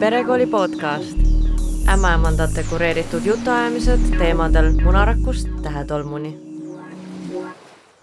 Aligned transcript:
perekooli 0.00 0.46
podcast, 0.46 1.18
ämmaemandate 1.92 2.64
kureeritud 2.70 3.24
jutuajamised 3.24 4.00
teemadel 4.18 4.72
munarakust 4.84 5.48
tähetolmuni. 5.62 6.38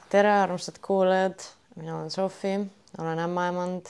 tere, 0.09 0.31
armsad 0.31 0.75
kuulajad, 0.81 1.39
mina 1.75 1.97
olen 1.97 2.11
Sofi, 2.11 2.59
olen 2.97 3.19
ämmaemand 3.19 3.85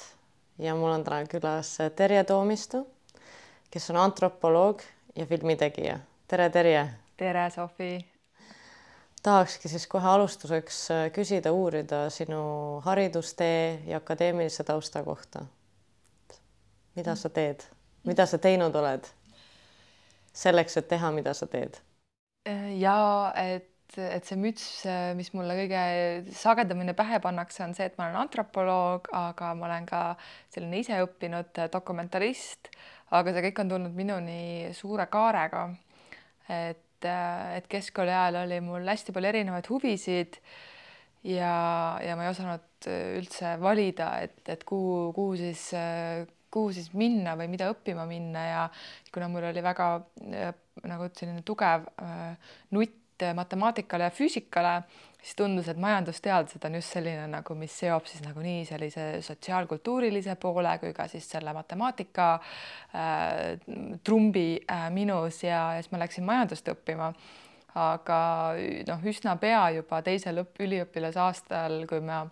ja 0.59 0.75
mul 0.75 0.89
on 0.89 1.03
täna 1.03 1.25
külas 1.25 1.77
Terje 1.95 2.23
Toomistu, 2.23 2.87
kes 3.71 3.89
on 3.89 3.97
antropoloog 3.97 4.81
ja 5.15 5.25
filmitegija. 5.25 5.99
tere, 6.27 6.49
Terje. 6.49 6.89
tere, 7.17 7.49
Sofi 7.49 8.05
tahakski 9.23 9.69
siis 9.69 9.87
kohe 9.87 10.07
alustuseks 10.07 10.91
äh, 10.91 11.11
küsida, 11.11 11.51
uurida 11.51 12.09
sinu 12.09 12.81
haridustee 12.85 13.81
ja 13.85 13.97
akadeemilise 13.97 14.63
tausta 14.63 15.03
kohta. 15.03 15.45
mida 16.95 17.15
sa 17.15 17.29
teed, 17.29 17.61
mida 18.07 18.25
sa 18.25 18.39
teinud 18.41 18.75
oled 18.75 19.07
selleks, 20.37 20.77
et 20.79 20.87
teha, 20.89 21.11
mida 21.15 21.33
sa 21.37 21.49
teed? 21.51 21.79
ja 22.79 22.97
et, 23.35 23.97
et 23.99 24.23
see 24.23 24.37
müts, 24.39 24.65
mis 25.19 25.33
mulle 25.35 25.55
kõige 25.57 25.81
sagedamini 26.39 26.95
pähe 26.95 27.19
pannakse, 27.23 27.65
on 27.65 27.75
see, 27.75 27.89
et 27.89 27.97
ma 27.99 28.07
olen 28.07 28.21
antropoloog, 28.21 29.09
aga 29.11 29.51
ma 29.59 29.67
olen 29.67 29.87
ka 29.89 30.01
selline 30.53 30.79
iseõppinud 30.79 31.59
dokumentarist, 31.73 32.71
aga 33.11 33.35
see 33.35 33.49
kõik 33.49 33.63
on 33.63 33.75
tulnud 33.75 33.99
minuni 33.99 34.41
suure 34.77 35.09
kaarega. 35.11 35.69
et 36.47 36.83
et, 36.97 37.05
äh, 37.05 37.61
keskkooli 37.69 38.11
ajal 38.11 38.43
oli 38.45 38.59
mul 38.61 38.87
hästi 38.87 39.13
palju 39.13 39.29
erinevaid 39.29 39.69
huvisid 39.69 40.39
ja, 41.23 41.99
ja 42.01 42.15
ma 42.15 42.25
ei 42.25 42.31
osanud 42.31 42.87
äh, 42.87 43.17
üldse 43.19 43.57
valida, 43.61 44.17
et, 44.25 44.41
et 44.49 44.63
kuhu, 44.63 45.13
kuhu 45.13 45.35
siis, 45.37 45.69
äh, 45.77 46.25
kuhu 46.57 46.73
siis 46.75 46.91
minna 46.97 47.37
või 47.39 47.49
mida 47.53 47.69
õppima 47.71 48.07
minna 48.09 48.45
ja 48.47 48.69
kuna 49.13 49.29
mul 49.31 49.45
oli 49.51 49.63
väga 49.63 49.91
nagu 50.87 51.11
selline 51.13 51.45
tugev 51.45 51.85
nutt 52.75 53.03
matemaatikale 53.33 54.03
ja 54.03 54.13
füüsikale, 54.13 54.81
siis 55.21 55.35
tundus, 55.35 55.67
et 55.67 55.79
majandusteadused 55.81 56.65
on 56.67 56.77
just 56.77 56.93
selline 56.93 57.25
nagu, 57.31 57.55
mis 57.57 57.73
seob 57.79 58.05
siis 58.09 58.21
nagunii 58.25 58.65
sellise 58.67 59.07
sotsiaalkultuurilise 59.25 60.37
poole 60.41 60.77
kui 60.81 60.93
ka 60.95 61.07
siis 61.11 61.27
selle 61.29 61.53
matemaatika 61.57 62.29
äh, 62.37 63.99
trumbi 64.03 64.61
äh, 64.71 64.87
minus 64.93 65.43
ja, 65.43 65.73
ja 65.75 65.81
siis 65.81 65.91
ma 65.91 66.03
läksin 66.03 66.27
majandust 66.27 66.73
õppima. 66.73 67.11
aga 67.77 68.19
noh, 68.87 69.03
üsna 69.05 69.35
pea 69.37 69.67
juba 69.75 69.99
teisel 70.01 70.41
üliõpilasaastal, 70.41 71.83
kui 71.89 71.99
ma 72.01 72.23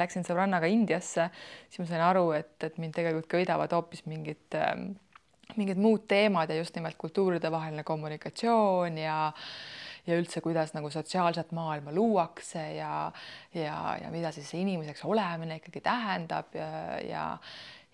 läksin 0.00 0.26
sõbrannaga 0.26 0.70
Indiasse, 0.70 1.28
siis 1.68 1.82
ma 1.82 1.88
sain 1.90 2.04
aru, 2.06 2.30
et, 2.36 2.56
et 2.64 2.78
mind 2.82 2.96
tegelikult 2.96 3.30
köidavad 3.32 3.72
hoopis 3.76 4.06
mingid 4.10 4.58
äh, 4.58 4.76
mingid 5.56 5.80
muud 5.80 6.06
teemad 6.08 6.50
ja 6.50 6.56
just 6.56 6.76
nimelt 6.78 6.96
kultuuridevaheline 7.00 7.84
kommunikatsioon 7.84 8.98
ja 8.98 9.18
ja 10.02 10.16
üldse, 10.18 10.40
kuidas 10.42 10.72
nagu 10.74 10.88
sotsiaalset 10.90 11.52
maailma 11.54 11.92
luuakse 11.94 12.62
ja 12.74 13.12
ja, 13.54 13.76
ja 14.02 14.08
mida 14.10 14.32
siis 14.34 14.50
inimeseks 14.58 15.04
olemine 15.04 15.60
ikkagi 15.60 15.80
tähendab 15.84 16.56
ja, 16.58 16.72
ja 17.06 17.26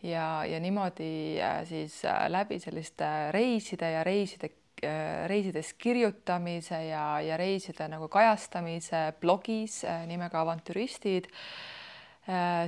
ja, 0.02 0.44
ja 0.44 0.60
niimoodi 0.60 1.40
äh, 1.42 1.64
siis 1.66 2.04
äh, 2.04 2.28
läbi 2.30 2.58
selliste 2.60 3.32
reiside 3.34 3.90
ja 3.90 4.04
reiside 4.04 4.50
äh, 4.82 5.26
reisides 5.28 5.74
kirjutamise 5.74 6.84
ja, 6.86 7.20
ja 7.20 7.36
reiside 7.36 7.88
nagu 7.88 8.08
kajastamise 8.08 9.12
blogis 9.20 9.82
nimega 10.06 10.40
Avantüristid, 10.40 11.28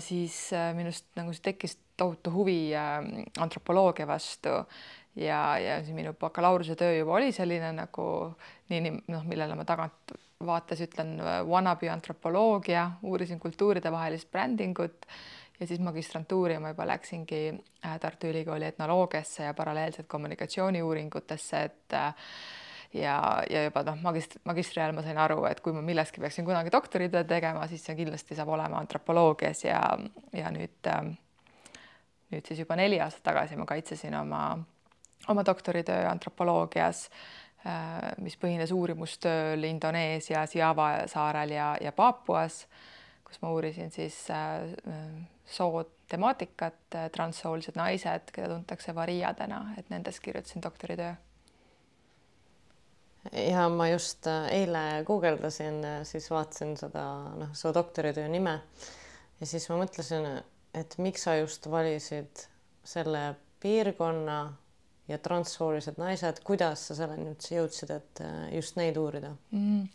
siis 0.00 0.36
minust 0.72 1.10
nagu 1.18 1.34
tekkis 1.42 1.76
tohutu 2.00 2.32
huvi 2.32 2.72
antropoloogia 2.74 4.06
vastu. 4.08 4.54
Ja, 5.20 5.58
ja 5.58 5.80
see 5.84 5.92
minu 5.92 6.14
bakalaureuse 6.16 6.76
töö 6.78 6.94
juba 6.94 7.18
oli 7.18 7.32
selline 7.34 7.72
nagu 7.76 8.04
nii, 8.70 8.78
nii 8.80 8.92
noh, 9.10 9.24
millele 9.28 9.56
ma 9.58 9.66
tagant 9.68 10.14
vaates 10.46 10.80
ütlen 10.86 11.18
wannabe 11.50 11.90
antropoloogia, 11.92 12.86
uurisin 13.04 13.42
kultuuridevahelist 13.42 14.30
brändingut 14.32 15.04
ja 15.60 15.66
siis 15.66 15.80
magistrantuuri 15.80 16.58
ma 16.58 16.72
juba 16.72 16.86
läksingi 16.88 17.42
äh, 17.52 17.98
Tartu 18.00 18.30
Ülikooli 18.30 18.64
etnoloogiasse 18.64 19.44
ja 19.44 19.54
paralleelselt 19.54 20.08
kommunikatsiooniuuringutesse, 20.08 21.62
et 21.62 21.94
äh, 21.94 22.14
ja, 22.94 23.42
ja 23.50 23.64
juba 23.68 23.84
noh, 23.86 24.00
magist-, 24.04 24.38
magistri 24.48 24.82
ajal 24.82 24.96
ma 24.96 25.04
sain 25.06 25.18
aru, 25.18 25.44
et 25.50 25.60
kui 25.64 25.74
ma 25.76 25.82
milleski 25.84 26.22
peaksin 26.22 26.48
kunagi 26.48 26.72
doktoritöö 26.72 27.24
tegema, 27.24 27.66
siis 27.70 27.84
see 27.86 27.96
kindlasti 27.98 28.38
saab 28.38 28.52
olema 28.56 28.80
antropoloogias 28.82 29.64
ja, 29.64 29.80
ja 30.36 30.50
nüüd, 30.54 30.90
äh, 30.90 31.08
nüüd 32.34 32.50
siis 32.50 32.64
juba 32.64 32.78
neli 32.80 33.00
aastat 33.00 33.26
tagasi 33.30 33.58
ma 33.60 33.68
kaitsesin 33.68 34.16
oma 34.20 34.44
oma 35.28 35.44
doktoritöö 35.46 36.08
antropoloogias, 36.08 37.10
äh, 37.66 38.12
mis 38.18 38.36
põhines 38.40 38.72
uurimustööl 38.74 39.64
Indoneesias, 39.68 40.54
Java 40.54 40.92
saarel 41.10 41.54
ja, 41.54 41.74
ja 41.80 41.92
Paapuas, 41.92 42.64
kus 43.24 43.40
ma 43.42 43.52
uurisin 43.54 43.90
siis 43.94 44.16
äh, 44.30 44.66
soo 45.46 45.84
temaatikat, 46.10 46.80
äh, 46.94 47.10
transsoolised 47.14 47.78
naised, 47.78 48.32
keda 48.34 48.54
tuntakse 48.54 48.94
variadena, 48.94 49.66
et 49.78 49.90
nendest 49.90 50.22
kirjutasin 50.24 50.62
doktoritöö 50.62 51.14
ja 53.32 53.68
ma 53.68 53.88
just 53.90 54.26
eile 54.50 55.04
guugeldasin, 55.06 55.82
siis 56.08 56.30
vaatasin 56.30 56.76
seda 56.80 57.04
noh, 57.36 57.52
su 57.52 57.72
doktoritöö 57.74 58.28
nime 58.28 58.60
ja 59.40 59.46
siis 59.48 59.68
ma 59.70 59.80
mõtlesin, 59.82 60.26
et 60.76 60.96
miks 61.02 61.26
sa 61.26 61.36
just 61.40 61.68
valisid 61.70 62.46
selle 62.86 63.34
piirkonna 63.60 64.40
ja 65.10 65.18
transsoolised 65.18 65.98
naised, 66.00 66.42
kuidas 66.46 66.86
sa 66.88 66.96
selleni 66.98 67.32
üldse 67.32 67.56
jõudsid, 67.56 67.92
et 67.96 68.22
äh, 68.24 68.44
just 68.56 68.78
neid 68.80 68.98
uurida 69.00 69.34
mm.? 69.50 69.88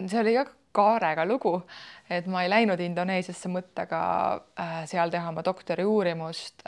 see 0.00 0.20
oli 0.22 0.32
ka 0.38 0.46
kaarega 0.72 1.26
lugu, 1.26 1.56
et 2.08 2.28
ma 2.30 2.44
ei 2.44 2.50
läinud 2.50 2.80
Indoneesiasse 2.80 3.50
mõttega 3.52 4.00
äh, 4.38 4.74
seal 4.90 5.12
teha 5.12 5.32
oma 5.32 5.42
doktoriuurimust. 5.44 6.62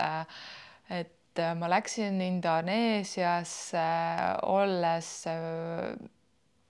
et 0.90 1.12
ma 1.58 1.68
läksin 1.72 2.20
Indoneesiasse 2.20 3.84
olles 4.48 5.10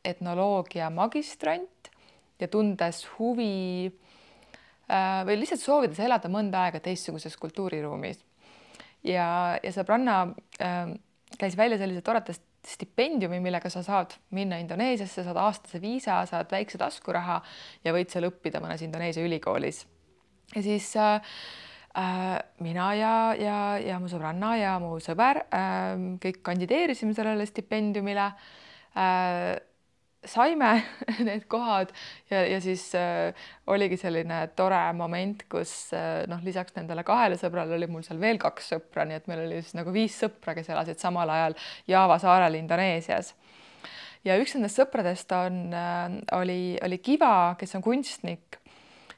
etnoloogia 0.05 0.91
magistrant 0.91 1.91
ja 2.39 2.49
tundes 2.51 3.05
huvi 3.17 3.91
või 5.27 5.39
lihtsalt 5.41 5.63
soovides 5.63 5.99
elada 6.03 6.31
mõnda 6.31 6.67
aega 6.67 6.83
teistsuguses 6.85 7.35
kultuuriruumis 7.41 8.21
ja, 9.07 9.59
ja 9.63 9.73
sõbranna 9.75 10.17
äh, 10.63 10.95
käis 11.39 11.57
välja 11.59 11.79
sellise 11.81 12.03
toreda 12.05 12.35
stipendiumi, 12.63 13.41
millega 13.43 13.71
sa 13.73 13.83
saad 13.83 14.15
minna 14.37 14.61
Indoneesiasse, 14.63 15.25
saad 15.27 15.39
aastase 15.43 15.81
viisa, 15.83 16.21
saad 16.31 16.53
väikse 16.53 16.79
taskuraha 16.79 17.41
ja 17.85 17.95
võid 17.95 18.13
seal 18.13 18.29
õppida 18.31 18.63
mõnes 18.63 18.85
Indoneesia 18.87 19.25
ülikoolis. 19.27 19.85
ja 20.55 20.63
siis 20.63 20.93
äh, 20.97 21.15
äh, 21.15 21.72
mina 22.65 22.95
ja, 22.97 23.15
ja, 23.37 23.59
ja 23.77 23.99
mu 24.01 24.09
sõbranna 24.09 24.55
ja 24.57 24.79
mu 24.81 24.95
sõber 25.05 25.43
äh, 25.53 25.93
kõik 26.23 26.41
kandideerisime 26.47 27.13
sellele 27.17 27.45
stipendiumile 27.49 28.31
äh, 28.97 29.59
saime 30.25 30.71
need 31.27 31.47
kohad 31.51 31.93
ja, 32.31 32.45
ja 32.47 32.61
siis 32.63 32.85
äh, 32.95 33.35
oligi 33.67 33.99
selline 34.01 34.45
tore 34.57 34.81
moment, 34.97 35.45
kus 35.51 35.93
äh, 35.97 36.23
noh, 36.31 36.43
lisaks 36.47 36.77
nendele 36.79 37.05
kahele 37.07 37.39
sõbrale 37.41 37.77
oli 37.77 37.91
mul 37.91 38.07
seal 38.07 38.21
veel 38.23 38.41
kaks 38.43 38.73
sõpra, 38.75 39.07
nii 39.09 39.19
et 39.19 39.29
meil 39.31 39.45
oli 39.47 39.61
siis 39.61 39.77
nagu 39.79 39.95
viis 39.95 40.17
sõpra, 40.23 40.55
kes 40.57 40.71
elasid 40.73 41.03
samal 41.03 41.31
ajal 41.31 41.59
Java 41.91 42.19
saarel 42.23 42.59
Indoneesias. 42.61 43.35
ja 44.25 44.39
üks 44.39 44.55
nendest 44.55 44.79
sõpradest 44.79 45.33
on 45.37 45.63
äh,, 45.75 46.19
oli, 46.39 46.79
oli 46.83 47.03
Kiva, 47.03 47.57
kes 47.59 47.75
on 47.79 47.85
kunstnik 47.85 48.62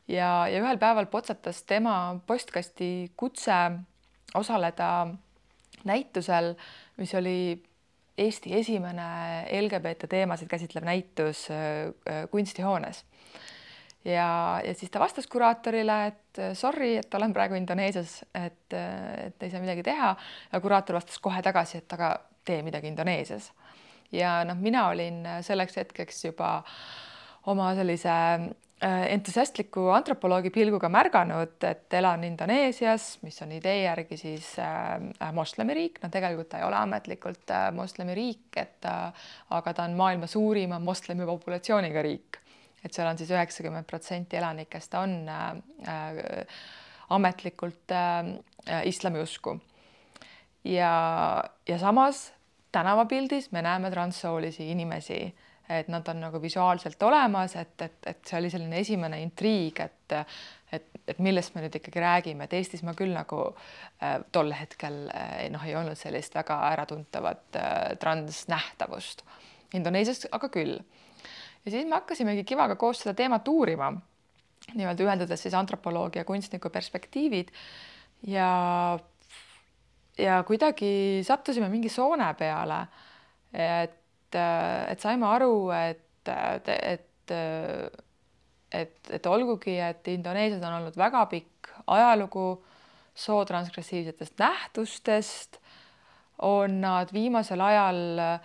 ja, 0.08 0.30
ja 0.48 0.62
ühel 0.62 0.78
päeval 0.78 1.06
potsatas 1.12 1.62
tema 1.62 2.20
postkasti 2.26 3.12
kutse 3.16 3.60
osaleda 4.34 5.06
näitusel, 5.84 6.54
mis 6.96 7.14
oli 7.14 7.62
Eesti 8.18 8.52
esimene 8.54 9.06
LGBT 9.60 10.06
teemasid 10.08 10.48
käsitlev 10.48 10.84
näitus 10.86 11.48
äh, 11.50 11.56
äh, 12.08 12.28
kunstihoones. 12.30 13.04
ja, 14.04 14.60
ja 14.64 14.74
siis 14.74 14.90
ta 14.90 15.00
vastas 15.00 15.26
kuraatorile, 15.26 16.06
et 16.06 16.38
äh, 16.38 16.52
sorry, 16.54 16.96
et 16.96 17.14
olen 17.14 17.32
praegu 17.32 17.54
Indoneesias, 17.54 18.24
et, 18.34 18.72
et 19.26 19.42
ei 19.42 19.50
saa 19.50 19.60
midagi 19.60 19.82
teha. 19.82 20.16
ja 20.52 20.60
kuraator 20.60 20.94
vastas 20.94 21.18
kohe 21.18 21.42
tagasi, 21.42 21.78
et 21.78 21.92
aga 21.92 22.20
tee 22.44 22.62
midagi 22.62 22.86
Indoneesias. 22.86 23.52
ja 24.12 24.44
noh, 24.44 24.56
mina 24.62 24.88
olin 24.88 25.24
selleks 25.42 25.76
hetkeks 25.76 26.24
juba 26.24 26.62
oma 27.46 27.74
sellise 27.74 28.14
entusiastliku 28.84 29.86
antropoloogi 29.94 30.50
pilguga 30.52 30.88
märganud, 30.92 31.56
et 31.64 31.94
elan 31.96 32.24
Indoneesias, 32.26 33.06
mis 33.24 33.40
on 33.44 33.54
idee 33.56 33.84
järgi 33.84 34.18
siis 34.20 34.50
äh, 34.60 35.32
moslemiriik, 35.32 36.02
no 36.02 36.10
tegelikult 36.12 36.50
ta 36.52 36.60
ei 36.60 36.66
ole 36.68 36.76
ametlikult 36.76 37.52
äh, 37.54 37.68
moslemiriik, 37.72 38.50
et 38.60 38.88
äh, 38.90 39.28
aga 39.56 39.74
ta 39.74 39.88
on 39.88 39.96
maailma 39.98 40.28
suurima 40.30 40.78
moslemi 40.82 41.26
populatsiooniga 41.28 42.02
riik. 42.04 42.40
et 42.84 42.92
seal 42.92 43.08
on 43.08 43.16
siis 43.16 43.30
üheksakümmend 43.32 43.86
protsenti 43.88 44.36
elanikest 44.36 44.94
on 45.00 45.22
äh, 45.28 45.46
äh, 45.88 46.66
ametlikult 47.16 47.94
äh, 47.96 48.82
islami 48.84 49.22
usku 49.24 49.58
ja, 50.64 51.44
ja 51.68 51.78
samas 51.78 52.32
tänavapildis 52.72 53.52
me 53.52 53.62
näeme 53.62 53.90
transsoolisi 53.90 54.70
inimesi, 54.70 55.34
et 55.68 55.88
nad 55.88 56.08
on 56.08 56.20
nagu 56.20 56.40
visuaalselt 56.42 57.02
olemas, 57.02 57.56
et, 57.56 57.74
et, 57.82 57.96
et 58.06 58.26
see 58.28 58.36
oli 58.38 58.50
selline 58.52 58.82
esimene 58.84 59.22
intriig, 59.22 59.80
et 59.80 60.18
et, 60.74 60.86
et 61.08 61.20
millest 61.22 61.54
me 61.54 61.64
nüüd 61.64 61.76
ikkagi 61.78 62.02
räägime, 62.02 62.46
et 62.46 62.56
Eestis 62.58 62.82
ma 62.86 62.94
küll 62.98 63.12
nagu 63.14 63.40
äh, 64.02 64.18
tol 64.34 64.52
hetkel 64.56 65.04
äh, 65.14 65.44
noh, 65.52 65.62
ei 65.66 65.76
olnud 65.78 65.98
sellist 65.98 66.34
väga 66.36 66.58
äratuntavat 66.72 67.58
äh, 67.60 67.94
transnähtavust. 68.02 69.24
Indoneesias 69.74 70.24
aga 70.34 70.50
küll. 70.54 70.78
ja 71.64 71.70
siis 71.70 71.86
me 71.86 71.98
hakkasimegi 71.98 72.44
Kivaga 72.44 72.76
koos 72.80 73.02
seda 73.02 73.14
teemat 73.18 73.48
uurima, 73.48 73.90
nii-öelda 74.74 75.06
ühendades 75.06 75.42
siis 75.44 75.54
antropoloogia 75.54 76.22
ja 76.22 76.28
kunstniku 76.28 76.70
perspektiivid 76.70 77.50
ja 78.30 78.48
ja 80.18 80.42
kuidagi 80.46 81.22
sattusime 81.26 81.68
mingi 81.68 81.88
soone 81.88 82.30
peale. 82.38 82.86
et, 83.52 84.00
et 84.34 85.00
saime 85.00 85.26
aru, 85.26 85.70
et, 85.76 86.30
et, 86.30 87.34
et, 88.74 89.10
et 89.18 89.26
olgugi, 89.30 89.76
et 89.80 90.08
Indoneesias 90.12 90.62
on 90.64 90.78
olnud 90.80 90.96
väga 90.98 91.24
pikk 91.30 91.70
ajalugu 91.86 92.48
sootransgressiivsetest 93.14 94.38
nähtustest, 94.38 95.60
on 96.42 96.80
nad 96.80 97.12
viimasel 97.14 97.60
ajal 97.62 98.18
äh, 98.18 98.40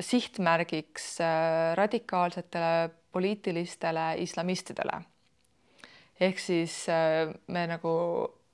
sihtmärgiks 0.00 1.20
äh, 1.20 1.74
radikaalsetele 1.74 2.90
poliitilistele 3.12 4.14
islamistidele. 4.18 5.02
ehk 6.20 6.38
siis 6.38 6.86
äh, 6.88 7.34
me 7.46 7.66
nagu 7.66 7.90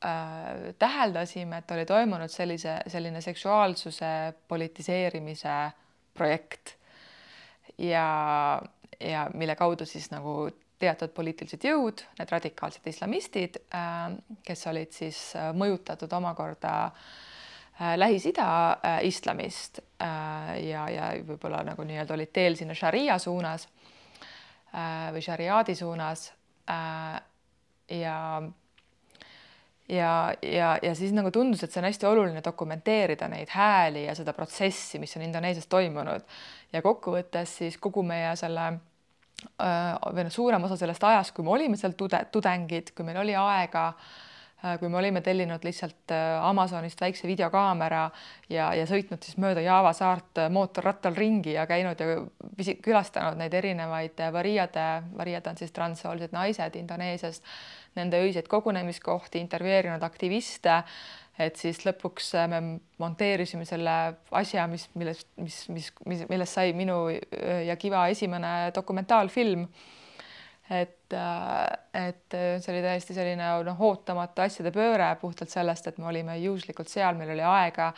äh, 0.05 0.75
täheldasime, 0.79 1.63
et 1.63 1.71
oli 1.71 1.87
toimunud 1.87 2.33
sellise, 2.33 2.79
selline 2.87 3.21
seksuaalsuse 3.21 4.13
politiseerimise 4.49 5.57
projekt. 6.15 6.77
Ja, 7.79 8.61
ja 9.01 9.31
mille 9.35 9.57
kaudu 9.57 9.87
siis 9.89 10.11
nagu 10.13 10.51
teatud 10.81 11.13
poliitilised 11.17 11.65
jõud, 11.65 12.05
need 12.19 12.31
radikaalsed 12.33 12.87
islamistid 12.89 13.61
äh,, 13.75 14.15
kes 14.45 14.67
olid 14.67 14.93
siis 14.97 15.19
äh, 15.37 15.51
mõjutatud 15.57 16.13
omakorda 16.17 16.77
äh, 16.87 17.03
Lähis-Ida 17.97 18.73
äh, 18.85 19.07
islamist 19.07 19.79
äh, 20.03 20.69
ja, 20.69 20.85
ja 20.91 21.07
võib-olla 21.25 21.63
nagu 21.65 21.85
nii-öelda 21.89 22.13
olid 22.13 22.33
teel 22.33 22.57
sinna 22.59 22.77
šaria 22.77 23.17
suunas 23.19 23.65
äh, 24.75 25.09
või 25.15 25.23
šariaadi 25.25 25.77
suunas 25.79 26.27
ja 27.91 28.17
ja, 29.91 30.13
ja, 30.43 30.75
ja 30.83 30.95
siis 30.95 31.13
nagu 31.17 31.33
tundus, 31.35 31.65
et 31.65 31.73
see 31.73 31.83
on 31.83 31.89
hästi 31.89 32.07
oluline 32.07 32.43
dokumenteerida 32.45 33.29
neid 33.33 33.51
hääli 33.55 34.07
ja 34.07 34.15
seda 34.19 34.35
protsessi, 34.37 35.01
mis 35.03 35.17
on 35.19 35.27
Indoneesias 35.27 35.67
toimunud. 35.71 36.25
Ja 36.73 36.83
kokkuvõttes 36.83 37.57
siis 37.63 37.79
kogu 37.83 38.05
meie 38.07 38.37
selle 38.39 38.73
või 39.51 40.25
noh, 40.27 40.33
suurem 40.33 40.65
osa 40.69 40.77
sellest 40.77 41.05
ajast, 41.05 41.35
kui 41.35 41.45
me 41.47 41.55
olime 41.55 41.79
seal 41.81 41.97
tude, 41.99 42.19
tudengid, 42.33 42.93
kui 42.97 43.07
meil 43.07 43.23
oli 43.23 43.33
aega, 43.39 43.87
kui 44.79 44.91
me 44.93 44.99
olime 45.01 45.23
tellinud 45.25 45.65
lihtsalt 45.65 46.13
Amazonist 46.45 47.01
väikse 47.01 47.25
videokaamera 47.25 48.03
ja, 48.53 48.69
ja 48.77 48.85
sõitnud 48.87 49.25
siis 49.25 49.39
mööda 49.41 49.65
Java 49.65 49.95
saart 49.97 50.43
mootorrattal 50.53 51.17
ringi 51.17 51.55
ja 51.57 51.65
käinud 51.67 52.01
ja 52.01 52.19
visi, 52.59 52.77
külastanud 52.85 53.41
neid 53.41 53.57
erinevaid 53.57 54.21
variade, 54.33 54.89
variad 55.17 55.49
on 55.49 55.57
siis 55.57 55.73
transsoolised 55.73 56.37
naised 56.37 56.77
Indoneesiast 56.77 57.49
nende 57.99 58.21
öiseid 58.23 58.49
kogunemiskohti, 58.51 59.41
intervjueerinud 59.43 60.03
aktiviste, 60.07 60.81
et 61.41 61.57
siis 61.61 61.81
lõpuks 61.87 62.35
äh, 62.39 62.49
me 62.51 62.61
monteerisime 63.01 63.67
selle 63.69 63.95
asja, 64.37 64.67
mis, 64.71 64.87
millest, 64.99 65.29
mis, 65.41 65.63
mis, 65.73 65.89
mis, 66.09 66.27
millest 66.31 66.59
sai 66.59 66.75
minu 66.77 67.03
äh, 67.13 67.65
ja 67.69 67.79
Kiva 67.81 68.07
esimene 68.13 68.71
dokumentaalfilm. 68.77 69.67
et, 70.71 71.13
äh, 71.17 72.07
et 72.07 72.37
see 72.63 72.71
oli 72.71 72.83
täiesti 72.85 73.17
selline 73.17 73.49
noh, 73.67 73.81
ootamatu 73.89 74.45
asjade 74.45 74.71
pööre 74.75 75.09
puhtalt 75.21 75.51
sellest, 75.51 75.89
et 75.91 75.99
me 75.99 76.07
olime 76.13 76.37
juhuslikult 76.39 76.89
seal, 76.89 77.17
meil 77.19 77.33
oli 77.35 77.43
aega, 77.43 77.89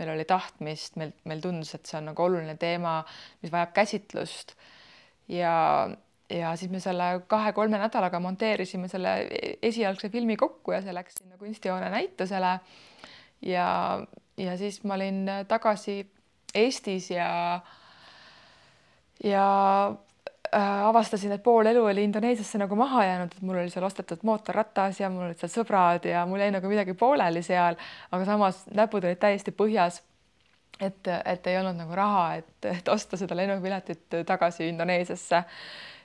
meil 0.00 0.14
oli 0.14 0.24
tahtmist, 0.24 0.96
meil, 0.96 1.12
meil 1.28 1.42
tundus, 1.44 1.74
et 1.76 1.84
see 1.84 1.98
on 2.00 2.08
nagu 2.12 2.24
oluline 2.24 2.56
teema, 2.56 3.02
mis 3.42 3.52
vajab 3.52 3.74
käsitlust 3.76 4.56
ja 5.28 5.52
ja 6.32 6.56
siis 6.56 6.70
me 6.70 6.80
selle 6.80 7.22
kahe-kolme 7.26 7.78
nädalaga 7.78 8.20
monteerisime 8.20 8.88
selle 8.88 9.14
esialgse 9.62 10.10
filmi 10.10 10.36
kokku 10.36 10.72
ja 10.72 10.82
see 10.82 10.94
läks 10.94 11.20
sinna 11.20 11.38
kunstihoone 11.38 11.90
näitusele. 11.90 12.58
ja, 13.42 13.68
ja 14.36 14.56
siis 14.56 14.82
ma 14.84 14.94
olin 14.94 15.26
tagasi 15.48 16.00
Eestis 16.54 17.10
ja, 17.10 17.60
ja 19.24 19.44
äh, 20.54 20.84
avastasin, 20.84 21.32
et 21.32 21.42
pool 21.42 21.66
elu 21.66 21.84
oli 21.84 22.04
Indoneesiasse 22.04 22.58
nagu 22.60 22.76
maha 22.76 23.04
jäänud, 23.04 23.36
et 23.36 23.42
mul 23.42 23.56
oli 23.62 23.70
seal 23.72 23.86
ostetud 23.88 24.20
mootorratas 24.22 25.00
ja 25.00 25.10
mul 25.10 25.30
olid 25.30 25.40
seal 25.40 25.52
sõbrad 25.52 26.08
ja 26.08 26.26
mul 26.28 26.44
jäi 26.44 26.50
nagu 26.52 26.68
midagi 26.68 26.94
pooleli 26.94 27.42
seal, 27.42 27.78
aga 28.12 28.28
samas 28.28 28.66
näpud 28.74 29.08
olid 29.08 29.20
täiesti 29.20 29.54
põhjas. 29.56 30.02
et, 30.80 31.08
et 31.24 31.46
ei 31.46 31.56
olnud 31.58 31.76
nagu 31.78 31.94
raha, 31.94 32.34
et, 32.42 32.52
et 32.66 32.88
osta 32.88 33.16
seda 33.16 33.36
lennupiletit 33.36 34.20
tagasi 34.26 34.68
Indoneesiasse 34.68 35.44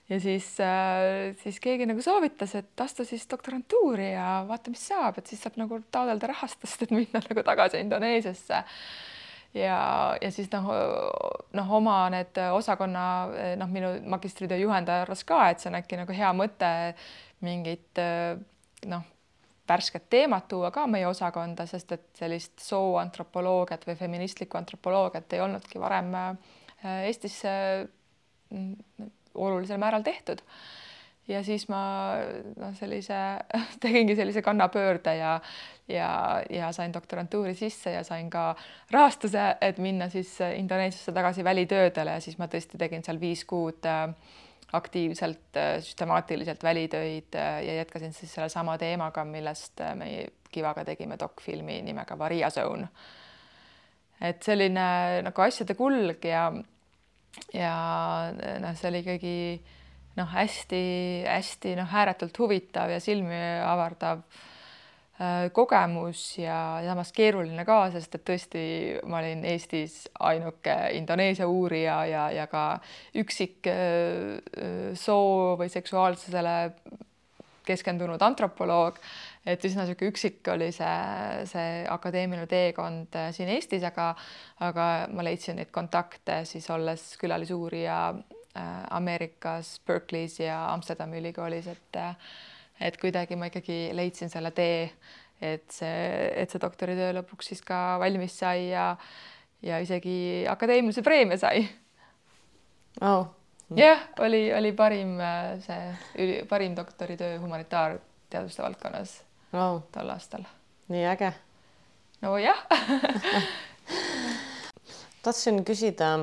ja 0.10 0.20
siis, 0.20 0.60
äh, 0.64 1.36
siis 1.42 1.60
keegi 1.64 1.88
nagu 1.90 2.02
soovitas, 2.04 2.56
et 2.56 2.84
astu 2.84 3.06
siis 3.06 3.28
doktorantuuri 3.30 4.12
ja 4.14 4.46
vaata, 4.48 4.72
mis 4.74 4.86
saab, 4.88 5.20
et 5.20 5.28
siis 5.28 5.42
saab 5.44 5.60
nagu 5.60 5.82
taotleda 5.92 6.32
rahastust, 6.32 6.86
et 6.86 6.94
minna 6.96 7.22
nagu 7.24 7.44
tagasi 7.44 7.82
Indoneesiasse. 7.84 8.64
ja, 9.58 9.82
ja 10.22 10.32
siis 10.32 10.52
noh, 10.54 10.72
noh, 11.58 11.76
oma 11.80 12.00
need 12.14 12.40
osakonna 12.54 13.04
noh, 13.60 13.70
minu 13.72 13.94
magistritöö 14.16 14.58
juhendaja 14.64 15.08
arvas 15.08 15.24
ka, 15.28 15.50
et 15.50 15.64
see 15.64 15.72
on 15.72 15.80
äkki 15.82 16.00
nagu 16.00 16.16
hea 16.16 16.32
mõte 16.36 16.72
mingit 17.44 18.02
noh, 18.88 19.06
värsket 19.68 20.10
teemat 20.10 20.48
tuua 20.48 20.72
ka 20.72 20.86
meie 20.88 21.08
osakonda, 21.08 21.66
sest 21.68 21.92
et 21.92 22.08
sellist 22.18 22.64
sooantropoloogiat 22.64 23.84
või 23.88 23.98
feministlikku 24.00 24.60
antropoloogiat 24.60 25.36
ei 25.36 25.44
olnudki 25.44 25.82
varem 25.82 26.16
äh, 26.16 26.32
Eestis 27.10 27.42
olulisel 29.38 29.78
määral 29.78 30.04
tehtud. 30.04 30.42
ja 31.28 31.44
siis 31.44 31.68
ma 31.70 31.80
noh, 32.56 32.76
sellise 32.76 33.16
tegingi 33.84 34.16
sellise 34.16 34.42
kannapöörde 34.42 35.16
ja 35.16 35.40
ja, 35.88 36.44
ja 36.50 36.72
sain 36.72 36.94
doktorantuuri 36.94 37.54
sisse 37.56 37.92
ja 37.92 38.04
sain 38.04 38.30
ka 38.30 38.56
rahastuse, 38.92 39.56
et 39.62 39.78
minna 39.78 40.10
siis 40.10 40.38
Indoneesiasse 40.56 41.12
tagasi 41.12 41.44
välitöödele 41.44 42.18
ja 42.18 42.24
siis 42.24 42.38
ma 42.38 42.48
tõesti 42.52 42.80
tegin 42.80 43.04
seal 43.06 43.20
viis 43.22 43.46
kuud 43.48 43.88
äh, 43.88 44.10
aktiivselt 44.78 45.58
äh, 45.58 45.78
süstemaatiliselt 45.80 46.64
välitöid 46.64 47.36
äh, 47.36 47.62
ja 47.66 47.78
jätkasin 47.82 48.14
siis 48.14 48.34
sellesama 48.34 48.78
teemaga, 48.78 49.26
millest 49.26 49.84
me 49.96 50.28
Kivaga 50.52 50.86
tegime 50.86 51.18
dokfilmi 51.20 51.82
nimega 51.82 52.18
Varia 52.18 52.50
Zone. 52.50 52.88
et 54.22 54.44
selline 54.44 55.22
nagu 55.22 55.42
asjade 55.42 55.76
kulg 55.78 56.24
ja 56.26 56.48
ja 57.54 57.74
noh, 58.62 58.76
see 58.78 58.90
oli 58.92 59.02
ikkagi 59.04 59.38
noh, 60.18 60.30
hästi-hästi 60.34 61.78
noh, 61.78 61.98
ääretult 62.02 62.38
huvitav 62.42 62.92
ja 62.92 63.00
silmi 63.04 63.38
avardav 63.64 64.24
äh, 64.24 65.48
kogemus 65.54 66.24
ja 66.42 66.80
samas 66.86 67.14
keeruline 67.16 67.66
ka, 67.68 67.80
sest 67.94 68.18
et 68.18 68.26
tõesti 68.28 68.64
ma 69.10 69.22
olin 69.22 69.46
Eestis 69.48 70.06
ainuke 70.20 70.78
Indoneesia 70.98 71.48
uurija 71.50 72.00
ja, 72.10 72.30
ja 72.34 72.48
ka 72.52 72.68
üksik 73.18 73.70
äh, 73.72 74.96
soo 74.98 75.58
või 75.60 75.70
seksuaalsusele 75.74 76.58
keskendunud 77.68 78.22
antropoloog 78.24 79.00
et 79.48 79.66
üsna 79.68 79.86
niisugune 79.86 80.12
üksik 80.12 80.48
oli 80.52 80.70
see, 80.76 81.44
see 81.48 81.84
akadeemiline 81.92 82.48
teekond 82.52 83.16
äh, 83.16 83.30
siin 83.36 83.52
Eestis, 83.54 83.86
aga, 83.88 84.12
aga 84.66 84.88
ma 85.14 85.26
leidsin 85.26 85.60
neid 85.60 85.72
kontakte 85.76 86.42
siis 86.50 86.68
olles 86.74 87.06
külalisuurija 87.22 88.00
äh, 88.12 88.74
Ameerikas 88.98 89.78
Berkeley's 89.88 90.40
ja 90.42 90.60
Amsterdami 90.74 91.22
ülikoolis, 91.22 91.70
et 91.72 92.02
äh, 92.02 92.36
et 92.88 93.00
kuidagi 93.02 93.34
ma 93.40 93.48
ikkagi 93.50 93.88
leidsin 93.98 94.30
selle 94.30 94.52
tee, 94.54 94.84
et 95.42 95.66
see, 95.74 95.96
et 96.38 96.52
see 96.52 96.62
doktoritöö 96.62 97.16
lõpuks 97.18 97.50
siis 97.50 97.64
ka 97.66 97.98
valmis 98.02 98.36
sai 98.38 98.70
ja 98.70 98.92
ja 99.66 99.80
isegi 99.82 100.46
akadeemilise 100.50 101.02
preemia 101.02 101.40
sai. 101.42 101.64
Oh.. 103.02 103.32
jah, 103.74 104.04
oli, 104.22 104.52
oli 104.54 104.74
parim 104.78 105.16
see 105.66 106.44
parim 106.50 106.76
doktoritöö 106.78 107.40
humanitaarteaduste 107.42 108.62
valdkonnas 108.62 109.16
wow. 109.54 109.82
tol 109.92 110.10
aastal. 110.10 110.48
nii 110.88 111.06
äge. 111.14 111.34
nojah 112.22 112.64
tahtsin 115.24 115.64
küsida, 115.68 116.14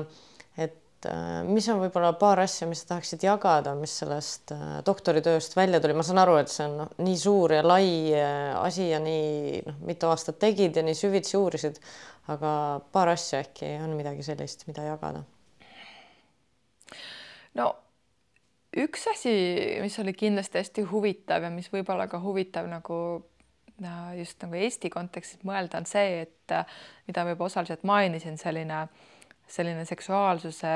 et 0.57 0.81
et 1.05 1.11
äh, 1.11 1.43
mis 1.47 1.67
on 1.69 1.79
võib-olla 1.83 2.13
paar 2.19 2.41
asja, 2.43 2.67
mis 2.69 2.81
sa 2.83 2.93
tahaksid 2.93 3.23
jagada, 3.25 3.75
mis 3.77 3.93
sellest 4.01 4.53
äh, 4.55 4.79
doktoritööst 4.85 5.55
välja 5.57 5.79
tuli, 5.81 5.95
ma 5.97 6.05
saan 6.05 6.21
aru, 6.21 6.37
et 6.41 6.51
see 6.51 6.65
on 6.65 6.77
noh, 6.81 6.91
nii 7.01 7.17
suur 7.19 7.53
ja 7.55 7.61
lai 7.65 7.87
äh, 8.15 8.53
asi 8.57 8.89
ja 8.89 8.99
nii 9.03 9.61
noh, 9.65 9.79
mitu 9.87 10.09
aastat 10.09 10.39
tegid 10.41 10.77
ja 10.77 10.83
nii 10.85 10.97
süvitsi 10.97 11.37
uurisid, 11.37 11.79
aga 12.33 12.51
paar 12.95 13.13
asja 13.13 13.43
äkki 13.45 13.75
on 13.83 13.95
midagi 13.97 14.25
sellist, 14.25 14.65
mida 14.69 14.87
jagada? 14.87 15.23
no 17.55 17.71
üks 18.75 19.07
asi, 19.11 19.33
mis 19.81 19.95
oli 19.99 20.13
kindlasti 20.13 20.59
hästi 20.59 20.83
huvitav 20.91 21.47
ja 21.47 21.49
mis 21.53 21.71
võib-olla 21.71 22.09
ka 22.11 22.19
huvitav 22.19 22.67
nagu 22.71 22.99
just 24.15 24.39
nagu 24.39 24.55
Eesti 24.55 24.89
kontekstis 24.89 25.41
mõelda, 25.43 25.81
on 25.81 25.87
see, 25.89 26.21
et 26.23 26.53
mida 27.07 27.25
ma 27.25 27.33
juba 27.33 27.49
osaliselt 27.49 27.81
mainisin, 27.83 28.37
selline 28.39 28.77
äh, 28.85 29.03
selline 29.47 29.85
seksuaalsuse 29.85 30.73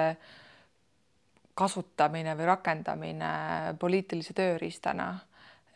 kasutamine 1.60 2.36
või 2.38 2.48
rakendamine 2.48 3.32
poliitilise 3.80 4.34
tööriistana. 4.34 5.20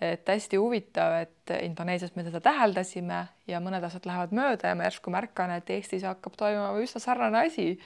et 0.04 0.28
hästi 0.28 0.58
huvitav, 0.60 1.14
et 1.22 1.52
Indoneesias 1.64 2.16
me 2.16 2.26
seda 2.26 2.42
täheldasime 2.44 3.22
ja 3.48 3.60
mõned 3.64 3.84
asjad 3.88 4.06
lähevad 4.06 4.34
mööda 4.36 4.68
ja 4.68 4.76
ma 4.76 4.84
järsku 4.90 5.12
märkan, 5.14 5.52
et 5.56 5.70
Eestis 5.70 6.04
hakkab 6.04 6.36
toimuma 6.36 6.82
üsna 6.84 7.00
sarnane 7.00 7.46
asi. 7.48 7.80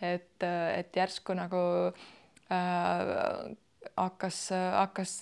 et, 0.00 0.42
et 0.42 0.96
järsku 0.96 1.34
nagu 1.34 1.62
äh, 2.52 3.56
hakkas, 3.96 4.48
hakkas 4.52 5.12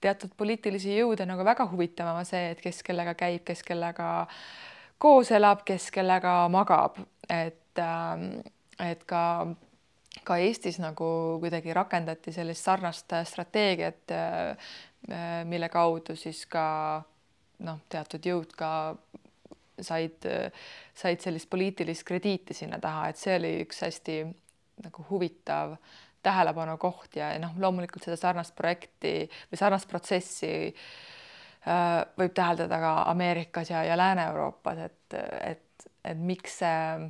teatud 0.00 0.34
poliitilisi 0.36 0.96
jõude 0.98 1.26
nagu 1.26 1.44
väga 1.46 1.66
huvitama 1.70 2.24
see, 2.28 2.52
et 2.52 2.60
kes 2.62 2.82
kellega 2.86 3.14
käib, 3.18 3.42
kes 3.46 3.64
kellega 3.66 4.10
koos 4.98 5.30
elab, 5.34 5.64
kes 5.66 5.90
kellega 5.94 6.40
magab, 6.52 7.00
et 7.28 7.82
ähm, 7.82 8.30
et 8.78 9.02
ka, 9.10 9.22
ka 10.24 10.38
Eestis 10.38 10.78
nagu 10.82 11.38
kuidagi 11.42 11.74
rakendati 11.74 12.32
sellist 12.34 12.66
sarnast 12.66 13.14
strateegiat, 13.26 14.14
äh, 14.14 14.74
mille 15.48 15.68
kaudu 15.72 16.16
siis 16.18 16.44
ka 16.50 16.66
noh, 17.66 17.80
teatud 17.90 18.26
jõud 18.26 18.52
ka 18.58 18.70
said, 19.82 20.26
said 20.94 21.22
sellist 21.22 21.48
poliitilist 21.50 22.04
krediiti 22.06 22.54
sinna 22.54 22.80
taha, 22.82 23.08
et 23.10 23.20
see 23.20 23.36
oli 23.38 23.52
üks 23.64 23.82
hästi 23.86 24.18
nagu 24.84 25.06
huvitav 25.10 25.76
tähelepanu 25.76 26.07
koht 26.78 27.16
ja 27.16 27.30
noh, 27.38 27.54
loomulikult 27.58 28.04
seda 28.04 28.16
sarnast 28.16 28.54
projekti 28.56 29.28
või 29.50 29.60
sarnast 29.60 29.88
protsessi 29.88 30.50
äh, 30.68 32.02
võib 32.18 32.34
täheldada 32.34 32.80
ka 32.82 32.94
Ameerikas 33.12 33.70
ja, 33.70 33.84
ja 33.84 33.96
Lääne-Euroopas, 33.96 34.78
et, 34.88 35.18
et, 35.42 35.88
et 36.04 36.18
miks 36.18 36.58
see 36.62 37.08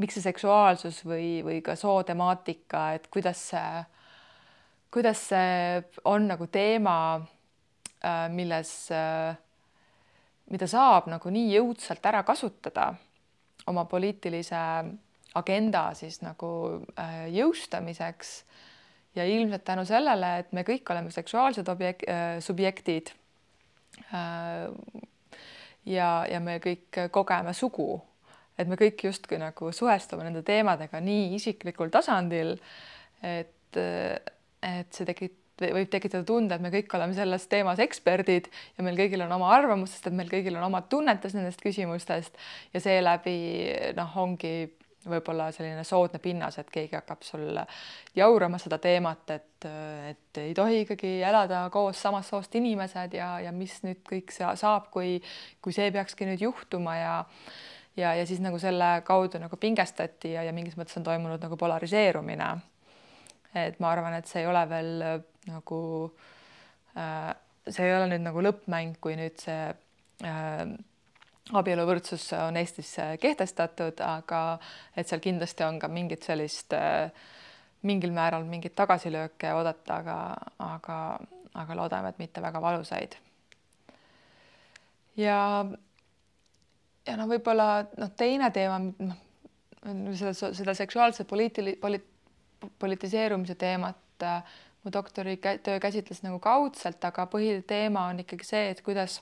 miks 0.00 0.16
see 0.18 0.24
seksuaalsus 0.24 1.02
või, 1.06 1.38
või 1.46 1.60
ka 1.62 1.76
sootemaatika, 1.78 2.88
et 2.96 3.06
kuidas 3.12 3.40
see, 3.52 3.84
kuidas 4.94 5.22
see 5.30 5.82
on 6.10 6.28
nagu 6.32 6.48
teema, 6.52 6.96
äh, 8.02 8.26
milles, 8.34 8.72
äh, 8.94 9.36
mida 10.50 10.68
saab 10.70 11.08
nagu 11.12 11.30
nii 11.30 11.54
jõudsalt 11.54 12.06
ära 12.10 12.24
kasutada 12.26 12.92
oma 13.70 13.86
poliitilise 13.88 14.60
agenda 15.34 15.88
siis 15.98 16.20
nagu 16.22 16.50
äh, 16.98 17.26
jõustamiseks 17.34 18.32
ja 19.14 19.26
ilmselt 19.30 19.64
tänu 19.64 19.84
sellele, 19.86 20.38
et 20.42 20.52
me 20.52 20.64
kõik 20.66 20.90
oleme 20.90 21.10
seksuaalsed 21.14 21.68
objek-, 21.70 22.02
subjektid. 22.42 23.12
ja, 25.86 26.08
ja 26.26 26.40
me 26.42 26.56
kõik 26.58 26.98
kogeme 27.14 27.52
sugu 27.54 28.02
et 28.58 28.70
me 28.70 28.78
kõik 28.78 29.06
justkui 29.08 29.38
nagu 29.40 29.70
suhestume 29.74 30.26
nende 30.26 30.42
teemadega 30.46 31.00
nii 31.02 31.34
isiklikul 31.38 31.90
tasandil, 31.94 32.54
et, 33.22 33.78
et 33.78 34.94
see 34.94 35.08
tekib 35.08 35.40
võib 35.62 35.90
tekitada 35.90 36.24
tunde, 36.26 36.56
et 36.56 36.62
me 36.62 36.70
kõik 36.72 36.90
oleme 36.96 37.14
selles 37.14 37.46
teemas 37.50 37.78
eksperdid 37.82 38.48
ja 38.74 38.84
meil 38.86 38.96
kõigil 38.98 39.22
on 39.22 39.34
oma 39.36 39.52
arvamus, 39.54 39.92
sest 39.94 40.08
et 40.10 40.16
meil 40.16 40.30
kõigil 40.30 40.56
on 40.58 40.66
omad 40.66 40.88
tunnetus 40.90 41.36
nendest 41.36 41.62
küsimustest 41.62 42.34
ja 42.74 42.82
seeläbi 42.82 43.36
noh, 43.94 44.16
ongi 44.18 44.54
võib-olla 45.08 45.50
selline 45.52 45.84
soodne 45.84 46.18
pinnas, 46.22 46.58
et 46.60 46.70
keegi 46.72 46.96
hakkab 46.96 47.22
sul 47.26 47.58
jaurama 48.16 48.58
seda 48.62 48.78
teemat, 48.82 49.30
et, 49.34 49.68
et 50.10 50.40
ei 50.42 50.54
tohi 50.56 50.82
ikkagi 50.84 51.16
elada 51.26 51.66
koos 51.74 52.00
samast 52.02 52.32
soost 52.32 52.54
inimesed 52.58 53.16
ja, 53.18 53.34
ja 53.44 53.52
mis 53.52 53.76
nüüd 53.84 54.02
kõik 54.08 54.34
saab, 54.34 54.90
kui, 54.94 55.18
kui 55.64 55.76
see 55.76 55.92
peakski 55.94 56.28
nüüd 56.28 56.44
juhtuma 56.46 56.96
ja 56.98 57.14
ja, 57.96 58.14
ja 58.14 58.26
siis 58.26 58.40
nagu 58.42 58.58
selle 58.58 59.02
kaudu 59.06 59.38
nagu 59.38 59.56
pingestati 59.60 60.34
ja, 60.34 60.42
ja 60.42 60.52
mingis 60.54 60.78
mõttes 60.78 60.98
on 60.98 61.06
toimunud 61.06 61.42
nagu 61.42 61.56
polariseerumine. 61.56 62.48
et 63.54 63.78
ma 63.80 63.92
arvan, 63.92 64.16
et 64.18 64.26
see 64.26 64.42
ei 64.42 64.50
ole 64.50 64.64
veel 64.70 65.04
nagu 65.46 65.80
äh,, 66.98 67.30
see 67.68 67.86
ei 67.86 67.94
ole 67.96 68.08
nüüd 68.10 68.26
nagu 68.26 68.42
lõppmäng, 68.42 68.98
kui 69.00 69.14
nüüd 69.18 69.38
see 69.40 69.70
äh, 70.26 70.74
abieluvõrdsus 71.52 72.30
on 72.38 72.56
Eestis 72.56 72.94
äh, 72.98 73.14
kehtestatud, 73.20 74.00
aga 74.00 74.58
et 74.96 75.08
seal 75.08 75.20
kindlasti 75.24 75.64
on 75.66 75.78
ka 75.82 75.90
mingit 75.92 76.24
sellist 76.24 76.72
äh, 76.72 77.10
mingil 77.84 78.14
määral 78.16 78.46
mingeid 78.48 78.72
tagasilööke 78.78 79.52
oodata, 79.52 79.98
aga, 80.00 80.18
aga, 80.64 80.98
aga 81.60 81.76
loodame, 81.76 82.14
et 82.14 82.22
mitte 82.22 82.42
väga 82.42 82.62
valusaid. 82.64 83.18
ja 85.16 85.66
ja 87.06 87.16
noh, 87.20 87.28
võib-olla 87.28 87.84
noh, 88.00 88.10
teine 88.16 88.50
teema, 88.50 88.80
noh 88.80 89.20
seda, 90.16 90.32
seda 90.56 90.74
seksuaalse 90.74 91.26
poliitili-, 91.28 91.76
poli-, 91.80 92.02
politiseerumise 92.78 93.54
teemat 93.54 94.24
äh, 94.24 94.56
mu 94.84 94.92
doktoritöö 94.92 95.80
käsitles 95.80 96.22
nagu 96.22 96.38
kaudselt, 96.38 97.04
aga 97.04 97.26
põhiteema 97.32 98.08
on 98.10 98.20
ikkagi 98.24 98.48
see, 98.48 98.70
et 98.72 98.82
kuidas, 98.84 99.20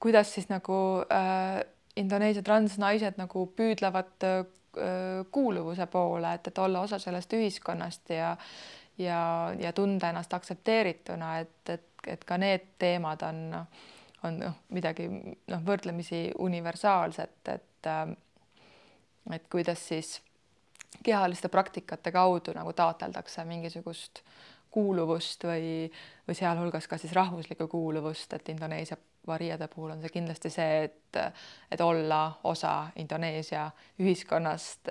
kuidas 0.00 0.34
siis 0.34 0.48
nagu 0.48 0.74
äh, 1.12 1.60
Indoneesia 1.96 2.42
transnaised 2.42 3.18
nagu 3.20 3.46
püüdlevad 3.56 4.26
äh, 4.26 4.42
kuuluvuse 5.32 5.86
poole, 5.90 6.34
et, 6.34 6.46
et 6.46 6.58
olla 6.58 6.80
osa 6.86 6.98
sellest 7.02 7.32
ühiskonnast 7.36 8.12
ja 8.14 8.36
ja, 9.00 9.20
ja 9.58 9.72
tunda 9.72 10.10
ennast 10.10 10.34
aktsepteerituna, 10.36 11.38
et, 11.40 11.72
et, 11.72 11.86
et 12.06 12.24
ka 12.24 12.36
need 12.38 12.66
teemad 12.78 13.22
on 13.26 13.40
on 14.24 14.36
noh, 14.36 14.56
midagi 14.76 15.06
noh, 15.08 15.62
võrdlemisi 15.64 16.26
universaalset, 16.44 17.38
et 17.48 17.88
äh, 17.88 18.10
et 19.34 19.46
kuidas 19.52 19.82
siis 19.88 20.18
kehaliste 21.04 21.48
praktikate 21.48 22.12
kaudu 22.12 22.52
nagu 22.56 22.72
taotleldakse 22.76 23.44
mingisugust 23.48 24.22
kuuluvust 24.70 25.44
või, 25.44 25.90
või 26.28 26.36
sealhulgas 26.38 26.88
ka 26.88 26.98
siis 26.98 27.12
rahvuslikku 27.16 27.68
kuuluvust, 27.68 28.32
et 28.32 28.48
Indoneesia 28.48 28.96
variade 29.30 29.68
puhul 29.72 29.94
on 29.94 30.02
see 30.02 30.12
kindlasti 30.12 30.50
see, 30.52 30.84
et, 30.88 31.20
et 31.70 31.80
olla 31.80 32.20
osa 32.50 32.90
Indoneesia 33.00 33.68
ühiskonnast, 34.02 34.90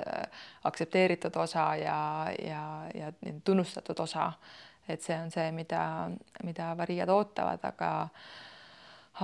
aktsepteeritud 0.64 1.36
osa 1.44 1.70
ja, 1.80 2.00
ja, 2.44 2.64
ja 2.96 3.12
tunnustatud 3.44 4.00
osa. 4.00 4.32
et 4.90 5.02
see 5.06 5.14
on 5.22 5.30
see, 5.32 5.52
mida, 5.54 6.10
mida 6.44 6.72
variad 6.78 7.10
ootavad, 7.14 7.62
aga 7.64 7.92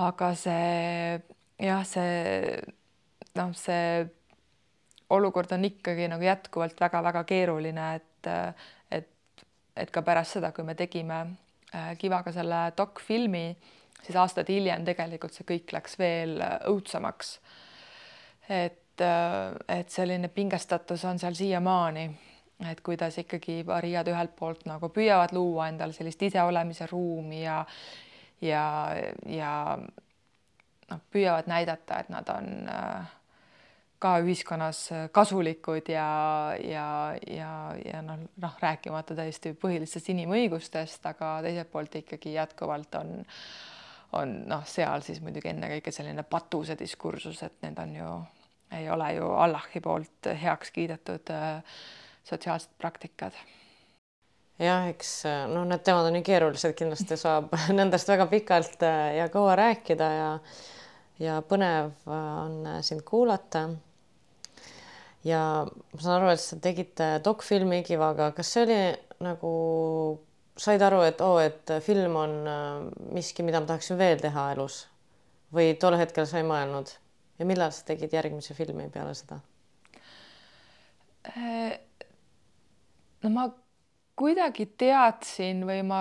aga 0.06 0.28
see 0.38 1.16
jah, 1.58 1.82
see 1.88 2.60
noh, 3.36 3.52
see 3.56 4.04
olukord 5.10 5.52
on 5.52 5.64
ikkagi 5.68 6.08
nagu 6.10 6.24
jätkuvalt 6.24 6.80
väga-väga 6.80 7.24
keeruline, 7.28 7.88
et 7.96 8.30
et, 8.90 9.44
et 9.76 9.90
ka 9.92 10.02
pärast 10.02 10.36
seda, 10.36 10.50
kui 10.52 10.64
me 10.66 10.74
tegime 10.74 11.20
äh, 11.74 11.92
Kivaga 11.98 12.32
selle 12.34 12.70
dokfilmi, 12.76 13.46
siis 14.06 14.16
aastaid 14.22 14.50
hiljem 14.52 14.84
tegelikult 14.86 15.34
see 15.34 15.46
kõik 15.48 15.74
läks 15.74 15.98
veel 15.98 16.38
õudsemaks. 16.70 17.38
et, 18.48 19.02
äh, 19.02 19.52
et 19.68 19.90
selline 19.90 20.28
pingestatus 20.28 21.04
on 21.04 21.18
seal 21.18 21.34
siiamaani, 21.34 22.06
et 22.70 22.80
kuidas 22.80 23.18
ikkagi 23.18 23.60
variad 23.66 24.08
ühelt 24.08 24.36
poolt 24.38 24.64
nagu 24.70 24.88
püüavad 24.88 25.34
luua 25.34 25.68
endale 25.68 25.92
sellist 25.92 26.22
iseolemise 26.22 26.86
ruumi 26.90 27.42
ja 27.42 27.64
ja, 28.40 28.64
ja 29.26 29.52
noh, 30.90 31.00
püüavad 31.10 31.48
näidata, 31.50 32.00
et 32.00 32.10
nad 32.12 32.28
on 32.30 32.68
äh, 32.70 33.14
ka 33.98 34.16
ühiskonnas 34.22 34.82
kasulikud 35.12 35.88
ja, 35.88 36.08
ja, 36.60 36.88
ja, 37.26 37.52
ja 37.84 38.02
noh, 38.04 38.26
noh, 38.42 38.58
rääkimata 38.60 39.16
täiesti 39.16 39.54
põhilistest 39.60 40.12
inimõigustest, 40.12 41.06
aga 41.08 41.38
teiselt 41.46 41.72
poolt 41.72 41.96
ikkagi 42.02 42.36
jätkuvalt 42.36 42.98
on, 43.00 43.14
on 44.12 44.38
noh, 44.48 44.64
seal 44.68 45.02
siis 45.04 45.20
muidugi 45.24 45.50
ennekõike 45.50 45.92
selline 45.92 46.22
patuse 46.22 46.76
diskursus, 46.78 47.42
et 47.42 47.60
need 47.66 47.78
on 47.82 47.94
ju, 47.96 48.14
ei 48.78 48.90
ole 48.90 49.12
ju 49.18 49.30
Allahi 49.44 49.82
poolt 49.82 50.30
heaks 50.42 50.70
kiidetud 50.74 51.34
äh, 51.34 51.78
sotsiaalsed 52.26 52.74
praktikad 52.78 53.36
jah, 54.62 54.86
eks 54.90 55.10
noh, 55.52 55.66
need 55.68 55.84
teemad 55.84 56.08
on 56.08 56.16
nii 56.16 56.24
keerulised, 56.26 56.74
kindlasti 56.78 57.18
saab 57.20 57.52
nendest 57.78 58.08
väga 58.10 58.28
pikalt 58.30 58.84
äh, 58.86 59.16
ja 59.20 59.28
kaua 59.32 59.56
rääkida 59.58 60.10
ja 60.14 60.30
ja 61.20 61.40
põnev 61.48 61.92
äh, 62.04 62.22
on 62.44 62.56
sind 62.84 63.04
kuulata. 63.08 63.68
ja 65.24 65.40
ma 65.66 66.00
saan 66.00 66.20
aru, 66.20 66.30
et 66.32 66.40
sa 66.40 66.58
tegid 66.62 67.02
dokfilmi 67.24 67.82
Kivaga, 67.82 68.30
kas 68.36 68.52
see 68.52 68.64
oli 68.66 68.80
nagu, 69.24 69.52
said 70.56 70.82
aru, 70.82 71.02
et 71.04 71.20
oo 71.20 71.36
oh,, 71.36 71.42
et 71.42 71.72
film 71.84 72.16
on 72.16 72.36
miski, 73.12 73.44
mida 73.44 73.60
ma 73.60 73.68
tahaksin 73.68 73.98
veel 73.98 74.20
teha 74.22 74.50
elus 74.54 74.86
või 75.54 75.74
tol 75.80 75.96
hetkel 75.98 76.26
sa 76.26 76.40
ei 76.40 76.46
mõelnud 76.48 76.90
ja 77.38 77.46
millal 77.48 77.72
sa 77.74 77.84
tegid 77.86 78.14
järgmise 78.16 78.56
filmi 78.56 78.88
peale 78.92 79.14
seda? 79.16 79.40
no 83.22 83.30
ma 83.34 83.46
kuidagi 84.16 84.68
teadsin 84.78 85.64
või 85.68 85.82
ma, 85.86 86.00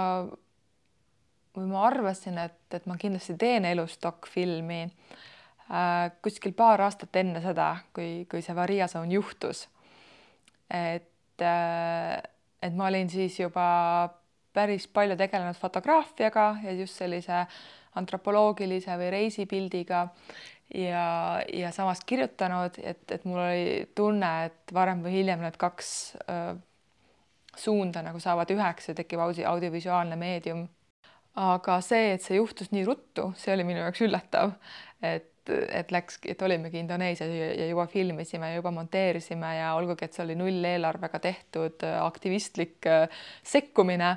või 1.56 1.70
ma 1.72 1.86
arvasin, 1.90 2.38
et, 2.46 2.62
et 2.78 2.86
ma 2.86 2.98
kindlasti 3.00 3.36
teen 3.42 3.66
elus 3.68 3.98
dokfilmi 4.04 4.84
äh, 4.86 6.12
kuskil 6.24 6.54
paar 6.58 6.86
aastat 6.86 7.16
enne 7.22 7.42
seda, 7.44 7.72
kui, 7.96 8.28
kui 8.32 8.46
see 8.46 8.56
Varia 8.56 8.88
Zone 8.92 9.14
juhtus. 9.18 9.66
et 10.70 11.42
äh,, 11.42 12.22
et 12.62 12.74
ma 12.74 12.88
olin 12.88 13.10
siis 13.10 13.40
juba 13.40 13.66
päris 14.56 14.88
palju 14.88 15.18
tegelenud 15.20 15.60
fotograafiaga 15.60 16.50
ja 16.64 16.76
just 16.80 17.02
sellise 17.02 17.46
antropoloogilise 17.96 18.98
või 19.00 19.10
reisipildiga 19.14 20.06
ja, 20.74 21.42
ja 21.54 21.72
samas 21.72 22.02
kirjutanud, 22.06 22.80
et, 22.84 23.04
et 23.12 23.26
mul 23.26 23.40
oli 23.40 23.68
tunne, 23.96 24.32
et 24.50 24.74
varem 24.74 25.04
või 25.06 25.20
hiljem 25.20 25.44
need 25.46 25.60
kaks 25.62 25.92
äh, 26.26 26.56
suunda 27.56 28.04
nagu 28.06 28.20
saavad 28.20 28.52
üheks 28.52 28.90
ja 28.90 28.98
tekib 28.98 29.22
audi, 29.24 29.46
audiovisuaalne 29.48 30.18
meedium. 30.20 30.68
aga 31.36 31.82
see, 31.84 32.14
et 32.16 32.24
see 32.24 32.38
juhtus 32.38 32.70
nii 32.72 32.86
ruttu, 32.88 33.34
see 33.36 33.52
oli 33.52 33.66
minu 33.68 33.82
jaoks 33.82 34.02
üllatav, 34.06 34.54
et, 35.04 35.50
et 35.52 35.90
läks, 35.92 36.22
et 36.32 36.42
olimegi 36.48 36.80
Indoneesias 36.80 37.32
ja, 37.32 37.68
juba 37.68 37.88
filmisime, 37.92 38.54
juba 38.56 38.72
monteerisime 38.72 39.50
ja 39.58 39.74
olgugi, 39.76 40.08
et 40.08 40.16
see 40.16 40.24
oli 40.24 40.38
nulleelarvega 40.40 41.20
tehtud 41.20 41.84
aktivistlik 42.00 42.88
sekkumine 43.44 44.16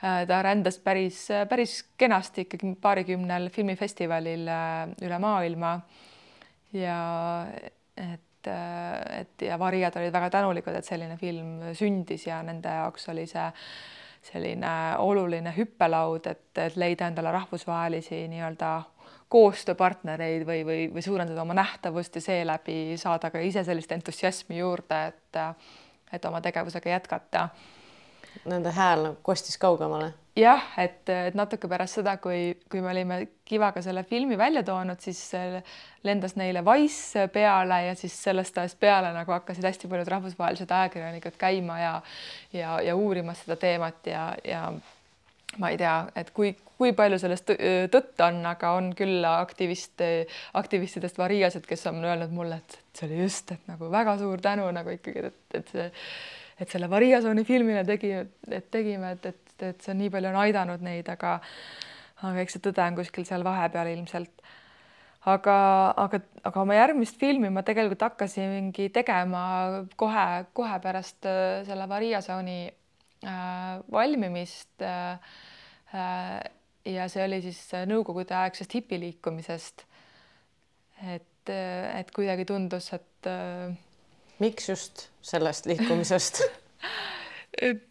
ta 0.00 0.42
rändas 0.42 0.78
päris, 0.78 1.26
päris 1.48 1.82
kenasti 1.98 2.46
ikkagi 2.46 2.74
paarikümnel 2.80 3.48
filmifestivalil 3.50 4.48
äh, 4.48 4.88
üle 5.02 5.18
maailma. 5.18 5.80
ja 6.72 6.98
et, 7.96 8.50
et 9.20 9.42
ja 9.42 9.58
varijad 9.58 9.96
olid 9.96 10.12
väga 10.12 10.30
tänulikud, 10.30 10.74
et 10.74 10.84
selline 10.84 11.16
film 11.16 11.72
sündis 11.74 12.26
ja 12.26 12.42
nende 12.42 12.68
jaoks 12.68 13.08
oli 13.08 13.26
see 13.26 13.48
selline 14.28 14.70
oluline 14.98 15.52
hüppelaud, 15.56 16.26
et, 16.26 16.50
et 16.58 16.76
leida 16.76 17.06
endale 17.08 17.32
rahvusvahelisi 17.32 18.26
nii-öelda 18.28 18.70
koostööpartnereid 19.32 20.44
või, 20.48 20.62
või, 20.66 20.86
või 20.92 21.04
suurendada 21.04 21.42
oma 21.42 21.56
nähtavust 21.56 22.16
ja 22.16 22.22
seeläbi 22.24 22.96
saada 23.00 23.30
ka 23.30 23.40
ise 23.44 23.64
sellist 23.64 23.92
entusiasmi 23.92 24.58
juurde, 24.58 25.02
et 25.12 25.42
et 26.12 26.24
oma 26.24 26.40
tegevusega 26.40 26.88
jätkata. 26.88 27.48
Nende 28.44 28.72
hääl 28.72 29.02
nagu 29.02 29.18
kostis 29.22 29.58
kaugemale. 29.58 30.12
Jah, 30.38 30.62
et, 30.78 31.02
et 31.10 31.34
natuke 31.34 31.66
pärast 31.66 31.98
seda, 31.98 32.14
kui, 32.22 32.52
kui 32.70 32.82
me 32.84 32.92
olime 32.92 33.16
Kivaga 33.48 33.82
selle 33.82 34.04
filmi 34.06 34.36
välja 34.38 34.62
toonud, 34.62 35.00
siis 35.02 35.32
lendas 36.06 36.36
neile 36.38 36.62
Wise 36.66 37.26
peale 37.34 37.80
ja 37.88 37.96
siis 37.98 38.14
sellest 38.22 38.58
ajast 38.60 38.78
peale 38.78 39.10
nagu 39.16 39.34
hakkasid 39.34 39.66
hästi 39.66 39.90
paljud 39.90 40.12
rahvusvahelised 40.14 40.70
ajakirjanikud 40.70 41.40
käima 41.40 41.80
ja 41.80 41.96
ja, 42.52 42.78
ja 42.86 42.94
uurima 42.96 43.34
seda 43.34 43.56
teemat 43.58 44.06
ja, 44.06 44.28
ja 44.44 44.62
ma 45.56 45.72
ei 45.72 45.78
tea, 45.80 45.96
et 46.18 46.30
kui, 46.36 46.52
kui 46.78 46.92
palju 46.96 47.18
sellest 47.18 47.50
tõtt 47.92 48.24
on, 48.26 48.42
aga 48.46 48.74
on 48.78 48.92
küll 48.96 49.24
aktiviste, 49.26 50.28
aktivistidest 50.60 51.18
variased, 51.18 51.66
kes 51.66 51.86
on 51.90 52.04
öelnud 52.04 52.34
mulle, 52.34 52.60
et 52.60 52.78
see 52.94 53.08
oli 53.08 53.22
just, 53.24 53.54
et 53.56 53.70
nagu 53.70 53.88
väga 53.90 54.18
suur 54.20 54.42
tänu 54.44 54.68
nagu 54.76 54.92
ikkagi, 54.92 55.30
et, 55.32 55.40
et 55.56 55.72
see, 55.72 55.88
et 56.58 56.70
selle 56.70 56.90
Variasooni 56.90 57.44
filmile 57.46 57.84
tegi, 57.86 58.10
et 58.50 58.70
tegime, 58.70 59.12
et, 59.14 59.26
et 59.26 59.48
et, 59.66 59.82
see 59.82 59.96
nii 59.96 60.10
palju 60.12 60.30
on 60.30 60.40
aidanud 60.44 60.84
neid, 60.84 61.08
aga 61.10 61.38
aga 62.26 62.42
eks 62.42 62.56
see 62.56 62.64
tõde 62.64 62.82
on 62.82 62.98
kuskil 62.98 63.26
seal 63.28 63.44
vahepeal 63.46 63.92
ilmselt. 63.92 64.42
aga, 65.28 65.54
aga, 66.04 66.20
aga 66.48 66.62
oma 66.62 66.76
järgmist 66.78 67.18
filmi 67.20 67.50
ma 67.52 67.62
tegelikult 67.66 68.04
hakkasingi 68.06 68.88
tegema 68.94 69.42
kohe-kohe 70.00 70.78
pärast 70.82 71.26
äh, 71.28 71.64
selle 71.66 71.88
Variasooni 71.90 72.60
äh, 72.68 73.74
valmimist 73.92 74.82
äh,. 74.82 75.18
äh 75.94 76.54
ja 76.88 77.04
see 77.12 77.20
oli 77.20 77.42
siis 77.44 77.58
nõukogudeaegsest 77.90 78.72
hipiliikumisest. 78.78 79.82
et, 81.14 81.50
äh, 81.50 81.98
et 82.00 82.10
kuidagi 82.14 82.46
tundus, 82.48 82.92
et 82.96 83.28
äh, 83.28 83.74
miks 84.40 84.68
just 84.68 85.08
sellest 85.22 85.66
liikumisest? 85.66 86.42
Et 87.62 87.88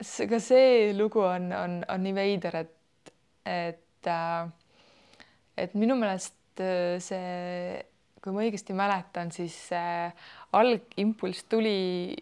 ka 0.00 0.40
see 0.40 0.92
lugu 0.96 1.22
on, 1.24 1.50
on, 1.52 1.78
on 1.88 2.02
nii 2.04 2.16
veider, 2.16 2.56
et, 2.62 3.12
et, 3.44 4.08
äh, 4.08 4.48
et 5.60 5.74
minu 5.76 5.96
meelest 6.00 6.62
äh, 6.64 6.96
see, 7.02 7.80
kui 8.22 8.34
ma 8.34 8.44
õigesti 8.46 8.76
mäletan, 8.76 9.32
siis 9.34 9.56
see 9.70 10.06
algimpulss 10.56 11.44
tuli 11.52 12.14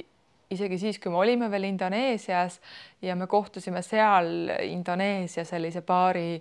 isegi 0.51 0.79
siis, 0.81 0.99
kui 0.99 1.13
me 1.13 1.21
olime 1.21 1.51
veel 1.53 1.69
Indoneesias 1.69 2.59
ja 3.05 3.15
me 3.19 3.29
kohtusime 3.31 3.83
seal 3.87 4.51
Indoneesia 4.65 5.45
sellise 5.47 5.85
paari 5.87 6.41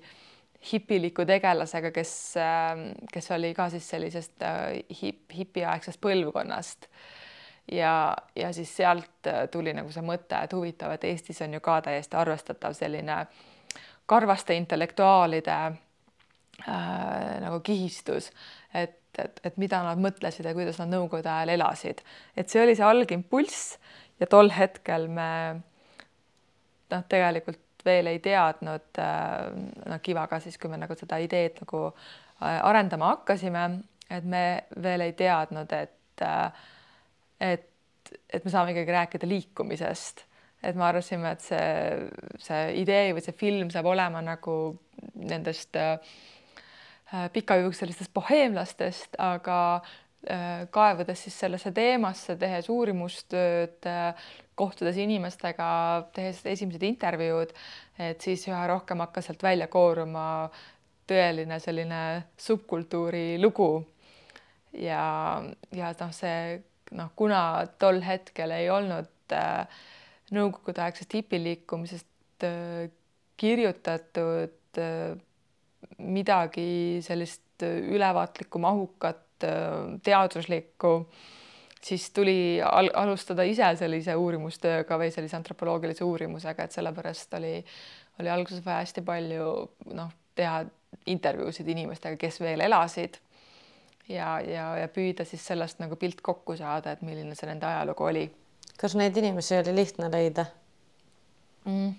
hipiliku 0.72 1.26
tegelasega, 1.28 1.92
kes, 1.94 2.16
äh, 2.42 2.74
kes 3.14 3.30
oli 3.38 3.54
ka 3.54 3.70
siis 3.74 3.86
sellisest 3.94 4.48
hip, 5.04 5.28
hipiaegsest 5.38 6.02
põlvkonnast 6.02 6.90
ja, 7.72 8.16
ja 8.36 8.54
siis 8.54 8.76
sealt 8.78 9.28
äh, 9.28 9.48
tuli 9.52 9.74
nagu 9.74 9.92
see 9.92 10.06
mõte, 10.06 10.40
et 10.44 10.54
huvitav, 10.54 10.94
et 10.96 11.04
Eestis 11.10 11.42
on 11.46 11.58
ju 11.58 11.62
ka 11.64 11.82
täiesti 11.86 12.18
arvestatav 12.20 12.76
selline 12.78 13.20
karvaste 14.08 14.56
intellektuaalide 14.56 15.58
äh, 15.58 15.78
nagu 17.44 17.60
kihistus, 17.60 18.32
et, 18.74 19.00
et, 19.20 19.42
et 19.44 19.58
mida 19.58 19.82
nad 19.84 20.00
mõtlesid 20.02 20.48
ja 20.48 20.56
kuidas 20.58 20.80
nad 20.82 20.94
nõukogude 20.94 21.32
ajal 21.32 21.56
elasid, 21.58 22.04
et 22.38 22.50
see 22.50 22.64
oli 22.64 22.76
see 22.78 22.88
algimpulss 22.88 23.76
ja 24.20 24.30
tol 24.32 24.52
hetkel 24.56 25.10
me 25.12 25.32
noh, 26.92 27.04
tegelikult 27.10 27.64
veel 27.88 28.12
ei 28.12 28.20
teadnud 28.24 29.02
äh, 29.02 29.52
noh, 29.86 30.02
Kivaga 30.04 30.40
siis, 30.44 30.58
kui 30.60 30.72
me 30.72 30.80
nagu 30.80 30.96
seda 30.98 31.20
ideed 31.24 31.62
nagu 31.64 31.84
äh, 31.90 32.58
arendama 32.64 33.14
hakkasime, 33.16 33.68
et 34.10 34.26
me 34.28 34.44
veel 34.84 35.04
ei 35.08 35.14
teadnud, 35.20 35.72
et 35.76 36.26
äh, 36.26 36.66
et, 37.40 37.68
et 38.34 38.46
me 38.46 38.52
saame 38.54 38.74
ikkagi 38.74 38.96
rääkida 38.96 39.30
liikumisest, 39.30 40.24
et 40.64 40.76
me 40.76 40.88
arvasime, 40.88 41.36
et 41.36 41.44
see, 41.46 42.10
see 42.42 42.64
idee 42.82 43.14
või 43.16 43.24
see 43.26 43.38
film 43.38 43.72
saab 43.74 43.90
olema 43.92 44.24
nagu 44.26 44.58
nendest 45.14 45.78
äh, 45.78 46.00
pikajuukselistest 47.34 48.14
boheemlastest, 48.16 49.20
aga 49.22 49.60
äh, 49.78 50.66
kaevudes 50.74 51.28
siis 51.28 51.38
sellesse 51.46 51.72
teemasse, 51.76 52.36
tehes 52.40 52.70
uurimustööd 52.74 53.88
äh,, 53.88 54.28
kohtudes 54.58 54.98
inimestega, 54.98 55.68
tehes 56.16 56.40
esimesed 56.50 56.82
intervjuud, 56.82 57.52
et 58.02 58.24
siis 58.26 58.48
üha 58.50 58.64
rohkem 58.72 59.04
hakkas 59.06 59.30
sealt 59.30 59.44
välja 59.46 59.68
kooruma 59.70 60.24
tõeline 61.08 61.60
selline 61.62 62.00
subkultuuri 62.42 63.38
lugu. 63.42 63.86
ja, 64.74 65.04
ja 65.72 65.94
noh, 66.00 66.12
see 66.14 66.58
noh, 66.96 67.12
kuna 67.16 67.42
tol 67.80 68.02
hetkel 68.06 68.54
ei 68.56 68.70
olnud 68.72 69.36
äh, 69.36 69.80
nõukogudeaegsest 70.36 71.14
hipiliikumisest 71.20 72.46
äh, 72.48 72.90
kirjutatud 73.38 74.82
äh, 74.82 75.18
midagi 75.98 77.00
sellist 77.06 77.64
äh, 77.64 77.80
ülevaatlikku, 77.96 78.60
mahukat 78.60 79.44
äh,, 79.44 79.98
teaduslikku, 80.04 80.94
siis 81.82 82.10
tuli 82.12 82.60
al 82.64 82.90
alustada 82.94 83.46
ise 83.48 83.70
sellise 83.80 84.16
uurimustööga 84.18 84.98
või 85.00 85.12
sellise 85.14 85.38
antropoloogilise 85.38 86.04
uurimusega, 86.04 86.66
et 86.66 86.76
sellepärast 86.76 87.38
oli, 87.38 87.54
oli 88.22 88.34
alguses 88.34 88.66
vaja 88.66 88.82
hästi 88.82 89.06
palju 89.06 89.52
noh, 89.94 90.12
teha 90.36 90.64
intervjuusid 91.08 91.68
inimestega, 91.70 92.18
kes 92.20 92.42
veel 92.42 92.66
elasid 92.66 93.20
ja, 94.10 94.40
ja, 94.42 94.68
ja 94.82 94.88
püüda 94.92 95.26
siis 95.28 95.46
sellest 95.48 95.82
nagu 95.84 95.96
pilt 96.00 96.22
kokku 96.26 96.58
saada, 96.58 96.96
et 96.96 97.06
milline 97.06 97.36
see 97.36 97.50
nende 97.50 97.68
ajalugu 97.68 98.10
oli. 98.10 98.26
kas 98.78 98.96
neid 98.96 99.18
inimesi 99.18 99.58
oli 99.60 99.76
lihtne 99.76 100.12
leida 100.14 100.46
mm.? 101.66 101.96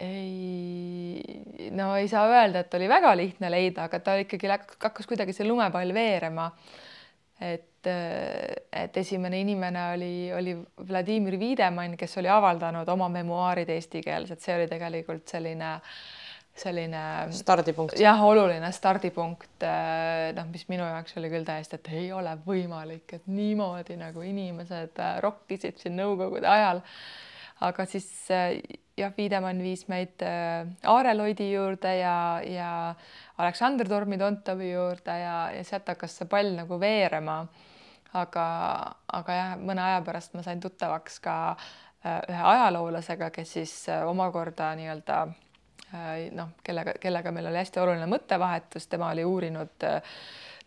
ei, 0.00 1.70
no 1.76 1.94
ei 1.96 2.08
saa 2.08 2.26
öelda, 2.28 2.64
et 2.64 2.74
oli 2.74 2.88
väga 2.88 3.16
lihtne 3.16 3.50
leida, 3.52 3.88
aga 3.88 4.00
ta 4.00 4.16
ikkagi 4.20 4.48
hakkas 4.50 5.08
kuidagi 5.08 5.34
see 5.36 5.48
lumepall 5.48 5.94
veerema. 5.94 6.50
et, 7.40 7.86
et 7.86 8.96
esimene 8.96 9.40
inimene 9.40 9.84
oli, 9.94 10.14
oli 10.36 10.56
Vladimir 10.88 11.38
Wiedemann, 11.40 11.96
kes 11.96 12.18
oli 12.20 12.28
avaldanud 12.28 12.88
oma 12.88 13.08
memuaarid 13.08 13.68
eestikeelsed, 13.72 14.40
see 14.40 14.56
oli 14.56 14.68
tegelikult 14.68 15.28
selline 15.28 15.78
selline 16.60 17.02
stardipunkt. 17.34 17.96
jah, 18.00 18.20
oluline 18.24 18.70
stardipunkt, 18.74 19.64
äh, 19.64 20.30
noh, 20.36 20.48
mis 20.52 20.66
minu 20.70 20.84
jaoks 20.86 21.16
oli 21.20 21.30
küll 21.32 21.46
täiesti, 21.48 21.80
et 21.80 21.90
ei 21.96 22.10
ole 22.16 22.36
võimalik, 22.46 23.16
et 23.16 23.26
niimoodi 23.30 23.96
nagu 24.00 24.24
inimesed 24.26 25.00
äh, 25.00 25.16
rokkisid 25.24 25.80
siin 25.80 25.98
nõukogude 25.98 26.48
ajal. 26.50 26.82
aga 27.66 27.84
siis 27.88 28.06
äh, 28.34 28.60
jah, 29.00 29.12
Wiedemann 29.16 29.62
viis 29.64 29.86
meid 29.88 30.22
Aare 30.24 31.16
Loidi 31.16 31.50
juurde 31.52 31.96
ja, 31.98 32.14
ja 32.44 32.70
Aleksandr 33.40 33.88
Tormi-Tontovi 33.88 34.72
juurde 34.72 35.18
ja, 35.22 35.36
ja 35.56 35.64
sealt 35.64 35.88
hakkas 35.88 36.20
see 36.20 36.28
pall 36.28 36.56
nagu 36.56 36.80
veerema. 36.80 37.42
aga, 38.12 38.46
aga 39.14 39.36
jah, 39.36 39.52
mõne 39.60 39.84
aja 39.86 40.00
pärast 40.02 40.34
ma 40.34 40.42
sain 40.42 40.60
tuttavaks 40.60 41.20
ka 41.22 41.36
ühe 42.00 42.42
ajaloolasega, 42.52 43.28
kes 43.30 43.52
siis 43.54 43.74
omakorda 44.08 44.72
nii-öelda 44.74 45.20
noh, 46.36 46.52
kellega, 46.64 46.94
kellega 47.02 47.32
meil 47.34 47.48
oli 47.50 47.60
hästi 47.60 47.80
oluline 47.82 48.06
mõttevahetus, 48.10 48.86
tema 48.90 49.10
oli 49.14 49.26
uurinud 49.26 49.88
äh, 49.88 50.02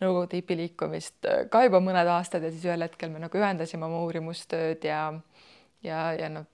Nõukogude 0.01 0.39
hipiliikumist 0.39 1.27
äh, 1.29 1.43
ka 1.51 1.61
juba 1.63 1.79
mõned 1.83 2.09
aastad 2.11 2.43
ja 2.43 2.49
siis 2.51 2.65
ühel 2.67 2.83
hetkel 2.83 3.11
me 3.13 3.21
nagu 3.23 3.39
ühendasime 3.39 3.85
oma 3.87 4.01
uurimustööd 4.07 4.83
ja 4.83 5.05
ja, 5.85 5.99
ja 6.17 6.29
noh, 6.33 6.47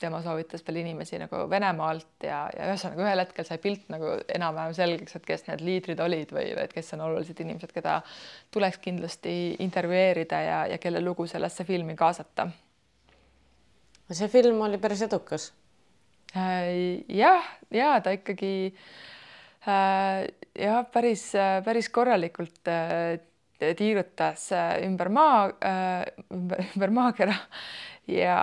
tema 0.00 0.20
soovitas 0.24 0.64
veel 0.66 0.80
inimesi 0.82 1.20
nagu 1.20 1.44
Venemaalt 1.50 2.26
ja, 2.26 2.42
ja 2.56 2.70
ühesõnaga 2.72 3.06
ühel 3.06 3.22
hetkel 3.24 3.46
sai 3.48 3.60
pilt 3.62 3.88
nagu 3.92 4.16
enam-vähem 4.34 4.74
selgeks, 4.76 5.16
et 5.16 5.28
kes 5.28 5.46
need 5.48 5.64
liidrid 5.64 6.00
olid 6.04 6.34
või 6.34 6.50
et 6.60 6.74
kes 6.76 6.92
on 6.96 7.04
olulised 7.06 7.40
inimesed, 7.44 7.72
keda 7.76 8.00
tuleks 8.52 8.80
kindlasti 8.84 9.36
intervjueerida 9.64 10.42
ja, 10.44 10.60
ja 10.74 10.80
kelle 10.82 11.04
lugu 11.04 11.28
sellesse 11.30 11.64
filmi 11.68 11.96
kaasata. 11.96 12.50
see 14.10 14.28
film 14.28 14.60
oli 14.66 14.78
päris 14.78 15.02
edukas 15.06 15.52
Äh, 15.52 15.59
jah, 16.34 17.48
ja 17.74 17.96
ta 18.04 18.12
ikkagi 18.14 18.52
äh, 19.66 20.28
jah, 20.54 20.84
päris, 20.92 21.24
päris 21.64 21.90
korralikult 21.90 22.70
äh, 22.70 23.18
tiirutas 23.76 24.46
ümber 24.86 25.10
maa, 25.12 25.50
ümber, 26.32 26.62
ümber 26.70 26.94
maakera 26.96 27.34
ja, 28.08 28.38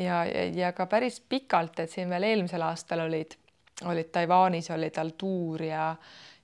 ja, 0.00 0.16
ja 0.56 0.72
ka 0.74 0.88
päris 0.90 1.20
pikalt, 1.20 1.78
et 1.84 1.92
siin 1.92 2.10
veel 2.10 2.26
eelmisel 2.32 2.64
aastal 2.66 3.04
olid, 3.04 3.36
olid 3.86 4.10
Taiwanis 4.14 4.72
oli 4.74 4.90
tal 4.90 5.14
tuur 5.18 5.62
ja, 5.62 5.92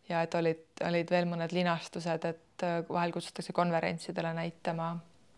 ja 0.09 0.23
et 0.23 0.39
olid, 0.39 0.65
olid 0.87 1.11
veel 1.11 1.27
mõned 1.31 1.57
linastused, 1.57 2.29
et 2.31 2.67
vahel 2.89 3.13
kutsutakse 3.15 3.53
konverentsidele 3.55 4.31
näitama. 4.39 4.93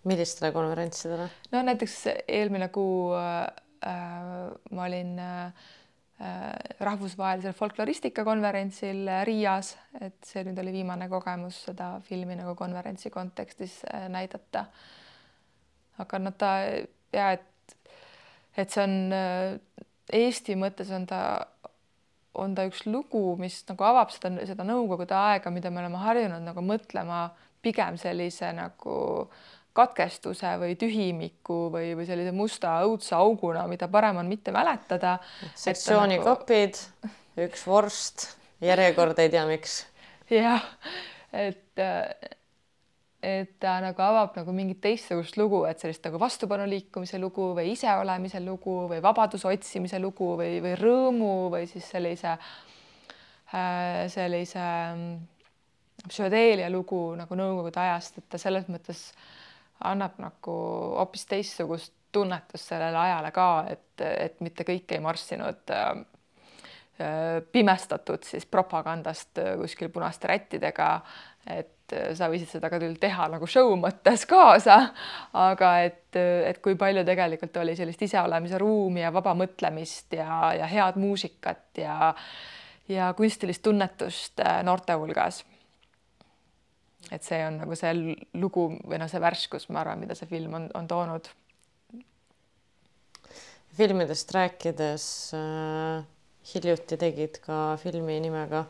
millistele 0.05 0.53
konverentsidele? 0.53 1.31
no 1.53 1.63
näiteks 1.63 1.97
eelmine 2.29 2.69
kuu 2.69 3.15
Äh, 3.17 3.70
ma 3.85 4.85
olin 4.85 5.19
äh, 5.19 5.53
äh, 6.21 6.53
rahvusvahelisel 6.81 7.53
folkloristika 7.53 8.25
konverentsil 8.25 9.09
Riias, 9.25 9.75
et 10.01 10.19
see 10.27 10.45
nüüd 10.45 10.59
oli 10.61 10.75
viimane 10.75 11.09
kogemus 11.09 11.63
seda 11.69 11.95
filmi 12.05 12.37
nagu 12.39 12.55
konverentsi 12.59 13.11
kontekstis 13.11 13.81
näidata. 14.13 14.67
aga 16.01 16.19
noh, 16.19 16.33
ta 16.37 16.53
ja 17.13 17.33
et, 17.37 17.77
et 18.57 18.71
see 18.71 18.85
on 18.85 18.95
Eesti 20.11 20.57
mõttes 20.59 20.89
on 20.91 21.05
ta, 21.07 21.47
on 22.35 22.55
ta 22.55 22.65
üks 22.67 22.83
lugu, 22.87 23.37
mis 23.39 23.61
nagu 23.69 23.85
avab 23.87 24.11
seda, 24.11 24.33
seda 24.49 24.65
nõukogude 24.67 25.15
aega, 25.15 25.53
mida 25.55 25.71
me 25.71 25.85
oleme 25.85 26.01
harjunud 26.03 26.43
nagu 26.43 26.65
mõtlema 26.65 27.29
pigem 27.63 27.99
sellise 28.01 28.49
nagu 28.57 28.97
äh, 29.23 29.60
katkestuse 29.81 30.57
või 30.61 30.77
tühimiku 30.81 31.69
või, 31.73 31.95
või 31.99 32.07
sellise 32.09 32.33
musta 32.37 32.79
õudse 32.87 33.15
auguna, 33.19 33.67
mida 33.71 33.89
parem 33.89 34.21
on 34.21 34.29
mitte 34.31 34.53
mäletada. 34.55 35.19
sektsioonikopid 35.59 36.77
nagu..., 36.77 37.15
üks 37.47 37.65
vorst, 37.67 38.27
järjekord 38.65 39.19
ei 39.23 39.31
tea 39.33 39.47
miks. 39.49 39.85
jah, 40.31 40.65
et, 41.33 41.81
et 43.23 43.55
ta 43.63 43.79
nagu 43.85 44.05
avab 44.05 44.37
nagu 44.41 44.55
mingit 44.55 44.81
teistsugust 44.85 45.39
lugu, 45.41 45.63
et 45.69 45.81
sellist 45.81 46.05
nagu 46.07 46.21
vastupanuliikumise 46.21 47.21
lugu 47.23 47.51
või 47.57 47.73
iseolemise 47.75 48.43
lugu 48.45 48.83
või 48.91 49.01
vabaduse 49.05 49.49
otsimise 49.51 50.01
lugu 50.03 50.35
või, 50.41 50.61
või 50.65 50.77
rõõmu 50.81 51.35
või 51.55 51.67
siis 51.71 51.89
sellise, 51.91 52.37
sellise 54.15 54.69
psühhedeelia 56.09 56.71
lugu 56.73 57.11
nagu 57.19 57.37
Nõukogude 57.37 57.81
ajast, 57.83 58.19
et 58.21 58.29
ta 58.33 58.39
selles 58.41 58.69
mõttes 58.73 59.11
äh, 59.11 59.40
annab 59.85 60.19
nagu 60.21 60.55
hoopis 60.99 61.27
teistsugust 61.27 61.95
tunnetust 62.13 62.73
sellele 62.73 62.99
ajale 62.99 63.31
ka, 63.35 63.49
et, 63.71 64.03
et 64.03 64.41
mitte 64.45 64.67
kõik 64.67 64.95
ei 64.95 65.03
marssinud 65.03 65.75
äh, 65.75 65.91
äh 67.01 67.43
pimestatud 67.53 68.27
siis 68.27 68.47
propagandast 68.47 69.39
äh, 69.39 69.55
kuskil 69.61 69.89
punaste 69.89 70.29
rättidega, 70.29 70.91
et 71.47 71.95
äh, 71.95 72.11
sa 72.19 72.29
võisid 72.33 72.51
seda 72.51 72.71
ka 72.71 72.81
küll 72.83 72.99
teha 73.01 73.29
nagu 73.31 73.47
show 73.47 73.75
mõttes 73.79 74.27
kaasa, 74.31 74.81
aga 75.33 75.75
et, 75.87 76.17
et 76.19 76.59
kui 76.63 76.75
palju 76.79 77.05
tegelikult 77.07 77.61
oli 77.63 77.77
sellist 77.79 78.03
iseolemise 78.03 78.59
ruumi 78.59 79.05
ja 79.05 79.15
vaba 79.15 79.35
mõtlemist 79.39 80.19
ja, 80.19 80.51
ja 80.59 80.71
head 80.71 80.99
muusikat 81.01 81.85
ja 81.85 82.15
ja 82.91 83.13
kunstilist 83.15 83.63
tunnetust 83.63 84.41
noorte 84.67 84.97
hulgas 84.99 85.45
et 87.11 87.27
see 87.27 87.41
on 87.43 87.59
nagu 87.65 87.77
see 87.79 88.17
lugu 88.39 88.67
või 88.87 88.99
noh, 89.01 89.11
see 89.11 89.23
värskus, 89.23 89.69
ma 89.71 89.83
arvan, 89.83 90.03
mida 90.03 90.17
see 90.19 90.31
film 90.31 90.55
on, 90.59 90.69
on 90.79 90.89
toonud. 90.91 91.31
filmidest 93.77 94.33
rääkides 94.35 95.05
äh, 95.39 96.05
hiljuti 96.55 96.99
tegid 97.01 97.39
ka 97.45 97.77
filmi 97.81 98.19
nimega 98.21 98.67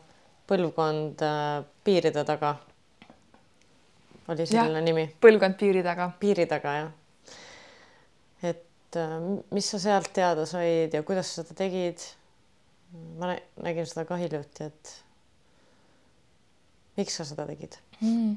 Põlvkond 0.51 1.21
äh, 1.23 1.63
piiride 1.85 2.23
taga. 2.27 2.55
oli 4.27 4.47
selline 4.47 4.81
nimi? 4.83 5.05
Põlvkond 5.21 5.55
piiri 5.59 5.83
taga. 5.85 6.09
piiri 6.19 6.47
taga 6.49 6.73
jah. 6.79 6.89
et 8.43 8.97
äh, 8.99 9.13
mis 9.51 9.69
sa 9.69 9.79
sealt 9.79 10.11
teada 10.13 10.45
said 10.49 10.97
ja 10.97 11.03
kuidas 11.03 11.29
sa 11.29 11.43
seda 11.43 11.55
tegid? 11.63 12.03
ma 12.91 13.37
nägin 13.63 13.87
seda 13.87 14.03
ka 14.03 14.17
hiljuti, 14.19 14.67
et 14.67 14.89
miks 16.97 17.15
sa 17.15 17.23
seda 17.23 17.45
tegid 17.47 17.79
mm.? 18.01 18.35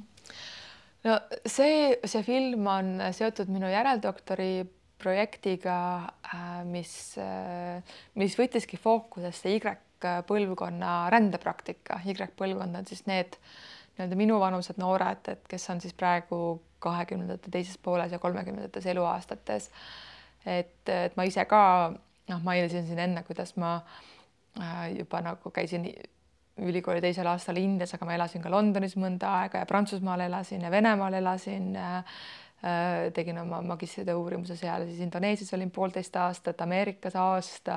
no 1.05 1.19
see, 1.47 1.99
see 2.05 2.25
film 2.27 2.67
on 2.71 2.97
seotud 3.13 3.51
minu 3.53 3.69
järeldoktori 3.73 4.65
projektiga, 5.05 5.79
äh, 6.35 6.63
mis, 6.65 7.19
äh, 7.21 7.97
mis 8.21 8.37
võttiski 8.39 8.79
fookusesse 8.81 9.53
Y-põlvkonna 9.53 10.95
rändepraktika. 11.13 12.01
Y-põlvkond 12.09 12.81
on 12.81 12.89
siis 12.89 13.05
need 13.11 13.37
nii-öelda 13.95 14.19
minuvanused 14.19 14.81
noored, 14.81 15.29
et 15.31 15.45
kes 15.51 15.69
on 15.71 15.83
siis 15.83 15.95
praegu 15.97 16.39
kahekümnendate 16.85 17.53
teises 17.53 17.79
pooles 17.79 18.13
ja 18.13 18.19
kolmekümnendates 18.19 18.87
eluaastates. 18.93 19.71
et, 20.47 20.89
et 20.89 21.17
ma 21.17 21.25
ise 21.25 21.45
ka 21.49 21.93
noh, 22.29 22.41
mainisin 22.45 22.87
siin 22.87 22.99
enne, 22.99 23.23
kuidas 23.23 23.55
ma 23.57 23.77
äh, 24.61 24.91
juba 24.99 25.21
nagu 25.25 25.51
käisin 25.51 25.87
ülikooli 26.63 27.03
teisel 27.03 27.27
aastal 27.27 27.59
Indias, 27.59 27.95
aga 27.97 28.07
ma 28.07 28.15
elasin 28.15 28.43
ka 28.43 28.53
Londonis 28.53 28.95
mõnda 29.01 29.33
aega 29.41 29.63
ja 29.65 29.69
Prantsusmaal 29.69 30.23
elasin 30.29 30.63
ja 30.63 30.71
Venemaal 30.71 31.21
elasin 31.21 31.75
äh,. 31.77 32.19
tegin 33.13 33.37
oma 33.37 33.59
magistritöö 33.61 34.15
uurimuse 34.17 34.55
seal, 34.57 34.87
siis 34.89 35.01
Indoneesias 35.05 35.53
olin 35.53 35.71
poolteist 35.71 36.15
aastat, 36.17 36.63
Ameerikas 36.65 37.17
aasta, 37.21 37.75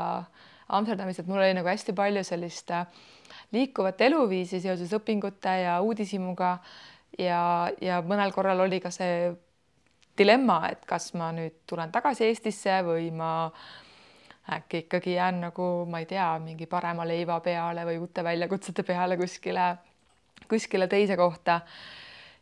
Amsterdamis, 0.69 1.19
et 1.19 1.27
mul 1.27 1.41
oli 1.41 1.57
nagu 1.57 1.67
hästi 1.67 1.91
palju 1.95 2.23
sellist 2.23 2.71
äh, 2.71 2.85
liikuvat 3.51 3.99
eluviisi 4.07 4.61
seoses 4.63 4.93
õpingute 4.95 5.57
ja 5.65 5.81
uudishimuga 5.83 6.53
ja, 7.19 7.41
ja 7.81 7.99
mõnel 7.99 8.31
korral 8.31 8.63
oli 8.63 8.79
ka 8.79 8.93
see 8.95 9.33
dilemma, 10.17 10.61
et 10.71 10.87
kas 10.87 11.11
ma 11.19 11.33
nüüd 11.35 11.65
tulen 11.67 11.91
tagasi 11.91 12.29
Eestisse 12.29 12.79
või 12.87 13.11
ma 13.11 13.33
äh, 13.49 13.67
äkki 14.53 14.77
ikkagi 14.77 15.13
jään 15.13 15.41
nagu, 15.41 15.85
ma 15.89 15.99
ei 15.99 16.05
tea, 16.05 16.27
mingi 16.39 16.65
parema 16.71 17.07
leiva 17.07 17.39
peale 17.43 17.83
või 17.87 17.97
uute 17.99 18.23
väljakutsete 18.23 18.83
peale 18.87 19.17
kuskile, 19.19 19.67
kuskile 20.47 20.87
teise 20.87 21.17
kohta. 21.17 21.61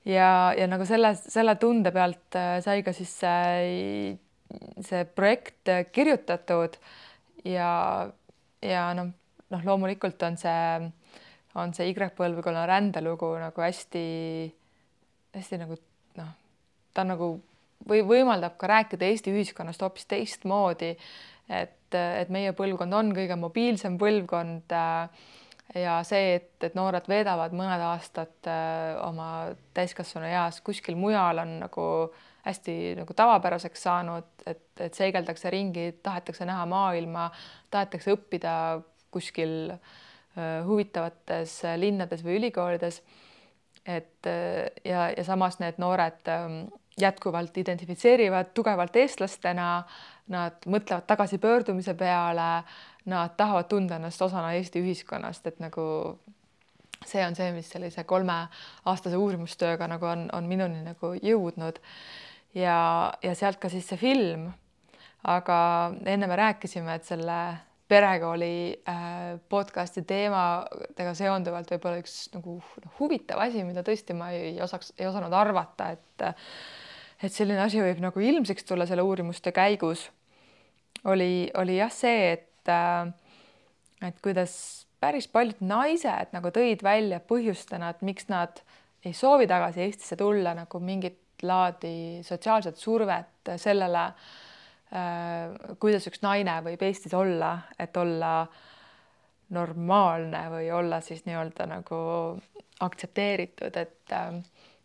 ja, 0.05 0.53
ja 0.57 0.67
nagu 0.67 0.85
selle, 0.85 1.15
selle 1.15 1.55
tunde 1.55 1.91
pealt 1.91 2.37
äh, 2.37 2.59
sai 2.61 2.83
ka 2.83 2.93
siis 2.93 3.15
see, 3.19 4.17
see 4.85 5.05
projekt 5.05 5.73
kirjutatud 5.91 6.77
ja, 7.45 7.71
ja 8.61 8.85
noh, 8.93 9.09
noh, 9.49 9.65
loomulikult 9.65 10.21
on 10.29 10.37
see, 10.37 10.91
on 11.55 11.73
see 11.73 11.89
Y-põlvkonna 11.89 12.67
rändelugu 12.69 13.33
nagu 13.41 13.65
hästi, 13.65 14.07
hästi 15.33 15.61
nagu 15.65 15.81
noh, 16.21 16.33
ta 16.93 17.01
on 17.01 17.15
nagu 17.15 17.35
või 17.89 18.05
võimaldab 18.05 18.59
ka 18.61 18.69
rääkida 18.69 19.09
Eesti 19.09 19.33
ühiskonnast 19.33 19.81
hoopis 19.81 20.05
teistmoodi 20.09 20.93
et, 21.49 21.85
et 21.95 22.31
meie 22.34 22.53
põlvkond 22.58 22.95
on 22.95 23.12
kõige 23.15 23.38
mobiilsem 23.39 23.97
põlvkond 24.01 24.75
äh, 24.75 25.25
ja 25.81 25.97
see, 26.08 26.36
et, 26.39 26.53
et 26.67 26.77
noored 26.77 27.08
veedavad 27.10 27.55
mõned 27.58 27.84
aastad 27.88 28.49
äh, 28.51 28.93
oma 29.05 29.29
täiskasvanu 29.75 30.29
eas 30.29 30.62
kuskil 30.65 30.97
mujal, 30.99 31.41
on 31.43 31.58
nagu 31.63 31.88
hästi 32.45 32.95
nagu 32.99 33.15
tavapäraseks 33.17 33.86
saanud, 33.88 34.31
et, 34.45 34.67
et 34.77 34.93
seigeldakse 34.93 35.49
ringi, 35.53 35.88
tahetakse 36.05 36.45
näha 36.45 36.67
maailma, 36.69 37.29
tahetakse 37.73 38.13
õppida 38.13 38.55
kuskil 39.13 39.73
äh, 39.73 40.62
huvitavates 40.67 41.62
linnades 41.81 42.25
või 42.25 42.39
ülikoolides. 42.41 43.01
et 43.86 44.25
ja, 44.86 45.10
ja 45.13 45.23
samas 45.23 45.60
need 45.62 45.77
noored 45.77 46.29
ähm, 46.34 46.65
jätkuvalt 46.97 47.58
identifitseerivad 47.58 48.53
tugevalt 48.53 48.95
eestlastena, 48.95 49.84
nad 50.33 50.65
mõtlevad 50.65 51.05
tagasipöördumise 51.07 51.93
peale, 51.93 52.63
nad 53.05 53.35
tahavad 53.38 53.67
tunda 53.69 53.99
ennast 53.99 54.21
osana 54.21 54.55
Eesti 54.57 54.81
ühiskonnast, 54.81 55.47
et 55.47 55.59
nagu 55.61 55.85
see 57.05 57.21
on 57.25 57.35
see, 57.38 57.51
mis 57.53 57.69
sellise 57.69 58.05
kolmeaastase 58.07 59.17
uurimustööga 59.19 59.89
nagu 59.91 60.07
on, 60.09 60.27
on 60.33 60.49
minuni 60.49 60.81
nagu 60.85 61.13
jõudnud. 61.21 61.79
ja, 62.55 62.77
ja 63.23 63.35
sealt 63.35 63.59
ka 63.61 63.69
siis 63.69 63.88
see 63.89 64.01
film. 64.01 64.51
aga 65.25 65.57
enne 66.05 66.27
me 66.27 66.35
rääkisime, 66.38 66.95
et 66.95 67.05
selle 67.05 67.39
perekooli 67.88 68.81
äh, 68.89 69.39
podcasti 69.49 70.01
teemadega 70.05 71.13
seonduvalt 71.17 71.69
võib-olla 71.69 72.01
üks 72.01 72.15
nagu 72.33 72.57
noh, 72.61 72.93
huvitav 72.99 73.41
asi, 73.41 73.63
mida 73.65 73.83
tõesti 73.85 74.13
ma 74.17 74.31
ei 74.33 74.55
osaks, 74.61 74.93
ei 74.97 75.05
osanud 75.09 75.33
arvata, 75.33 75.91
et 75.93 76.25
et 77.25 77.33
selline 77.33 77.61
asi 77.63 77.81
võib 77.81 78.01
nagu 78.03 78.21
ilmsiks 78.21 78.67
tulla 78.67 78.85
selle 78.85 79.05
uurimuste 79.05 79.53
käigus, 79.55 80.07
oli, 81.09 81.49
oli 81.57 81.79
jah 81.79 81.93
see, 81.93 82.31
et 82.38 82.71
äh, 82.71 83.09
et 84.05 84.17
kuidas 84.23 84.55
päris 85.01 85.27
paljud 85.31 85.61
naised 85.65 86.33
nagu 86.35 86.53
tõid 86.53 86.83
välja 86.85 87.19
põhjustena, 87.19 87.91
et 87.91 88.01
miks 88.05 88.29
nad 88.29 88.61
ei 89.05 89.13
soovi 89.13 89.47
tagasi 89.49 89.85
Eestisse 89.85 90.17
tulla 90.19 90.55
nagu 90.57 90.81
mingit 90.81 91.21
laadi 91.45 92.23
sotsiaalset 92.25 92.77
survet 92.79 93.55
sellele 93.61 94.09
Äh, 94.93 95.75
kuidas 95.81 96.05
üks 96.07 96.21
naine 96.21 96.59
võib 96.63 96.83
Eestis 96.85 97.13
olla, 97.17 97.55
et 97.81 97.95
olla 97.97 98.45
normaalne 99.55 100.43
või 100.53 100.69
olla 100.73 100.99
siis 101.01 101.23
nii-öelda 101.25 101.65
nagu 101.67 101.97
aktsepteeritud, 102.85 103.75
et 103.81 104.13
äh, 104.13 104.38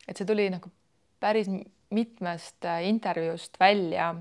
et 0.09 0.17
see 0.17 0.27
tuli 0.27 0.49
nagu 0.51 0.73
päris 1.21 1.51
mitmest 1.97 2.65
äh, 2.65 2.85
intervjuust 2.89 3.61
välja. 3.61 4.15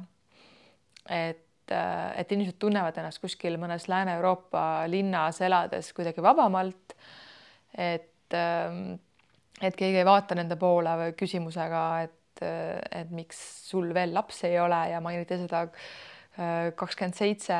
et, 1.10 1.72
et 1.72 2.32
inimesed 2.32 2.58
tunnevad 2.62 2.98
ennast 2.98 3.22
kuskil 3.22 3.58
mõnes 3.62 3.88
Lääne-Euroopa 3.90 4.86
linnas 4.90 5.42
elades 5.42 5.94
kuidagi 5.94 6.22
vabamalt. 6.22 6.96
et, 7.78 8.34
et 9.62 9.76
keegi 9.76 9.98
ei 9.98 10.06
vaata 10.06 10.38
nende 10.38 10.56
poole 10.58 11.14
küsimusega, 11.18 11.84
et 12.04 12.20
et, 12.42 12.92
et 13.02 13.12
miks 13.16 13.40
sul 13.70 13.92
veel 13.96 14.14
lapsi 14.16 14.48
ei 14.50 14.60
ole 14.62 14.80
ja 14.92 15.02
mainiti 15.04 15.38
seda 15.42 15.66
äh, 15.66 16.72
kakskümmend 16.80 17.18
seitse, 17.18 17.58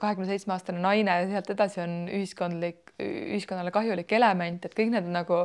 kahekümne 0.00 0.28
seitsme 0.30 0.54
aastane 0.56 0.82
naine 0.82 1.18
sealt 1.30 1.50
edasi 1.54 1.82
on 1.84 1.96
ühiskondlik, 2.08 2.83
ühiskonnale 3.02 3.72
kahjulik 3.74 4.12
element, 4.14 4.66
et 4.66 4.74
kõik 4.76 4.92
need 4.92 5.08
nagu 5.10 5.40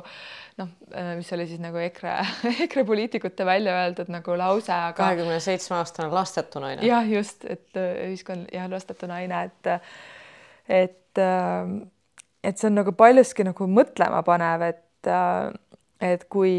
noh, 0.59 0.71
äh, 0.93 1.13
mis 1.17 1.31
oli 1.33 1.47
siis 1.49 1.61
nagu 1.63 1.81
EKRE, 1.81 2.15
EKRE 2.65 2.83
poliitikute 2.85 3.47
välja 3.47 3.73
öeldud 3.83 4.11
nagu 4.13 4.37
lause, 4.37 4.73
aga. 4.73 4.97
kahekümne 4.99 5.39
seitsme 5.43 5.79
aastane 5.79 6.11
lastetu 6.13 6.61
naine. 6.63 6.85
jah, 6.85 7.07
just, 7.09 7.47
et 7.49 7.79
äh, 7.79 8.05
ühiskond 8.09 8.51
jah, 8.53 8.69
lastetu 8.71 9.09
naine, 9.09 9.47
et, 9.49 9.71
et, 10.81 11.23
et 12.43 12.61
see 12.61 12.69
on 12.69 12.77
nagu 12.81 12.93
paljuski 12.97 13.47
nagu 13.47 13.69
mõtlema 13.71 14.21
panev, 14.27 14.69
et, 14.69 15.13
et 16.05 16.29
kui 16.29 16.53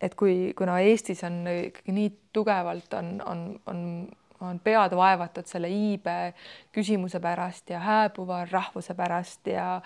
et 0.00 0.14
kui, 0.16 0.52
kuna 0.56 0.78
Eestis 0.84 1.22
on 1.28 1.42
ikkagi 1.50 1.94
nii 1.94 2.10
tugevalt 2.32 2.94
on, 2.96 3.10
on, 3.26 3.42
on, 3.68 3.82
on 4.40 4.60
pead 4.64 4.94
vaevatud 4.96 5.48
selle 5.48 5.68
iibe 5.72 6.32
küsimuse 6.74 7.20
pärast 7.20 7.70
ja 7.70 7.80
hääbuva 7.84 8.44
rahvuse 8.50 8.94
pärast 8.94 9.46
ja 9.46 9.80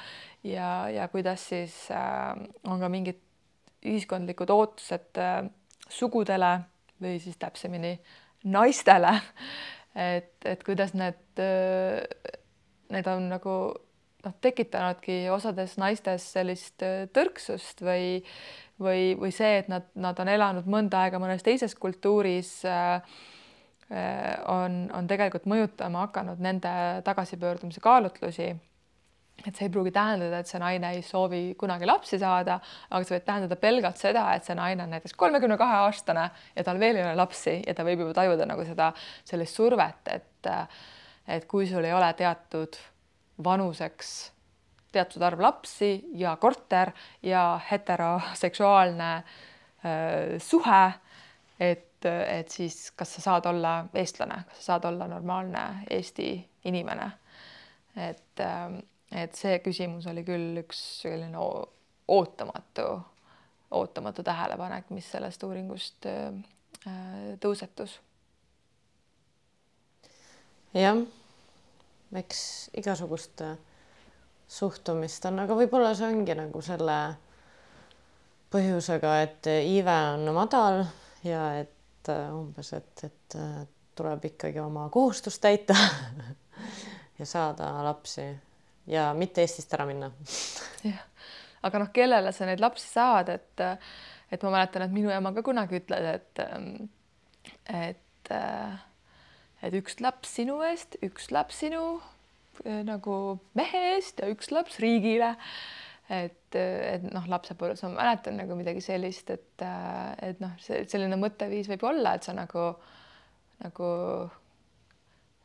ja, 0.44 0.88
ja 0.90 1.08
kuidas 1.08 1.48
siis 1.48 1.74
äh, 1.90 2.34
on 2.64 2.80
ka 2.80 2.88
mingid 2.88 3.20
ühiskondlikud 3.84 4.50
ootused 4.50 5.20
äh, 5.20 5.44
sugudele 5.88 6.58
või 7.02 7.18
siis 7.20 7.36
täpsemini 7.36 7.98
naistele. 8.44 9.12
et, 9.94 10.36
et 10.44 10.64
kuidas 10.64 10.94
need 10.94 11.40
äh,, 11.40 12.02
need 12.92 13.06
on 13.10 13.28
nagu 13.32 13.56
noh, 14.24 14.34
tekitanudki 14.40 15.24
osades 15.32 15.76
naistes 15.80 16.26
sellist 16.36 16.82
äh, 16.82 17.06
tõrksust 17.12 17.84
või 17.84 18.24
või, 18.80 19.14
või 19.18 19.30
see, 19.30 19.60
et 19.60 19.68
nad, 19.70 19.86
nad 19.94 20.18
on 20.18 20.28
elanud 20.28 20.66
mõnda 20.70 21.04
aega 21.04 21.20
mõnes 21.22 21.44
teises 21.46 21.76
kultuuris 21.78 22.56
äh, 22.66 22.98
on, 24.49 24.77
on 24.97 25.09
tegelikult 25.11 25.44
mõjutama 25.51 26.07
hakanud 26.07 26.40
nende 26.42 26.70
tagasipöördumise 27.05 27.83
kaalutlusi. 27.85 28.55
et 29.44 29.57
see 29.57 29.66
ei 29.66 29.70
pruugi 29.70 29.90
tähendada, 29.92 30.38
et 30.38 30.49
see 30.49 30.61
naine 30.62 30.92
ei 30.94 31.03
soovi 31.03 31.42
kunagi 31.59 31.87
lapsi 31.87 32.18
saada, 32.18 32.61
aga 32.90 33.05
see 33.05 33.16
võib 33.16 33.27
tähendada 33.27 33.57
pelgalt 33.61 33.99
seda, 34.01 34.29
et 34.35 34.44
see 34.47 34.55
naine 34.55 34.87
on 34.87 34.94
näiteks 34.94 35.16
kolmekümne 35.18 35.59
kahe 35.61 35.81
aastane 35.85 36.29
ja 36.57 36.64
tal 36.64 36.81
veel 36.81 36.97
ei 36.97 37.05
ole 37.05 37.16
lapsi 37.18 37.59
ja 37.66 37.75
ta 37.75 37.85
võib 37.85 38.07
juba 38.07 38.14
tajuda 38.16 38.47
nagu 38.47 38.64
seda 38.64 38.92
sellist 39.25 39.61
survet, 39.61 40.09
et 40.09 40.53
et 41.27 41.47
kui 41.49 41.66
sul 41.66 41.85
ei 41.85 41.92
ole 41.97 42.12
teatud 42.14 42.77
vanuseks 43.44 44.35
teatud 44.94 45.23
arv 45.27 45.42
lapsi 45.42 45.90
ja 46.18 46.37
korter 46.40 46.92
ja 47.23 47.61
heteroseksuaalne 47.70 49.11
äh, 49.14 49.25
suhe. 50.38 50.85
et, 51.61 51.93
et 52.04 52.50
siis, 52.50 52.90
kas 52.96 53.16
sa 53.16 53.24
saad 53.24 53.46
olla 53.50 53.74
eestlane, 53.94 54.42
kas 54.48 54.60
sa 54.60 54.74
saad 54.74 54.88
olla 54.90 55.08
normaalne 55.08 55.84
Eesti 55.90 56.28
inimene. 56.64 57.10
et 57.96 58.40
äh,, 58.40 58.78
et 59.14 59.34
see 59.34 59.58
küsimus 59.62 60.06
oli 60.10 60.24
küll 60.26 60.58
üks 60.64 60.80
selline 61.02 61.38
ootamatu, 62.08 62.86
ootamatu 63.70 64.22
tähelepanek, 64.22 64.90
mis 64.90 65.10
sellest 65.10 65.42
uuringust 65.42 66.06
äh, 66.06 66.34
tõusetus. 67.40 68.00
jah, 70.74 70.98
eks 72.14 72.42
igasugust 72.74 73.40
äh 73.40 73.56
suhtumist 74.54 75.24
on, 75.28 75.40
aga 75.44 75.56
võib-olla 75.56 75.94
see 75.96 76.08
ongi 76.10 76.34
nagu 76.38 76.60
selle 76.64 76.98
põhjusega, 78.54 79.14
et 79.24 79.48
iive 79.50 79.94
on 80.14 80.28
madal 80.36 80.84
ja 81.26 81.46
et 81.62 81.73
äh, 82.12 82.30
umbes, 82.34 82.72
et, 82.76 83.04
et 83.06 83.36
äh, 83.38 83.64
tuleb 83.94 84.24
ikkagi 84.30 84.60
oma 84.62 84.88
kohustust 84.92 85.42
täita 85.42 85.76
ja 87.18 87.26
saada 87.26 87.70
lapsi 87.86 88.26
ja 88.90 89.10
mitte 89.16 89.44
Eestist 89.44 89.72
ära 89.74 89.86
minna. 89.88 90.10
jah, 90.88 91.04
aga 91.62 91.84
noh, 91.84 91.92
kellele 91.94 92.32
sa 92.32 92.48
neid 92.48 92.62
lapsi 92.62 92.88
saad, 92.90 93.30
et, 93.34 93.66
et 94.32 94.46
ma 94.46 94.56
mäletan, 94.56 94.86
et 94.86 94.96
minu 94.96 95.12
ema 95.14 95.32
ka 95.36 95.44
kunagi 95.46 95.80
ütles, 95.82 96.10
et, 96.18 96.42
et, 97.70 98.34
et 99.62 99.78
üks 99.80 100.00
laps 100.04 100.36
sinu 100.40 100.60
eest, 100.66 100.98
üks 101.06 101.30
laps 101.34 101.62
sinu 101.64 101.86
Äh, 102.62 102.82
nagu 102.86 103.40
mehe 103.58 103.80
eest 103.96 104.22
ja 104.22 104.30
üks 104.30 104.52
laps 104.54 104.78
riigile. 104.82 105.34
Et, 106.12 106.56
et 106.56 107.04
noh, 107.08 107.26
lapsepõlves 107.30 107.84
ma 107.86 107.92
mäletan 107.94 108.36
nagu 108.40 108.56
midagi 108.58 108.82
sellist, 108.84 109.30
et, 109.32 109.64
et 110.24 110.40
noh, 110.42 110.56
selline 110.60 111.18
mõtteviis 111.20 111.70
võib 111.72 111.86
olla, 111.88 112.16
et 112.16 112.26
sa 112.26 112.34
nagu, 112.36 112.72
nagu 113.64 113.92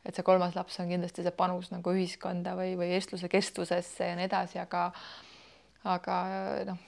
et 0.04 0.16
see 0.16 0.26
kolmas 0.26 0.56
laps 0.56 0.80
on 0.82 0.90
kindlasti 0.90 1.24
see 1.24 1.36
panus 1.36 1.70
nagu 1.72 1.94
ühiskonda 1.94 2.56
või, 2.58 2.74
või 2.80 2.92
eestluse 2.96 3.28
kestvusesse 3.32 4.12
ja 4.12 4.18
nii 4.18 4.28
edasi, 4.28 4.60
aga 4.62 4.90
aga 5.88 6.16
noh, 6.68 6.84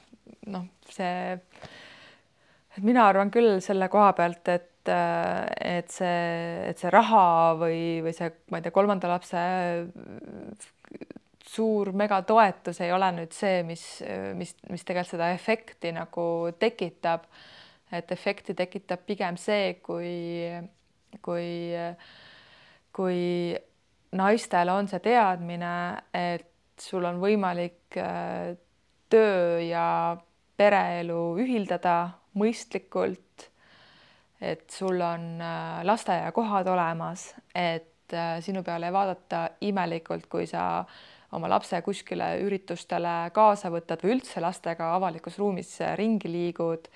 noh, 0.52 0.68
see, 0.92 1.38
et 2.76 2.84
mina 2.84 3.06
arvan 3.08 3.32
küll 3.32 3.60
selle 3.64 3.88
koha 3.92 4.12
pealt, 4.16 4.48
et 4.52 4.68
et 4.82 5.92
see, 5.94 6.14
et 6.66 6.80
see 6.80 6.90
raha 6.90 7.54
või, 7.54 8.00
või 8.02 8.10
see, 8.16 8.32
ma 8.50 8.58
ei 8.58 8.64
tea, 8.64 8.72
kolmanda 8.74 9.06
lapse 9.12 9.42
suur 11.48 11.92
megatoetus 11.96 12.80
ei 12.84 12.92
ole 12.92 13.10
nüüd 13.16 13.34
see, 13.34 13.62
mis, 13.66 13.82
mis, 14.38 14.54
mis 14.70 14.84
tegelikult 14.86 15.16
seda 15.16 15.30
efekti 15.34 15.92
nagu 15.96 16.24
tekitab. 16.58 17.26
et 17.92 18.12
efekti 18.12 18.54
tekitab 18.56 19.02
pigem 19.04 19.36
see, 19.36 19.74
kui, 19.84 20.48
kui, 21.20 21.48
kui 22.92 23.18
naistel 24.16 24.72
on 24.72 24.88
see 24.88 25.02
teadmine, 25.04 25.74
et 26.14 26.48
sul 26.80 27.04
on 27.04 27.20
võimalik 27.20 27.98
äh, 28.00 28.54
töö 29.12 29.60
ja 29.60 30.16
pereelu 30.56 31.20
ühildada 31.42 31.96
mõistlikult 32.38 33.52
et 34.42 34.70
sul 34.70 35.00
on 35.00 35.40
äh, 35.40 35.84
lasteaiakohad 35.84 36.66
olemas, 36.66 37.34
et 37.54 38.12
äh, 38.12 38.40
sinu 38.40 38.62
peale 38.62 38.88
ei 38.90 38.92
vaadata 38.92 39.42
imelikult, 39.60 40.26
kui 40.26 40.46
sa 40.50 40.84
oma 41.32 41.48
lapse 41.48 41.80
kuskile 41.82 42.34
üritustele 42.44 43.30
kaasa 43.34 43.70
võtad 43.72 44.02
või 44.04 44.18
üldse 44.18 44.42
lastega 44.44 44.92
avalikus 44.96 45.38
ruumis 45.40 45.78
ringi 45.98 46.30
liigud. 46.32 46.90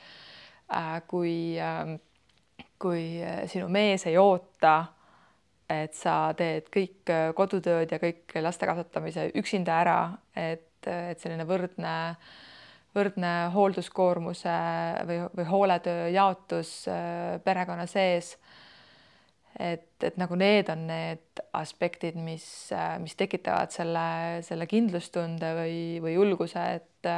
Äh, 0.73 1.01
kui, 1.09 1.57
ähm, 1.63 1.97
kui 2.79 3.23
sinu 3.49 3.71
mees 3.73 4.07
ei 4.07 4.19
oota 4.19 4.83
et 5.71 5.95
sa 5.99 6.33
teed 6.39 6.69
kõik 6.73 7.13
kodutööd 7.37 7.91
ja 7.91 7.99
kõik 8.03 8.35
laste 8.43 8.69
kasvatamise 8.69 9.31
üksinda 9.39 9.81
ära, 9.83 9.99
et, 10.37 10.87
et 10.87 11.23
selline 11.23 11.47
võrdne, 11.49 11.95
võrdne 12.95 13.33
hoolduskoormuse 13.55 14.57
või, 15.09 15.21
või 15.35 15.49
hooletöö 15.51 16.09
jaotus 16.15 16.73
perekonna 17.45 17.89
sees 17.91 18.37
et, 19.59 19.89
et 20.05 20.19
nagu 20.21 20.37
need 20.39 20.69
on 20.73 20.87
need 20.91 21.43
aspektid, 21.57 22.19
mis, 22.21 22.45
mis 23.03 23.17
tekitavad 23.17 23.73
selle, 23.75 24.07
selle 24.47 24.69
kindlustunde 24.69 25.53
või, 25.57 25.79
või 26.05 26.17
julguse, 26.17 26.65
et, 26.81 27.11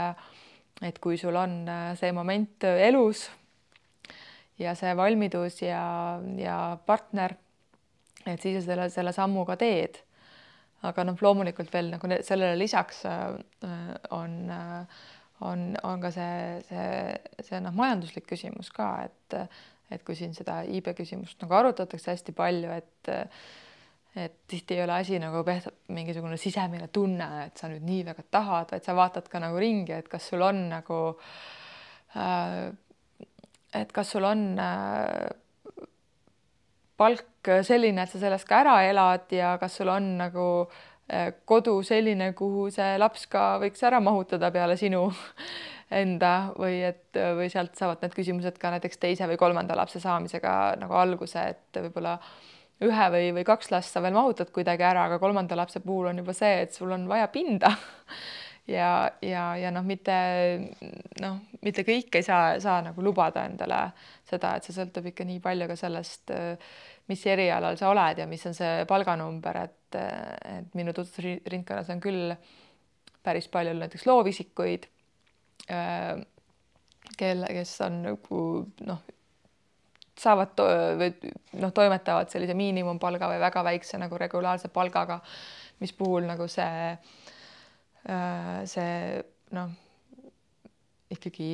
et 0.87 1.01
kui 1.03 1.19
sul 1.19 1.37
on 1.39 1.61
see 1.99 2.13
moment 2.15 2.69
elus 2.71 3.27
ja 4.59 4.75
see 4.79 4.95
valmidus 4.97 5.63
ja, 5.63 5.83
ja 6.39 6.59
partner, 6.87 7.35
et 8.27 8.43
siis 8.43 8.61
sa 8.61 8.67
selle, 8.73 8.91
selle 8.93 9.15
sammu 9.15 9.47
ka 9.49 9.59
teed. 9.59 10.05
aga 10.87 11.03
noh, 11.03 11.17
loomulikult 11.19 11.73
veel 11.75 11.89
nagu 11.91 12.07
sellele 12.23 12.55
lisaks 12.59 13.01
on, 14.15 14.37
on, 15.43 15.65
on 15.83 16.05
ka 16.05 16.13
see, 16.15 16.61
see, 16.69 17.17
see 17.49 17.59
noh, 17.65 17.75
majanduslik 17.75 18.29
küsimus 18.31 18.71
ka, 18.75 18.93
et 19.09 19.39
et 19.91 20.05
kui 20.05 20.17
siin 20.17 20.35
seda 20.37 20.61
iibe 20.69 20.95
küsimust 20.97 21.41
nagu 21.43 21.57
arutatakse 21.59 22.13
hästi 22.13 22.35
palju, 22.37 22.75
et 22.77 23.13
et 24.19 24.35
tihti 24.51 24.75
ei 24.75 24.83
ole 24.83 24.97
asi 24.97 25.19
nagu 25.23 25.45
mingisugune 25.95 26.37
sisemine 26.41 26.89
tunne, 26.93 27.27
et 27.45 27.61
sa 27.61 27.69
nüüd 27.71 27.85
nii 27.87 28.07
väga 28.09 28.25
tahad, 28.31 28.73
vaid 28.73 28.87
sa 28.87 28.97
vaatad 28.99 29.29
ka 29.31 29.39
nagu 29.39 29.61
ringi, 29.61 29.93
et 29.95 30.09
kas 30.11 30.31
sul 30.33 30.43
on 30.43 30.65
nagu 30.73 31.01
äh, 32.17 32.73
et 33.79 33.93
kas 33.95 34.11
sul 34.17 34.27
on 34.27 34.43
äh, 34.59 35.29
palk 36.99 37.53
selline, 37.63 38.03
et 38.03 38.11
sa 38.11 38.19
sellest 38.19 38.49
ka 38.49 38.63
ära 38.65 38.79
elad 38.89 39.31
ja 39.31 39.55
kas 39.61 39.79
sul 39.79 39.93
on 39.93 40.17
nagu 40.19 40.49
äh, 40.65 40.98
kodu 41.49 41.79
selline, 41.87 42.33
kuhu 42.37 42.67
see 42.73 42.99
laps 43.01 43.27
ka 43.33 43.55
võiks 43.63 43.81
ära 43.87 44.01
mahutada 44.05 44.51
peale 44.53 44.77
sinu 44.77 45.07
enda 46.03 46.53
või 46.59 46.83
et 46.85 47.17
või 47.39 47.49
sealt 47.53 47.79
saavad 47.81 48.05
need 48.05 48.17
küsimused 48.17 48.59
ka 48.61 48.75
näiteks 48.75 49.01
teise 49.01 49.29
või 49.31 49.41
kolmanda 49.41 49.77
lapse 49.79 50.03
saamisega 50.05 50.53
nagu 50.83 50.99
alguse, 51.01 51.47
et 51.55 51.81
võib-olla 51.81 52.19
ühe 52.85 53.07
või, 53.13 53.31
või 53.39 53.47
kaks 53.47 53.73
last 53.75 53.95
sa 53.95 54.03
veel 54.05 54.15
mahutad 54.15 54.53
kuidagi 54.55 54.85
ära, 54.87 55.09
aga 55.09 55.19
kolmanda 55.23 55.57
lapse 55.59 55.81
puhul 55.85 56.11
on 56.13 56.21
juba 56.23 56.35
see, 56.37 56.61
et 56.67 56.77
sul 56.77 56.93
on 56.95 57.09
vaja 57.11 57.31
pinda. 57.33 57.75
Ja, 58.69 59.09
ja, 59.25 59.55
ja 59.57 59.71
noh, 59.73 59.81
mitte 59.81 60.13
noh, 61.23 61.39
mitte 61.65 61.87
kõik 61.89 62.19
ei 62.19 62.25
saa, 62.27 62.59
saa 62.61 62.83
nagu 62.85 63.01
lubada 63.01 63.47
endale 63.49 63.79
seda, 64.29 64.51
et 64.59 64.67
see 64.69 64.77
sõltub 64.77 65.09
ikka 65.09 65.25
nii 65.25 65.39
palju 65.41 65.71
ka 65.71 65.77
sellest, 65.81 66.35
mis 67.09 67.27
erialal 67.27 67.77
sa 67.81 67.89
oled 67.89 68.19
ja 68.21 68.27
mis 68.29 68.45
on 68.47 68.55
see 68.55 68.85
palganumber, 68.89 69.63
et, 69.65 69.99
et 69.99 70.75
minu 70.77 70.93
tutvusringkonnas 70.97 71.91
on 71.95 72.01
küll 72.05 72.33
päris 73.25 73.49
palju 73.53 73.75
näiteks 73.77 74.07
loovisikuid 74.07 74.87
Äh, 75.71 76.27
kelle, 77.19 77.49
kes 77.53 77.81
on 77.85 78.03
nagu 78.03 78.43
noh, 78.89 79.01
saavad 80.19 80.55
to 80.57 80.65
või 81.01 81.33
noh, 81.61 81.73
toimetavad 81.77 82.31
sellise 82.33 82.57
miinimumpalga 82.57 83.29
või 83.29 83.41
väga 83.43 83.65
väikse 83.67 84.01
nagu 84.01 84.17
regulaarse 84.21 84.71
palgaga, 84.73 85.19
mis 85.83 85.93
puhul 85.93 86.25
nagu 86.29 86.47
see, 86.49 86.95
äh, 88.09 88.55
see 88.71 89.21
noh, 89.59 89.75
ikkagi 91.11 91.53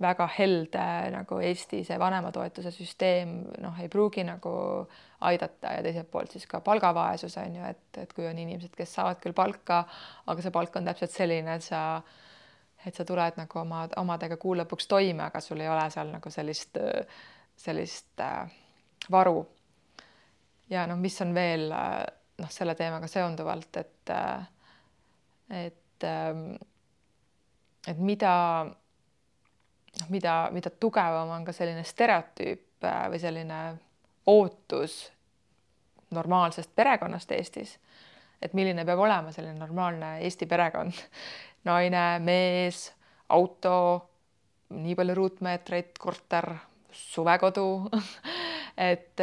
väga 0.00 0.28
helde 0.36 0.84
nagu 1.10 1.38
Eesti 1.42 1.82
see 1.86 1.98
vanematoetuse 1.98 2.70
süsteem 2.70 3.34
noh, 3.62 3.78
ei 3.82 3.90
pruugi 3.90 4.22
nagu 4.26 4.52
aidata 5.26 5.74
ja 5.76 5.82
teiselt 5.82 6.10
poolt 6.10 6.34
siis 6.34 6.46
ka 6.50 6.60
palgavaesus 6.62 7.36
on 7.42 7.56
ju, 7.58 7.64
et, 7.66 7.98
et 7.98 8.12
kui 8.14 8.26
on 8.28 8.38
inimesed, 8.38 8.74
kes 8.78 8.94
saavad 8.98 9.18
küll 9.22 9.34
palka, 9.34 9.82
aga 10.26 10.44
see 10.44 10.54
palk 10.54 10.78
on 10.78 10.86
täpselt 10.86 11.14
selline, 11.14 11.58
et 11.58 11.66
sa 11.66 11.82
et 12.86 12.94
sa 12.94 13.06
tuled 13.06 13.38
nagu 13.38 13.58
oma 13.60 13.84
omadega 14.00 14.36
kuu 14.42 14.56
lõpuks 14.58 14.88
toime, 14.90 15.22
aga 15.28 15.42
sul 15.42 15.60
ei 15.62 15.70
ole 15.70 15.84
seal 15.94 16.10
nagu 16.10 16.30
sellist, 16.34 16.78
sellist 17.58 18.22
äh, 18.22 18.50
varu. 19.10 19.44
ja 20.70 20.86
noh, 20.86 20.98
mis 20.98 21.20
on 21.22 21.34
veel 21.34 21.70
äh, 21.74 22.02
noh, 22.42 22.50
selle 22.50 22.74
teemaga 22.78 23.10
seonduvalt, 23.10 23.76
et 23.82 24.14
äh,, 24.14 24.46
et 25.66 26.06
äh,, 26.06 26.44
et 27.86 27.98
mida, 27.98 28.34
noh, 30.00 30.08
mida, 30.08 30.36
mida 30.52 30.70
tugevam 30.70 31.30
on 31.36 31.44
ka 31.44 31.54
selline 31.56 31.84
stereotüüp 31.84 32.84
äh, 32.84 33.04
või 33.12 33.20
selline 33.22 33.62
ootus 34.26 35.12
normaalsest 36.12 36.70
perekonnast 36.76 37.32
Eestis, 37.32 37.78
et 38.42 38.52
milline 38.54 38.84
peab 38.84 39.00
olema 39.00 39.32
selline 39.32 39.56
normaalne 39.58 40.18
Eesti 40.26 40.46
perekond 40.46 40.98
naine, 41.64 42.18
mees, 42.24 42.90
auto, 43.32 43.76
nii 44.72 44.94
palju 44.98 45.14
ruutmeetreid, 45.14 45.96
korter, 46.00 46.48
suvekodu 46.92 47.66
et, 48.90 49.20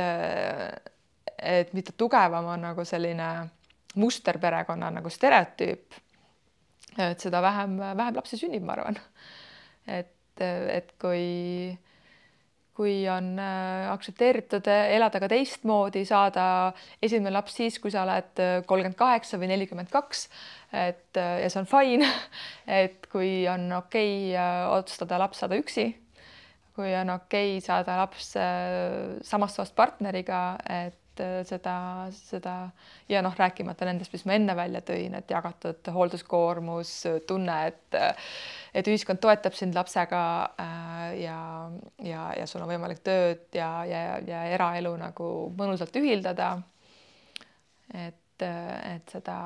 et 1.38 1.74
mida 1.74 1.96
tugevam 1.98 2.54
on 2.54 2.70
nagu 2.70 2.86
selline 2.86 3.30
musterperekonna 4.00 4.92
nagu 4.94 5.10
stereotüüp, 5.10 5.98
et 6.98 7.22
seda 7.22 7.42
vähem, 7.42 7.78
vähem 7.98 8.16
lapsi 8.18 8.38
sünnib, 8.38 8.64
ma 8.66 8.78
arvan. 8.78 9.00
et, 9.88 10.14
et 10.42 10.94
kui 11.02 11.78
kui 12.80 13.04
on 13.12 13.34
äh, 13.42 13.90
aktsepteeritud 13.92 14.68
elada 14.72 15.20
ka 15.20 15.28
teistmoodi, 15.32 16.06
saada 16.08 16.44
esimene 17.04 17.34
laps 17.36 17.58
siis, 17.60 17.80
kui 17.84 17.92
sa 17.92 18.06
oled 18.06 18.40
äh, 18.40 18.60
kolmkümmend 18.68 18.96
kaheksa 19.00 19.40
või 19.42 19.50
nelikümmend 19.52 19.92
kaks, 19.92 20.28
et 20.72 21.20
äh, 21.20 21.42
ja 21.44 21.50
see 21.52 21.60
on 21.60 21.68
fine, 21.68 22.08
et 22.82 23.10
kui 23.12 23.44
on 23.52 23.68
okei 23.82 24.32
okay, 24.32 24.78
otsustada 24.78 25.20
laps 25.20 25.44
saada 25.44 25.60
üksi, 25.60 25.90
kui 26.78 26.96
on 26.96 27.12
okei 27.18 27.58
okay, 27.58 27.66
saada 27.66 28.00
laps 28.00 28.32
samast 29.28 29.60
soost 29.60 29.76
partneriga, 29.76 30.44
et 30.64 30.96
seda, 31.48 31.76
seda 32.16 32.56
ja 33.10 33.24
noh, 33.26 33.36
rääkimata 33.38 33.88
nendest, 33.88 34.14
mis 34.14 34.26
ma 34.30 34.38
enne 34.38 34.56
välja 34.58 34.82
tõin, 34.86 35.18
et 35.18 35.32
jagatud 35.32 35.92
hoolduskoormus, 35.96 36.96
tunne, 37.28 37.60
et 37.72 38.00
et 38.74 38.88
ühiskond 38.90 39.22
toetab 39.22 39.56
sind 39.58 39.76
lapsega 39.78 40.22
äh, 40.62 41.22
ja, 41.24 41.40
ja, 42.06 42.26
ja 42.38 42.48
sul 42.50 42.64
on 42.64 42.70
võimalik 42.70 43.02
tööd 43.06 43.48
ja, 43.56 43.70
ja, 43.88 44.02
ja 44.26 44.44
eraelu 44.54 44.94
nagu 45.00 45.30
mõnusalt 45.58 45.96
ühildada. 46.00 46.58
et, 47.90 48.46
et 48.46 49.12
seda, 49.12 49.38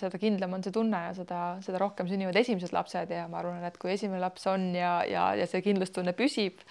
seda 0.00 0.20
kindlam 0.22 0.54
on 0.56 0.62
see 0.64 0.72
tunne 0.72 1.00
ja 1.08 1.14
seda, 1.16 1.40
seda 1.66 1.80
rohkem 1.82 2.08
sünnivad 2.08 2.38
esimesed 2.38 2.72
lapsed 2.72 3.10
ja 3.10 3.26
ma 3.28 3.42
arvan, 3.42 3.64
et 3.66 3.78
kui 3.82 3.92
esimene 3.96 4.22
laps 4.22 4.46
on 4.50 4.70
ja, 4.76 5.00
ja, 5.08 5.32
ja 5.34 5.48
see 5.50 5.64
kindlustunne 5.66 6.14
püsib, 6.16 6.62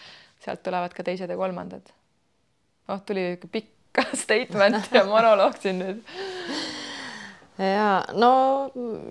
sealt 0.43 0.63
tulevad 0.63 0.95
ka 0.95 1.05
teised 1.05 1.29
ja 1.29 1.37
kolmandad. 1.39 1.91
noh, 2.87 3.03
tuli 3.07 3.35
pikk 3.51 3.82
statement 4.23 4.91
ja 4.93 5.03
monoloog 5.05 5.57
siin 5.61 5.81
nüüd. 5.81 6.01
Ja 7.61 8.01
no 8.17 8.31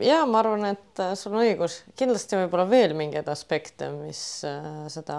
ja 0.02 0.24
ma 0.26 0.40
arvan, 0.42 0.66
et 0.72 1.00
äh, 1.00 1.14
sul 1.18 1.36
on 1.36 1.44
õigus, 1.44 1.82
kindlasti 1.98 2.40
võib-olla 2.40 2.66
veel 2.70 2.94
mingeid 2.98 3.28
aspekte, 3.30 3.92
mis 3.94 4.22
äh, 4.48 4.86
seda 4.90 5.18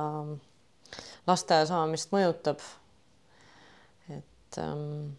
lasteaia 1.27 1.67
saamist 1.69 2.11
mõjutab. 2.11 2.59
et 4.11 4.59
ähm, 4.59 5.13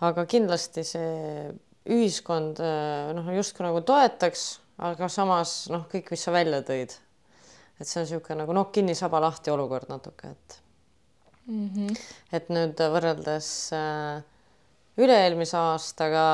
aga 0.00 0.24
kindlasti 0.30 0.86
see 0.86 1.50
ühiskond 1.90 2.62
äh, 2.62 3.10
noh, 3.18 3.34
justkui 3.34 3.66
nagu 3.66 3.82
toetaks, 3.82 4.46
aga 4.78 5.10
samas 5.10 5.64
noh, 5.74 5.88
kõik, 5.90 6.12
mis 6.14 6.22
sa 6.22 6.32
välja 6.32 6.62
tõid, 6.62 6.94
et 7.80 7.86
see 7.86 7.98
on 7.98 8.06
niisugune 8.06 8.44
nagu 8.44 8.54
nokk 8.54 8.76
kinni, 8.78 8.94
saba 8.94 9.18
lahti 9.26 9.50
olukord 9.50 9.90
natuke, 9.90 10.30
et 10.36 10.60
mm. 11.48 11.70
-hmm. 11.74 11.96
et 12.32 12.48
nüüd 12.52 12.80
võrreldes 12.94 13.48
äh, 13.76 14.22
üle-eelmise 14.98 15.56
aastaga 15.56 16.26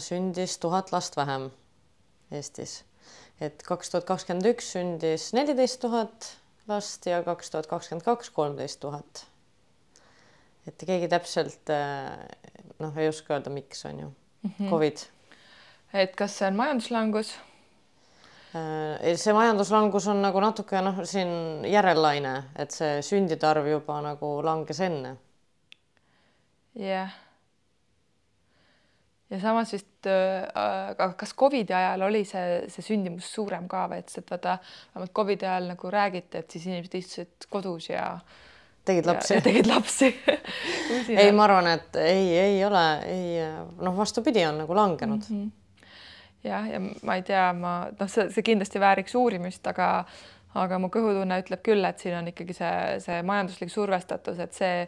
sündis 0.00 0.58
tuhat 0.62 0.92
last 0.92 1.16
vähem 1.16 1.50
Eestis. 2.32 2.84
et 3.40 3.62
kaks 3.66 3.90
tuhat 3.90 4.06
kakskümmend 4.08 4.46
üks 4.54 4.72
sündis 4.72 5.32
neliteist 5.36 5.80
tuhat 5.80 6.32
last 6.68 7.06
ja 7.06 7.22
kaks 7.26 7.50
tuhat 7.50 7.66
kakskümmend 7.66 8.04
kaks 8.04 8.30
kolmteist 8.30 8.80
tuhat. 8.80 9.26
et 10.66 10.84
keegi 10.86 11.08
täpselt 11.08 11.70
eh, 11.70 12.12
noh, 12.78 12.96
ei 12.96 13.08
oska 13.08 13.34
öelda, 13.34 13.50
miks 13.50 13.84
on 13.86 13.98
ju 14.00 14.06
mm 14.06 14.50
-hmm. 14.50 14.70
Covid. 14.70 14.98
et 15.92 16.16
kas 16.16 16.38
see 16.38 16.48
on 16.48 16.56
majanduslangus? 16.56 17.34
Eh, 18.52 19.16
see 19.16 19.32
majanduslangus 19.32 20.06
on 20.12 20.22
nagu 20.22 20.40
natuke 20.44 20.80
noh, 20.84 21.02
siin 21.08 21.64
järellaine, 21.64 22.34
et 22.56 22.70
see 22.70 23.00
sündide 23.06 23.46
arv 23.48 23.68
juba 23.70 24.00
nagu 24.04 24.38
langes 24.44 24.80
enne. 24.80 25.16
jah 26.72 26.88
yeah 26.88 27.20
ja 29.32 29.40
samas 29.40 29.72
vist 29.72 30.06
äh,, 30.06 31.14
kas 31.16 31.34
Covidi 31.34 31.72
ajal 31.74 32.04
oli 32.08 32.24
see, 32.28 32.62
see 32.72 32.84
sündimus 32.84 33.30
suurem 33.32 33.68
ka 33.70 33.86
või 33.90 34.02
et, 34.02 34.12
et 34.18 34.32
vaata 34.34 34.58
vähemalt 34.60 35.14
Covidi 35.16 35.48
ajal 35.48 35.70
nagu 35.72 35.92
räägiti, 35.92 36.42
et 36.42 36.52
siis 36.52 36.68
inimesed 36.68 36.98
istusid 36.98 37.48
kodus 37.52 37.88
ja 37.88 38.06
tegid 38.84 39.08
lapsi? 39.08 39.40
tegid 39.46 39.70
lapsi 39.70 40.10
ei, 41.22 41.32
ma 41.32 41.46
arvan, 41.48 41.70
et 41.72 42.00
ei, 42.02 42.28
ei 42.42 42.60
ole, 42.66 42.84
ei 43.08 43.48
noh, 43.80 43.96
vastupidi, 43.96 44.44
on 44.48 44.62
nagu 44.64 44.76
langenud 44.76 45.24
mm. 45.28 45.42
-hmm. 45.42 45.50
Jah, 46.44 46.68
ja 46.68 46.80
ma 46.80 47.16
ei 47.18 47.24
tea, 47.26 47.48
ma 47.56 47.72
noh, 47.92 48.10
see, 48.10 48.28
see 48.34 48.46
kindlasti 48.46 48.82
vääriks 48.82 49.16
uurimist, 49.18 49.66
aga 49.70 49.88
aga 50.58 50.76
mu 50.76 50.90
kõhutunne 50.92 51.38
ütleb 51.40 51.62
küll, 51.64 51.84
et 51.88 52.02
siin 52.02 52.18
on 52.18 52.26
ikkagi 52.28 52.52
see, 52.56 52.98
see 53.00 53.22
majanduslik 53.24 53.70
survestatus, 53.72 54.42
et 54.44 54.52
see, 54.52 54.82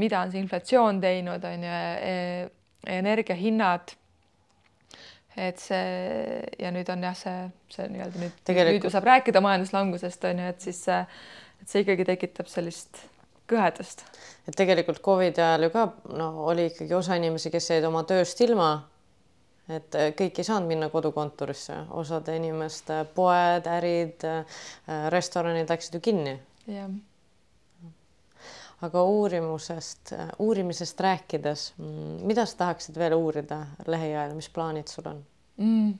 mida 0.00 0.24
on 0.24 0.32
see 0.32 0.42
inflatsioon 0.42 0.98
teinud, 1.02 1.44
on 1.46 1.66
ju, 1.68 1.76
e, 2.02 2.16
energiahinnad 2.90 3.94
et 5.38 5.60
see 5.62 6.40
ja 6.58 6.72
nüüd 6.74 6.90
on 6.92 7.04
jah, 7.06 7.14
see, 7.16 7.36
see 7.72 7.86
nii-öelda 7.92 8.18
nüüd 8.18 8.42
Tegelikult... 8.42 8.74
nüüd 8.74 8.88
ju 8.88 8.92
saab 8.96 9.06
rääkida 9.08 9.42
majanduslangusest 9.44 10.26
on 10.30 10.42
ju, 10.42 10.50
et 10.52 10.66
siis 10.66 10.82
see, 10.88 11.00
et 11.62 11.70
see 11.72 11.84
ikkagi 11.84 12.06
tekitab 12.08 12.50
sellist 12.50 13.04
kõhedust. 13.50 14.04
et 14.48 14.56
tegelikult 14.58 15.02
Covidi 15.04 15.42
ajal 15.42 15.68
ju 15.68 15.72
ka 15.74 15.86
no 16.18 16.30
oli 16.50 16.68
ikkagi 16.70 16.94
osa 16.98 17.18
inimesi, 17.20 17.52
kes 17.52 17.70
jäid 17.70 17.86
oma 17.86 18.02
tööst 18.08 18.40
ilma. 18.46 18.72
Et 19.76 20.00
kõik 20.18 20.40
ei 20.40 20.46
saanud 20.46 20.68
minna 20.70 20.88
kodukontorisse, 20.92 21.76
osade 22.00 22.36
inimeste 22.38 23.04
poed, 23.14 23.68
ärid, 23.70 24.26
restoranid 25.14 25.70
läksid 25.70 25.98
ju 25.98 26.02
kinni. 26.04 26.38
jah 26.70 26.90
aga 28.80 29.02
uurimusest, 29.04 30.14
uurimisest 30.40 31.00
rääkides, 31.04 31.64
mm, 31.78 32.22
mida 32.26 32.46
sa 32.48 32.56
tahaksid 32.62 32.96
veel 32.96 33.12
uurida 33.12 33.58
lähiajal, 33.86 34.32
mis 34.36 34.48
plaanid 34.48 34.88
sul 34.88 35.10
on 35.10 35.20
mm.? 35.60 35.92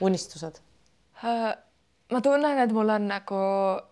unistused 0.00 0.58
uh,? 1.22 1.52
ma 2.12 2.20
tunnen, 2.22 2.58
et 2.62 2.74
mul 2.74 2.90
on 2.96 3.06
nagu 3.10 3.38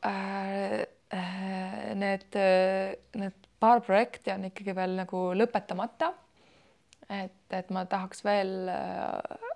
äh, 0.07 0.82
äh, 1.14 1.95
need, 1.99 2.26
need 3.18 3.49
paar 3.62 3.80
projekti 3.87 4.35
on 4.35 4.51
ikkagi 4.51 4.74
veel 4.76 4.99
nagu 4.99 5.26
lõpetamata. 5.39 6.12
Et, 7.11 7.52
et 7.52 7.70
ma 7.74 7.84
tahaks 7.88 8.24
veel 8.24 8.70
äh, 8.72 9.50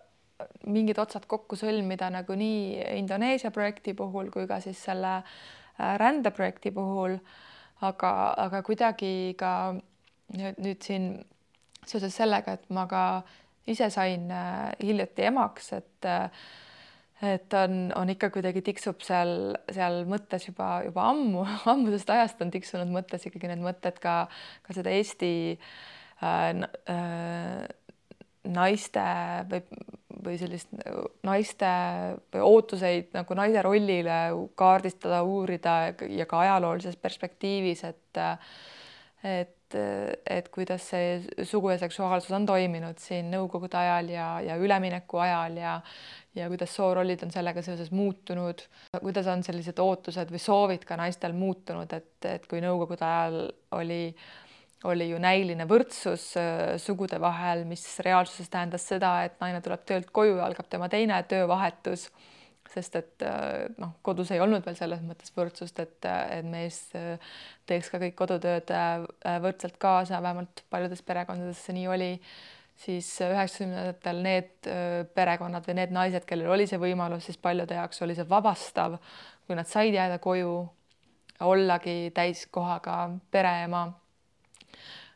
mingid 0.71 0.99
otsad 1.01 1.27
kokku 1.31 1.59
sõlmida 1.59 2.11
nagu 2.13 2.37
nii 2.39 2.79
Indoneesia 2.99 3.51
projekti 3.55 3.95
puhul 3.99 4.31
kui 4.35 4.47
ka 4.51 4.61
siis 4.65 4.81
selle 4.91 5.19
äh, 5.19 5.97
rändeprojekti 6.01 6.73
puhul. 6.75 7.19
Aga, 7.87 8.11
aga 8.43 8.63
kuidagi 8.67 9.37
ka 9.39 9.71
nüüd, 10.35 10.57
nüüd 10.59 10.83
siin 10.83 11.13
seoses 11.87 12.17
sellega, 12.19 12.57
et 12.59 12.65
ma 12.75 12.89
ka 12.91 13.03
ise 13.71 13.87
sain 13.95 14.27
äh, 14.35 14.73
hiljuti 14.83 15.29
emaks, 15.31 15.73
et 15.79 16.11
et 17.19 17.55
on, 17.59 17.89
on 17.99 18.11
ikka 18.13 18.29
kuidagi 18.31 18.61
tiksub 18.63 19.01
seal, 19.03 19.57
seal 19.75 20.05
mõttes 20.07 20.45
juba, 20.47 20.85
juba 20.87 21.09
ammu, 21.11 21.43
ammusest 21.73 22.11
ajast 22.15 22.43
on 22.45 22.53
tiksunud 22.55 22.91
mõttes 22.95 23.27
ikkagi 23.27 23.51
need 23.51 23.63
mõtted 23.63 23.99
ka, 24.03 24.21
ka 24.63 24.77
seda 24.77 24.93
Eesti 24.95 25.31
äh, 25.57 25.73
naiste 28.49 29.05
või, 29.51 29.61
või 30.25 30.39
sellist 30.41 30.73
naiste 31.27 31.69
ootuseid 32.43 33.13
nagu 33.17 33.37
naise 33.39 33.63
rollile 33.65 34.19
kaardistada, 34.59 35.23
uurida 35.27 35.79
ja 36.09 36.27
ka 36.29 36.43
ajaloolises 36.47 36.97
perspektiivis, 36.97 37.85
et 37.89 38.25
et, 39.27 39.75
et 40.31 40.49
kuidas 40.55 40.85
see 40.93 41.45
sugu 41.45 41.73
ja 41.73 41.79
seksuaalsus 41.81 42.31
on 42.37 42.47
toiminud 42.47 43.01
siin 43.03 43.33
nõukogude 43.33 43.75
ajal 43.77 44.13
ja, 44.13 44.27
ja 44.47 44.57
ülemineku 44.57 45.19
ajal 45.19 45.59
ja 45.59 45.81
ja 46.39 46.47
kuidas 46.47 46.71
soorollid 46.77 47.25
on 47.27 47.33
sellega 47.35 47.63
seoses 47.67 47.91
muutunud, 47.91 48.61
kuidas 49.03 49.27
on 49.27 49.43
sellised 49.43 49.81
ootused 49.83 50.31
või 50.31 50.39
soovid 50.39 50.85
ka 50.87 50.97
naistel 50.97 51.35
muutunud, 51.35 51.91
et, 51.93 52.15
et 52.31 52.47
kui 52.47 52.63
nõukogude 52.63 53.03
ajal 53.03 53.41
oli 53.75 54.05
äh, 54.13 54.48
oli 54.87 55.09
ju 55.11 55.19
näiline 55.19 55.67
võrdsus 55.69 56.31
äh, 56.39 56.77
sugude 56.79 57.19
vahel, 57.21 57.65
mis 57.69 57.83
reaalsuses 58.05 58.51
tähendas 58.53 58.87
seda, 58.87 59.25
et 59.27 59.39
naine 59.43 59.61
tuleb 59.65 59.85
töölt 59.89 60.13
koju 60.15 60.37
ja 60.39 60.47
algab 60.47 60.69
tema 60.71 60.89
teine 60.93 61.19
töövahetus, 61.29 62.09
sest 62.69 62.99
et 63.01 63.27
äh, 63.27 63.67
noh, 63.81 63.97
kodus 64.07 64.31
ei 64.35 64.43
olnud 64.45 64.67
veel 64.67 64.79
selles 64.79 65.03
mõttes 65.03 65.35
võrdsust, 65.35 65.83
et, 65.83 65.99
et 66.07 66.47
mees 66.47 66.85
äh, 66.99 67.35
teeks 67.67 67.91
ka 67.91 68.03
kõik 68.05 68.15
kodutööd 68.19 68.71
võrdselt 69.43 69.81
kaasa, 69.83 70.23
vähemalt 70.23 70.63
paljudes 70.71 71.03
perekondades 71.03 71.67
see 71.67 71.81
nii 71.81 71.91
oli, 71.91 72.13
siis 72.79 73.11
üheksakümnendatel 73.27 74.21
need 74.23 74.69
perekonnad 75.15 75.67
või 75.67 75.81
need 75.81 75.91
naised, 75.97 76.23
kellel 76.29 76.55
oli 76.55 76.69
see 76.71 76.79
võimalus, 76.79 77.27
siis 77.27 77.41
paljude 77.43 77.75
jaoks 77.75 78.05
oli 78.07 78.15
see 78.15 78.29
vabastav, 78.31 79.01
kui 79.49 79.59
nad 79.59 79.67
said 79.67 79.97
jääda 79.97 80.21
koju, 80.23 80.53
ollagi 81.43 82.13
täiskohaga 82.15 83.01
pereema 83.35 83.89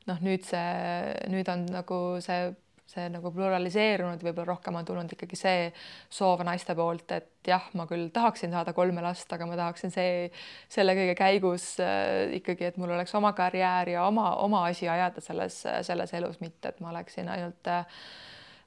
noh, 0.09 0.21
nüüd 0.25 0.45
see, 0.47 1.15
nüüd 1.33 1.49
on 1.53 1.65
nagu 1.71 1.99
see, 2.25 2.51
see 2.93 3.07
nagu 3.13 3.31
pluraliseerunud, 3.33 4.23
võib-olla 4.25 4.53
rohkem 4.53 4.77
on 4.79 4.89
tulnud 4.89 5.15
ikkagi 5.15 5.39
see 5.39 5.69
soov 6.13 6.43
naiste 6.47 6.75
poolt, 6.79 7.15
et 7.17 7.49
jah, 7.49 7.69
ma 7.79 7.87
küll 7.91 8.11
tahaksin 8.15 8.53
saada 8.53 8.75
kolme 8.77 9.05
last, 9.05 9.31
aga 9.33 9.49
ma 9.49 9.57
tahaksin 9.59 9.95
see, 9.95 10.27
selle 10.73 10.97
kõige 10.99 11.15
käigus 11.19 11.69
äh, 11.83 12.35
ikkagi, 12.41 12.73
et 12.73 12.83
mul 12.83 12.93
oleks 12.97 13.15
oma 13.19 13.33
karjäär 13.39 13.95
ja 13.95 14.09
oma, 14.09 14.35
oma 14.45 14.67
asi 14.69 14.91
ajada 14.91 15.25
selles, 15.25 15.63
selles 15.87 16.15
elus, 16.19 16.43
mitte 16.45 16.75
et 16.75 16.85
ma 16.85 16.93
oleksin 16.93 17.31
ainult 17.33 17.73
äh, 17.73 17.87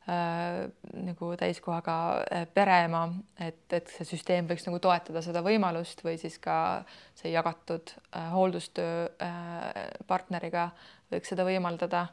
Äh, 0.05 0.67
nagu 1.01 1.31
täiskohaga 1.33 1.93
äh, 2.29 2.43
pereema, 2.53 3.07
et, 3.41 3.63
et 3.73 3.87
see 3.89 4.05
süsteem 4.05 4.45
võiks 4.45 4.67
nagu 4.67 4.77
toetada 4.77 5.23
seda 5.25 5.41
võimalust 5.41 6.03
või 6.05 6.19
siis 6.21 6.35
ka 6.37 6.57
see 7.17 7.31
jagatud 7.33 7.89
äh, 8.13 8.27
hooldustöö 8.29 9.07
äh, 9.25 9.79
partneriga 10.05 10.67
võiks 11.09 11.33
seda 11.33 11.41
võimaldada. 11.47 12.03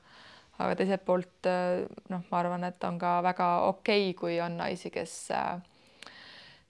aga 0.57 0.78
teiselt 0.78 1.05
poolt 1.05 1.51
äh, 1.53 1.84
noh, 2.09 2.24
ma 2.30 2.40
arvan, 2.40 2.64
et 2.64 2.88
on 2.88 2.97
ka 2.97 3.18
väga 3.28 3.51
okei 3.68 4.09
okay,, 4.09 4.16
kui 4.22 4.40
on 4.40 4.57
naisi, 4.62 4.88
kes 4.88 5.18
äh, 5.36 5.61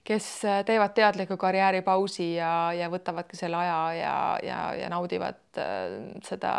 kes 0.03 0.41
teevad 0.65 0.91
teadliku 0.95 1.37
karjääripausi 1.39 2.33
ja, 2.35 2.73
ja 2.75 2.89
võtavadki 2.91 3.37
selle 3.39 3.57
aja 3.61 3.77
ja, 3.95 4.15
ja, 4.43 4.59
ja 4.75 4.89
naudivad 4.91 5.59
äh, 5.61 5.95
seda 6.27 6.53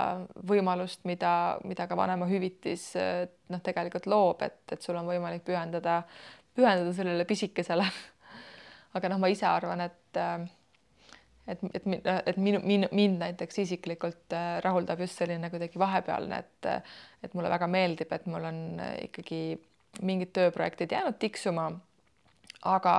võimalust, 0.48 1.02
mida, 1.08 1.58
mida 1.68 1.86
ka 1.90 1.98
vanemahüvitis 1.98 2.88
äh, 3.00 3.26
noh, 3.52 3.60
tegelikult 3.64 4.08
loob, 4.08 4.42
et, 4.46 4.62
et 4.72 4.82
sul 4.82 4.96
on 4.96 5.08
võimalik 5.08 5.44
pühendada, 5.44 6.00
pühendada 6.56 6.96
sellele 6.96 7.28
pisikesele. 7.28 7.86
aga 8.96 9.12
noh, 9.12 9.20
ma 9.20 9.32
ise 9.32 9.48
arvan, 9.50 9.84
et 9.90 10.20
äh, 10.20 10.38
et, 11.44 11.60
et, 11.76 11.84
et 12.08 12.36
minu, 12.40 12.62
minu, 12.64 12.88
mind 12.96 13.20
näiteks 13.20 13.58
isiklikult 13.66 14.32
rahuldab 14.64 15.02
just 15.04 15.18
selline 15.20 15.50
kuidagi 15.52 15.76
vahepealne, 15.76 16.38
et, 16.40 16.68
et 17.20 17.34
mulle 17.36 17.50
väga 17.52 17.68
meeldib, 17.68 18.14
et 18.16 18.24
mul 18.32 18.46
on 18.48 18.60
ikkagi 19.02 19.40
mingid 20.08 20.32
tööprojektid 20.32 20.96
jäänud 20.96 21.18
tiksuma 21.20 21.66
aga 22.64 22.94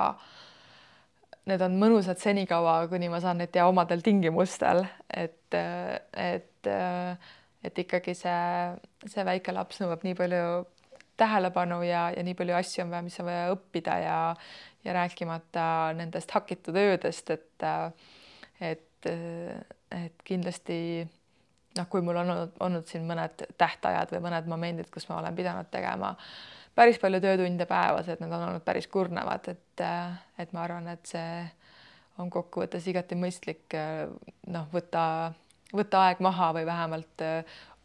need 1.46 1.62
on 1.62 1.76
mõnusad 1.78 2.18
senikaua, 2.18 2.86
kuni 2.90 3.10
ma 3.10 3.20
saan 3.22 3.38
neid 3.40 3.52
teha 3.54 3.68
omadel 3.70 4.02
tingimustel, 4.04 4.82
et, 5.14 5.54
et, 5.54 6.70
et 7.62 7.82
ikkagi 7.84 8.16
see, 8.18 8.40
see 9.06 9.26
väike 9.26 9.54
laps 9.54 9.78
nõuab 9.82 10.02
nii 10.06 10.16
palju 10.18 10.48
tähelepanu 11.16 11.80
ja, 11.86 12.08
ja 12.16 12.24
nii 12.26 12.34
palju 12.36 12.56
asju 12.58 12.84
on 12.84 12.90
vaja, 12.92 13.04
mis 13.06 13.20
on 13.22 13.28
vaja 13.30 13.44
õppida 13.54 13.98
ja, 14.02 14.18
ja 14.84 14.96
rääkimata 14.98 15.68
nendest 15.96 16.34
hakitud 16.34 16.76
öödest, 16.76 17.30
et, 17.30 17.68
et, 18.60 19.10
et 19.94 20.26
kindlasti 20.26 20.80
noh, 21.76 21.88
kui 21.92 22.02
mul 22.04 22.18
on 22.20 22.34
olnud, 22.34 22.58
olnud 22.64 22.90
siin 22.90 23.06
mõned 23.08 23.46
tähtajad 23.60 24.12
või 24.14 24.26
mõned 24.28 24.50
momendid, 24.50 24.90
kus 24.92 25.08
ma 25.10 25.20
olen 25.20 25.36
pidanud 25.36 25.70
tegema 25.72 26.14
päris 26.76 27.00
palju 27.02 27.20
töötunde 27.24 27.66
päevas, 27.68 28.08
et 28.08 28.20
need 28.20 28.32
on 28.32 28.48
olnud 28.50 28.64
päris 28.64 28.86
kurnavad, 28.92 29.48
et, 29.48 29.84
et 30.38 30.52
ma 30.52 30.66
arvan, 30.66 30.88
et 30.92 31.08
see 31.08 31.40
on 32.20 32.30
kokkuvõttes 32.32 32.86
igati 32.88 33.16
mõistlik 33.18 33.76
noh, 34.52 34.68
võtta, 34.72 35.32
võtta 35.76 36.06
aeg 36.06 36.22
maha 36.24 36.52
või 36.56 36.68
vähemalt 36.68 37.24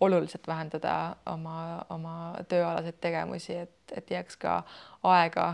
oluliselt 0.02 0.48
vähendada 0.48 1.16
oma, 1.30 1.86
oma 1.90 2.16
tööalaseid 2.50 2.98
tegevusi, 3.04 3.58
et, 3.66 3.76
et 3.96 4.12
jääks 4.12 4.40
ka 4.42 4.62
aega 5.08 5.54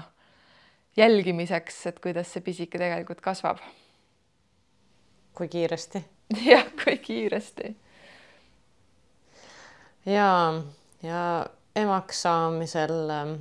jälgimiseks, 0.98 1.82
et 1.92 2.00
kuidas 2.00 2.32
see 2.34 2.46
pisike 2.46 2.80
tegelikult 2.80 3.22
kasvab. 3.22 3.60
kui 5.38 5.48
kiiresti? 5.48 6.02
jah, 6.52 6.66
kui 6.84 6.98
kiiresti. 6.98 7.76
ja, 10.06 10.32
ja 11.04 11.22
emaks 11.78 12.22
saamisel 12.26 13.10
ähm, 13.14 13.34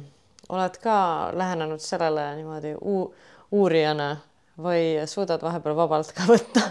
oled 0.49 0.81
ka 0.83 0.97
lähenenud 1.37 1.83
sellele 1.83 2.29
niimoodi 2.39 2.75
uurijana 3.51 4.11
või 4.63 5.07
suudad 5.09 5.43
vahepeal 5.43 5.77
vabalt 5.77 6.13
ka 6.17 6.29
võtta? 6.29 6.67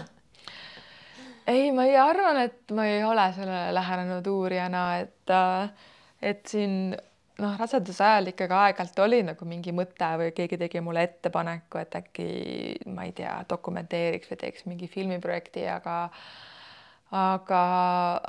ei, 1.46 1.70
ma 1.72 1.86
ei 1.86 1.98
arvan, 2.00 2.40
et 2.46 2.74
ma 2.74 2.86
ei 2.86 3.04
ole 3.04 3.26
sellele 3.36 3.74
lähenenud 3.74 4.26
uurijana, 4.26 4.86
et 5.02 5.34
äh, 5.34 5.92
et 6.22 6.46
siin 6.48 6.96
noh, 7.42 7.54
raseduse 7.60 8.04
ajal 8.04 8.32
ikkagi 8.32 8.56
aeg-ajalt 8.56 9.00
oli 9.04 9.20
nagu 9.26 9.48
mingi 9.48 9.74
mõte 9.76 10.08
või 10.20 10.32
keegi 10.36 10.58
tegi 10.60 10.82
mulle 10.84 11.04
ettepaneku, 11.06 11.80
et 11.82 11.96
äkki 12.00 12.28
ma 12.94 13.06
ei 13.08 13.14
tea, 13.16 13.34
dokumenteeriks 13.50 14.32
või 14.32 14.40
teeks 14.42 14.66
mingi 14.70 14.88
filmiprojekti, 14.90 15.66
aga 15.70 15.96
aga, 17.14 17.62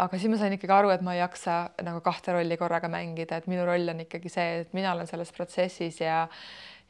aga 0.05 0.17
siis 0.17 0.30
ma 0.30 0.38
sain 0.38 0.53
ikkagi 0.53 0.73
aru, 0.73 0.91
et 0.93 1.01
ma 1.01 1.15
ei 1.15 1.23
jaksa 1.23 1.57
nagu 1.86 2.01
kahte 2.05 2.36
rolli 2.36 2.57
korraga 2.57 2.89
mängida, 2.91 3.39
et 3.39 3.47
minu 3.49 3.65
roll 3.65 3.89
on 3.89 4.05
ikkagi 4.05 4.30
see, 4.30 4.61
et 4.61 4.73
mina 4.78 4.93
olen 4.93 5.09
selles 5.09 5.34
protsessis 5.34 6.01
ja 6.01 6.28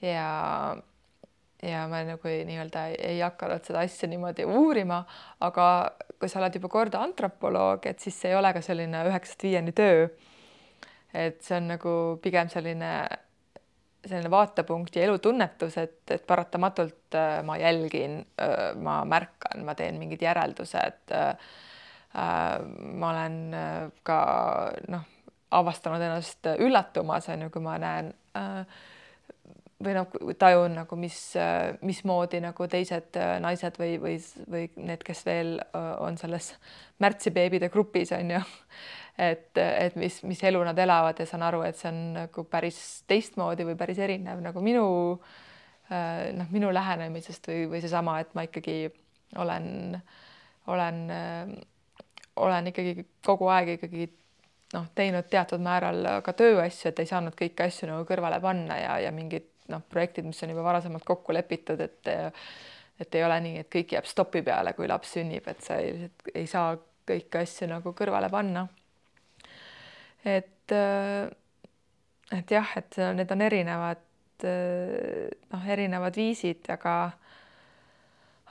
ja 0.01 0.27
ja 1.63 1.87
ma 1.89 2.03
nagu 2.05 2.33
nii-öelda 2.47 2.83
ei 3.01 3.19
hakanud 3.23 3.65
seda 3.65 3.81
asja 3.85 4.09
niimoodi 4.09 4.45
uurima, 4.45 5.01
aga 5.41 5.67
kui 6.19 6.29
sa 6.29 6.41
oled 6.41 6.57
juba 6.57 6.69
kord 6.69 6.97
antropoloog, 6.97 7.85
et 7.89 8.03
siis 8.03 8.17
see 8.21 8.33
ei 8.33 8.37
ole 8.37 8.51
ka 8.53 8.61
selline 8.61 9.05
üheksast 9.09 9.45
viieni 9.47 9.73
töö. 9.75 10.09
et 11.13 11.39
see 11.41 11.55
on 11.57 11.69
nagu 11.71 11.91
pigem 12.21 12.49
selline, 12.51 12.91
selline 14.05 14.29
vaatepunkt 14.29 14.95
ja 14.95 15.05
elutunnetus, 15.07 15.77
et, 15.81 16.01
et 16.11 16.25
paratamatult 16.27 17.15
äh, 17.15 17.39
ma 17.47 17.55
jälgin, 17.57 18.19
äh, 18.37 18.75
ma 18.75 18.99
märkan, 19.05 19.63
ma 19.65 19.73
teen 19.75 19.97
mingid 19.97 20.21
järeldused. 20.21 21.15
Äh, 22.17 22.59
ma 22.97 23.13
olen 23.13 23.39
ka 24.07 24.19
noh, 24.89 25.07
avastanud 25.57 26.01
ennast 26.03 26.49
üllatumas 26.57 27.29
on 27.31 27.45
ju, 27.45 27.51
kui 27.53 27.63
ma 27.63 27.77
näen 27.81 28.09
äh, 28.35 28.63
või 29.83 29.93
noh, 29.93 30.13
tajun 30.39 30.75
nagu, 30.79 30.97
mis, 30.99 31.17
mismoodi 31.85 32.39
nagu 32.41 32.67
teised 32.69 33.17
äh, 33.19 33.35
naised 33.43 33.77
või, 33.79 33.97
või, 34.01 34.15
või 34.49 34.65
need, 34.81 35.03
kes 35.05 35.21
veel 35.27 35.57
äh, 35.61 35.89
on 36.03 36.17
selles 36.17 36.53
märtsibeebide 37.03 37.69
grupis 37.73 38.13
on 38.17 38.33
ju. 38.37 38.41
et, 39.29 39.51
et 39.57 39.97
mis, 39.99 40.21
mis 40.25 40.41
elu 40.49 40.63
nad 40.65 40.77
elavad 40.81 41.19
ja 41.21 41.29
saan 41.29 41.45
aru, 41.45 41.61
et 41.67 41.77
see 41.77 41.91
on 41.91 42.01
nagu 42.17 42.45
päris 42.49 42.79
teistmoodi 43.09 43.67
või 43.69 43.77
päris 43.77 44.01
erinev 44.01 44.41
nagu 44.45 44.65
minu 44.65 44.87
äh, 45.91 46.33
noh, 46.37 46.49
minu 46.53 46.73
lähenemisest 46.73 47.49
või, 47.51 47.65
või 47.75 47.83
seesama, 47.85 48.19
et 48.23 48.33
ma 48.37 48.47
ikkagi 48.49 48.79
olen, 49.37 49.97
olen, 50.73 51.01
olen 52.45 52.71
ikkagi 52.71 53.05
kogu 53.25 53.49
aeg 53.51 53.75
ikkagi 53.77 54.07
noh, 54.73 54.87
teinud 54.95 55.27
teatud 55.31 55.61
määral 55.63 56.21
ka 56.25 56.33
tööasju, 56.37 56.91
et 56.91 57.03
ei 57.03 57.09
saanud 57.09 57.35
kõiki 57.37 57.65
asju 57.67 57.89
nagu 57.89 58.07
kõrvale 58.07 58.39
panna 58.43 58.79
ja, 58.81 58.97
ja 59.07 59.13
mingid 59.15 59.47
noh, 59.71 59.83
projektid, 59.91 60.27
mis 60.27 60.41
on 60.43 60.53
juba 60.53 60.65
varasemalt 60.67 61.05
kokku 61.07 61.35
lepitud, 61.35 61.81
et 61.83 62.11
et 62.97 63.15
ei 63.15 63.21
ole 63.21 63.35
nii, 63.45 63.57
et 63.61 63.67
kõik 63.69 63.91
jääb 63.93 64.07
stopi 64.09 64.41
peale, 64.41 64.71
kui 64.73 64.87
laps 64.89 65.11
sünnib, 65.13 65.45
et 65.47 65.59
sa 65.61 65.75
ei, 65.77 66.07
ei 66.33 66.47
saa 66.49 66.71
kõiki 67.07 67.43
asju 67.43 67.67
nagu 67.69 67.93
kõrvale 67.93 68.29
panna. 68.33 68.67
et 70.25 70.73
et 72.33 72.51
jah, 72.51 72.71
et 72.75 72.97
need 73.15 73.31
on 73.31 73.41
erinevad 73.41 74.03
noh, 74.43 75.69
erinevad 75.69 76.17
viisid, 76.17 76.65
aga 76.73 76.95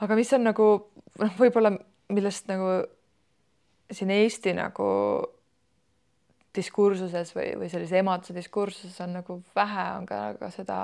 aga 0.01 0.17
mis 0.19 0.33
on 0.33 0.47
nagu 0.47 0.69
noh, 1.19 1.35
võib-olla 1.41 1.75
millest 2.13 2.49
nagu 2.49 2.85
siin 3.93 4.11
Eesti 4.11 4.55
nagu 4.57 4.87
diskursuses 6.57 7.35
või, 7.37 7.51
või 7.61 7.69
sellise 7.69 7.99
emaduse 8.01 8.35
diskursuses 8.35 9.01
on 9.05 9.19
nagu 9.19 9.41
vähe, 9.57 9.89
on 9.99 10.07
ka, 10.09 10.21
ka 10.41 10.51
seda 10.55 10.79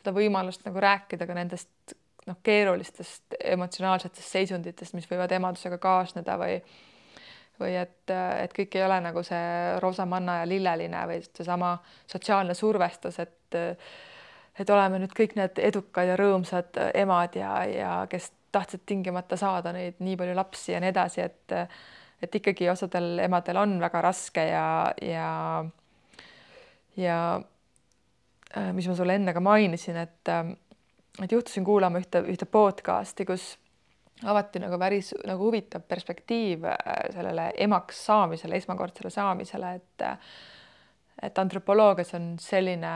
seda 0.00 0.14
võimalust 0.16 0.64
nagu 0.64 0.80
rääkida 0.80 1.28
ka 1.28 1.36
nendest 1.36 1.96
noh, 2.28 2.38
keerulistest 2.44 3.36
emotsionaalsetest 3.52 4.36
seisunditest, 4.36 4.96
mis 4.96 5.08
võivad 5.10 5.32
emadusega 5.36 5.80
kaasneda 5.82 6.38
või 6.40 6.60
või 7.60 7.74
et, 7.76 8.08
et 8.08 8.54
kõik 8.56 8.72
ei 8.78 8.86
ole 8.86 8.96
nagu 9.04 9.20
see 9.20 9.76
roosamanna 9.84 10.38
ja 10.38 10.44
lilleline 10.48 11.00
või 11.10 11.18
seesama 11.26 11.74
sotsiaalne 12.08 12.56
survestus, 12.56 13.20
et 13.20 13.58
et 14.60 14.70
oleme 14.72 14.98
nüüd 15.00 15.12
kõik 15.16 15.36
need 15.36 15.60
edukad 15.62 16.08
ja 16.08 16.16
rõõmsad 16.16 16.78
emad 16.96 17.36
ja, 17.36 17.52
ja 17.68 17.92
kes 18.10 18.30
tahtsid 18.52 18.82
tingimata 18.88 19.36
saada 19.40 19.72
neid 19.76 20.00
nii 20.00 20.16
palju 20.20 20.34
lapsi 20.36 20.72
ja 20.72 20.80
nii 20.80 20.90
edasi, 20.92 21.22
et 21.28 21.54
et 22.22 22.34
ikkagi 22.34 22.68
osadel 22.70 23.18
emadel 23.24 23.56
on 23.56 23.78
väga 23.80 24.00
raske 24.04 24.44
ja, 24.48 24.66
ja 25.02 25.64
ja 26.96 27.20
Äh, 28.56 28.72
mis 28.74 28.88
ma 28.90 28.96
sulle 28.98 29.14
enne 29.14 29.32
ka 29.34 29.40
mainisin, 29.40 29.96
et 30.00 30.28
äh, 30.28 30.48
et 31.22 31.32
juhtusin 31.32 31.64
kuulama 31.66 32.00
ühte, 32.00 32.22
ühte 32.32 32.48
podcast'i, 32.50 33.26
kus 33.28 33.52
avati 34.26 34.58
nagu 34.62 34.78
päris 34.78 35.12
nagu 35.26 35.46
huvitav 35.46 35.84
perspektiiv 35.86 36.66
äh, 36.66 36.80
sellele 37.14 37.50
emaks 37.62 38.00
saamisele, 38.08 38.58
esmakordsele 38.58 39.12
saamisele, 39.14 39.74
et 39.78 40.06
et 41.20 41.38
antropoloogias 41.38 42.14
on 42.16 42.30
selline 42.40 42.90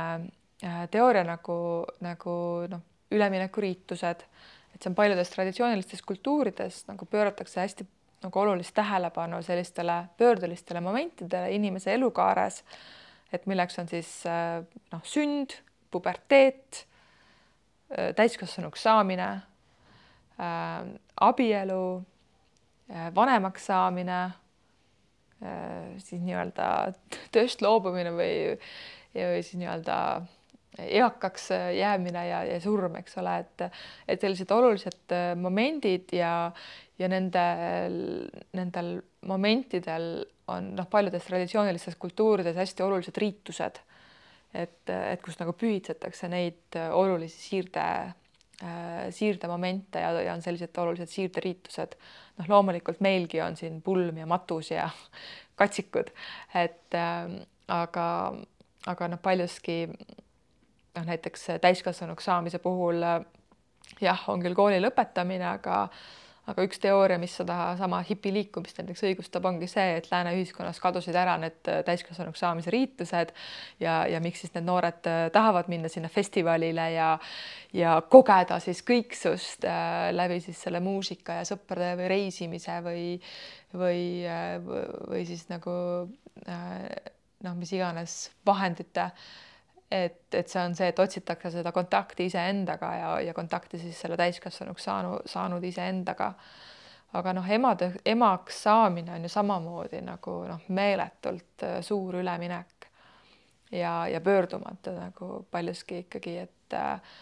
teooria 0.90 1.26
nagu, 1.28 1.56
nagu 2.00 2.34
noh, 2.72 2.80
üleminekuriitused, 3.12 4.22
et 4.72 4.78
see 4.80 4.88
on 4.88 4.96
paljudes 4.96 5.28
traditsioonilistes 5.30 6.00
kultuurides 6.08 6.86
nagu 6.88 7.06
pööratakse 7.06 7.60
hästi 7.60 7.86
nagu 8.24 8.40
olulist 8.40 8.74
tähelepanu 8.74 9.42
sellistele 9.44 10.04
pöördelistele 10.18 10.80
momentidele 10.80 11.52
inimese 11.52 11.94
elukaares 11.94 12.62
et 13.34 13.46
milleks 13.50 13.78
on 13.82 13.90
siis 13.90 14.10
äh, 14.30 14.62
noh, 14.92 15.02
sünd, 15.06 15.58
puberteet, 15.92 16.84
äh, 17.90 18.12
täiskasvanuks 18.16 18.84
saamine, 18.86 19.28
äh, 20.38 20.80
abielu, 21.20 21.84
vanemaks 23.16 23.64
saamine, 23.70 24.18
siis 26.04 26.20
nii-öelda 26.20 26.66
tööst 27.32 27.62
loobumine 27.64 28.10
või, 28.12 28.34
või 29.16 29.40
siis 29.40 29.56
nii-öelda 29.56 29.96
eakaks 30.78 31.50
jäämine 31.76 32.26
ja, 32.28 32.44
ja 32.44 32.60
surm, 32.60 32.96
eks 32.98 33.18
ole, 33.22 33.36
et, 33.44 33.66
et 34.08 34.20
sellised 34.20 34.50
olulised 34.50 35.14
momendid 35.38 36.14
ja, 36.16 36.50
ja 36.98 37.10
nendel, 37.10 37.98
nendel 38.56 38.96
momentidel 39.26 40.08
on 40.52 40.74
noh, 40.76 40.88
paljudes 40.90 41.24
traditsioonilistes 41.28 41.96
kultuurides 42.00 42.56
hästi 42.56 42.82
olulised 42.82 43.16
riitused. 43.16 43.80
et, 44.54 44.90
et 44.90 45.22
kus 45.22 45.38
nagu 45.40 45.52
pühitsetakse 45.58 46.28
neid 46.30 46.76
olulisi 46.92 47.40
siirde 47.48 47.86
äh,, 48.62 49.08
siirdemomente 49.10 50.00
ja, 50.00 50.12
ja 50.22 50.34
on 50.34 50.42
sellised 50.42 50.76
olulised 50.78 51.10
siirderiitused. 51.10 51.96
noh, 52.38 52.48
loomulikult 52.48 53.00
meilgi 53.00 53.40
on 53.42 53.56
siin 53.56 53.80
pulm 53.82 54.18
ja 54.18 54.26
matus 54.26 54.70
ja 54.70 54.88
katsikud, 55.60 56.12
et 56.54 56.98
äh, 56.98 57.40
aga, 57.68 58.06
aga 58.86 59.08
noh, 59.08 59.22
paljuski 59.22 59.84
noh, 60.94 61.06
näiteks 61.06 61.48
täiskasvanuks 61.62 62.30
saamise 62.30 62.58
puhul 62.62 63.02
jah, 64.00 64.28
on 64.28 64.42
küll 64.44 64.56
kooli 64.56 64.82
lõpetamine, 64.82 65.46
aga 65.56 65.86
aga 66.44 66.64
üks 66.66 66.76
teooria, 66.76 67.16
mis 67.20 67.32
sedasama 67.38 68.02
hipiliikumist 68.04 68.76
näiteks 68.76 69.04
õigustab, 69.08 69.46
ongi 69.48 69.68
see, 69.70 69.94
et 69.96 70.10
lääne 70.10 70.34
ühiskonnas 70.36 70.76
kadusid 70.82 71.16
ära 71.16 71.38
need 71.40 71.70
äh, 71.72 71.80
täiskasvanuks 71.86 72.42
saamise 72.44 72.72
riitused 72.74 73.32
ja, 73.80 74.02
ja 74.10 74.20
miks 74.24 74.44
siis 74.44 74.52
need 74.52 74.66
noored 74.68 75.08
äh, 75.08 75.22
tahavad 75.32 75.70
minna 75.72 75.88
sinna 75.88 76.10
festivalile 76.12 76.90
ja 76.92 77.08
ja 77.74 77.94
kogeda 78.12 78.58
siis 78.60 78.84
kõiksust 78.86 79.64
äh, 79.68 80.10
läbi 80.12 80.36
siis 80.44 80.60
selle 80.66 80.82
muusika 80.84 81.40
ja 81.40 81.48
sõprade 81.48 81.94
või 82.02 82.10
reisimise 82.12 82.76
või 82.84 83.06
või, 83.74 84.02
või 85.08 85.24
siis 85.26 85.48
nagu 85.48 85.72
noh, 86.44 87.56
mis 87.58 87.72
iganes 87.74 88.28
vahendite 88.46 89.08
et, 89.94 90.34
et 90.34 90.48
see 90.50 90.62
on 90.62 90.74
see, 90.76 90.88
et 90.90 90.98
otsitakse 90.98 91.50
seda 91.54 91.72
kontakti 91.72 92.28
iseendaga 92.30 92.92
ja, 92.98 93.10
ja 93.28 93.34
kontakti 93.34 93.78
siis 93.78 94.00
selle 94.00 94.18
täiskasvanuks 94.18 94.88
saanud, 94.88 95.28
saanud 95.30 95.64
iseendaga. 95.64 96.32
aga 97.14 97.32
noh, 97.36 97.46
emade, 97.50 97.92
emaks 98.06 98.62
saamine 98.66 99.12
on 99.14 99.22
ju 99.22 99.30
samamoodi 99.30 100.00
nagu 100.02 100.40
noh, 100.48 100.64
meeletult 100.68 101.62
äh, 101.62 101.78
suur 101.82 102.16
üleminek 102.18 102.88
ja, 103.70 104.08
ja 104.10 104.20
pöördumatu 104.20 104.96
nagu 104.96 105.46
paljuski 105.50 105.98
ikkagi, 106.06 106.38
et 106.38 106.74
äh, 106.74 107.14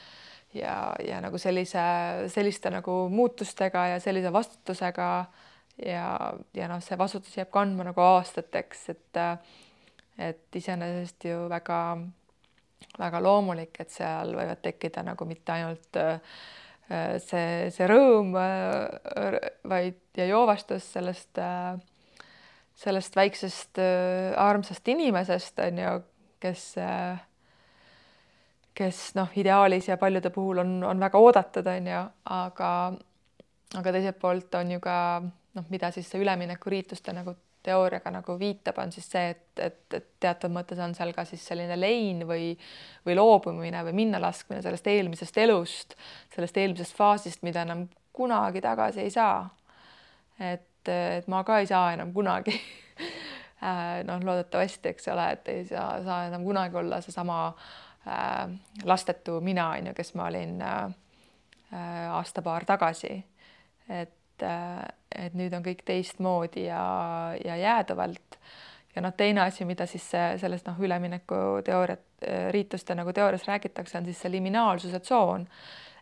ja, 0.55 0.95
ja 1.09 1.21
nagu 1.21 1.39
sellise, 1.39 1.83
selliste 2.33 2.73
nagu 2.73 3.09
muutustega 3.13 3.87
ja 3.93 4.01
sellise 4.01 4.33
vastutusega 4.33 5.11
ja, 5.85 6.09
ja 6.55 6.73
noh, 6.73 6.81
see 6.81 6.99
vastutus 6.99 7.37
jääb 7.37 7.53
kandma 7.53 7.85
nagu 7.91 8.01
aastateks, 8.01 8.89
et 8.97 9.21
äh, 9.21 9.37
et 10.19 10.57
iseenesest 10.57 11.25
ju 11.25 11.47
väga 11.49 11.79
väga 12.99 13.21
loomulik, 13.23 13.77
et 13.81 13.91
seal 13.93 14.35
võivad 14.37 14.61
tekkida 14.63 15.05
nagu 15.07 15.27
mitte 15.29 15.55
ainult 15.55 15.99
äh, 16.01 16.21
see, 17.23 17.71
see 17.75 17.89
rõõm, 17.91 18.35
äh, 18.39 19.37
vaid 19.69 20.01
ja 20.19 20.29
joovastus 20.31 20.87
sellest, 20.95 21.39
äh, 21.39 21.77
sellest 22.83 23.17
väiksest 23.17 23.79
armsast 24.41 24.89
inimesest 24.89 25.61
on 25.63 25.79
ju, 25.79 25.93
kes, 26.43 26.65
kes 28.75 29.01
noh, 29.15 29.31
ideaalis 29.39 29.87
ja 29.91 29.99
paljude 30.01 30.33
puhul 30.35 30.65
on, 30.65 30.73
on 30.89 31.05
väga 31.05 31.21
oodatud, 31.21 31.69
on 31.69 31.87
ju, 31.93 32.01
aga, 32.35 32.73
aga 33.79 33.95
teiselt 33.95 34.19
poolt 34.19 34.59
on 34.59 34.75
ju 34.75 34.81
ka 34.83 34.97
noh, 35.55 35.65
mida 35.69 35.91
siis 35.93 36.09
see 36.11 36.21
üleminekuriituste 36.23 37.13
nagu 37.17 37.35
teooriaga 37.63 38.11
nagu 38.11 38.35
viitab, 38.39 38.79
on 38.83 38.93
siis 38.93 39.07
see, 39.11 39.33
et, 39.35 39.45
et, 39.63 39.81
et 39.95 40.07
teatud 40.21 40.53
mõttes 40.53 40.81
on 40.83 40.95
seal 40.97 41.13
ka 41.15 41.25
siis 41.29 41.45
selline 41.47 41.77
lein 41.79 42.25
või, 42.27 42.53
või 43.07 43.17
loobumine 43.17 43.85
või 43.87 43.95
minnalaskmine 44.03 44.63
sellest 44.65 44.89
eelmisest 44.91 45.39
elust, 45.45 45.97
sellest 46.35 46.59
eelmisest 46.59 46.97
faasist, 46.99 47.43
mida 47.47 47.63
enam 47.67 47.87
kunagi 48.13 48.63
tagasi 48.65 49.05
ei 49.05 49.11
saa. 49.11 49.49
et, 50.41 50.89
et 50.89 51.29
ma 51.31 51.45
ka 51.47 51.61
ei 51.63 51.69
saa 51.71 51.93
enam 51.95 52.13
kunagi 52.13 52.55
äh, 53.69 54.03
noh, 54.09 54.25
loodetavasti, 54.25 54.95
eks 54.95 55.09
ole, 55.15 55.29
et 55.37 55.53
ei 55.53 55.65
saa, 55.69 56.03
saa 56.05 56.25
enam 56.27 56.45
kunagi 56.45 56.77
olla 56.83 57.01
seesama 57.01 57.45
äh, 58.09 58.51
lastetu 58.85 59.41
mina 59.41 59.69
on 59.77 59.93
ju, 59.93 59.95
kes 59.95 60.15
ma 60.19 60.27
olin 60.33 60.59
äh, 60.63 60.83
äh, 61.73 62.11
aasta-paar 62.11 62.67
tagasi. 62.67 63.23
et 63.89 64.19
äh,, 64.47 64.83
et 65.27 65.35
nüüd 65.39 65.55
on 65.57 65.65
kõik 65.65 65.85
teistmoodi 65.89 66.67
ja, 66.67 66.83
ja 67.45 67.57
jäädavalt. 67.57 68.39
ja 68.95 69.03
noh, 69.03 69.13
teine 69.17 69.47
asi, 69.47 69.65
mida 69.65 69.87
siis 69.87 70.05
sellest 70.13 70.67
noh, 70.69 70.81
üleminekuteooriat, 70.81 72.05
riituste 72.53 72.95
nagu 72.95 73.13
teoorias 73.13 73.47
räägitakse, 73.49 73.99
on 73.99 74.05
siis 74.09 74.21
see 74.21 74.33
liminaalsuse 74.33 75.01
tsoon. 75.01 75.47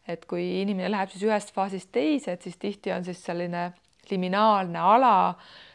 et 0.09 0.25
kui 0.27 0.63
inimene 0.63 0.91
läheb 0.91 1.11
siis 1.13 1.23
ühest 1.23 1.53
faasist 1.55 1.91
teise, 1.93 2.33
et 2.33 2.43
siis 2.43 2.57
tihti 2.57 2.93
on 2.93 3.05
siis 3.05 3.21
selline 3.25 3.71
liminaalne 4.11 4.79
ala, 4.79 5.35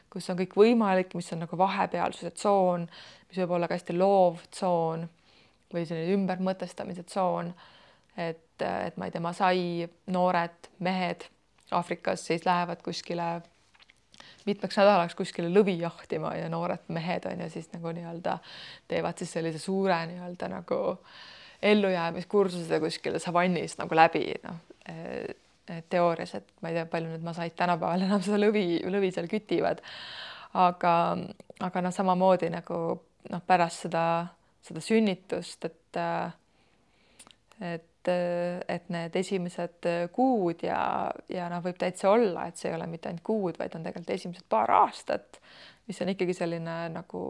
kus 0.10 0.30
on 0.30 0.40
kõik 0.40 0.56
võimalik, 0.58 1.14
mis 1.16 1.32
on 1.34 1.44
nagu 1.44 1.58
vahepealsuse 1.58 2.32
tsoon, 2.36 2.88
mis 3.30 3.40
võib 3.44 3.56
olla 3.58 3.68
ka 3.68 3.78
hästi 3.78 3.96
loov 3.96 4.42
tsoon 4.52 5.06
või 5.74 5.86
selline 5.86 6.16
ümbermõtestamise 6.16 7.04
tsoon. 7.04 7.54
et, 8.18 8.62
et 8.62 8.98
ma 8.98 9.08
ei 9.08 9.12
tea, 9.12 9.22
Masai 9.22 9.88
noored 10.08 10.70
mehed 10.80 11.28
Aafrikas 11.72 12.26
siis 12.28 12.46
lähevad 12.46 12.82
kuskile 12.86 13.42
mitmeks 14.46 14.78
nädalaks 14.78 15.16
kuskile 15.18 15.50
lõvi 15.50 15.80
jahtima 15.82 16.36
ja 16.38 16.50
noored 16.50 16.86
mehed 16.94 17.26
on 17.26 17.42
ju 17.46 17.50
siis 17.50 17.72
nagu 17.74 17.94
nii-öelda 17.96 18.38
teevad 18.88 19.18
siis 19.18 19.34
sellise 19.34 19.60
suure 19.60 19.98
nii-öelda 20.12 20.52
nagu 20.54 20.82
ellujäämiskursuse 21.66 22.80
kuskil 22.80 23.18
savannis 23.20 23.78
nagu 23.82 23.98
läbi 23.98 24.28
noh 24.44 24.62
teoorias, 25.90 26.36
et 26.36 26.48
ma 26.62 26.70
ei 26.70 26.78
tea, 26.78 26.86
palju 26.90 27.10
nüüd 27.10 27.26
masaid 27.26 27.56
tänapäeval 27.58 28.06
enam 28.06 28.22
seda 28.26 28.40
lõvi, 28.42 28.66
lõvi 28.92 29.12
seal 29.14 29.30
kütivad. 29.32 29.82
aga, 30.56 30.94
aga 31.60 31.82
noh, 31.84 31.92
samamoodi 31.92 32.48
nagu 32.54 32.78
noh, 33.32 33.42
pärast 33.48 33.88
seda, 33.88 34.06
seda 34.64 34.84
sünnitust, 34.84 35.66
et 35.66 36.00
et 37.66 37.90
et 38.10 38.90
need 38.94 39.16
esimesed 39.16 39.90
kuud 40.14 40.64
ja, 40.66 40.80
ja 41.32 41.50
noh, 41.52 41.64
võib 41.66 41.78
täitsa 41.82 42.12
olla, 42.14 42.48
et 42.48 42.58
see 42.60 42.70
ei 42.72 42.78
ole 42.78 42.88
mitte 42.92 43.10
ainult 43.10 43.26
kuud, 43.26 43.60
vaid 43.60 43.76
on 43.78 43.86
tegelikult 43.86 44.16
esimesed 44.16 44.48
paar 44.50 44.72
aastat, 44.84 45.40
mis 45.88 46.02
on 46.02 46.14
ikkagi 46.14 46.36
selline 46.38 46.78
nagu 46.94 47.22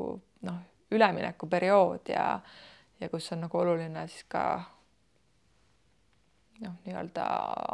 noh, 0.48 0.62
üleminekuperiood 0.96 2.14
ja 2.14 2.30
ja 3.00 3.10
kus 3.12 3.32
on 3.36 3.42
nagu 3.44 3.60
oluline 3.60 4.06
siis 4.08 4.24
ka 4.32 4.46
noh, 6.64 6.76
nii-öelda 6.86 7.26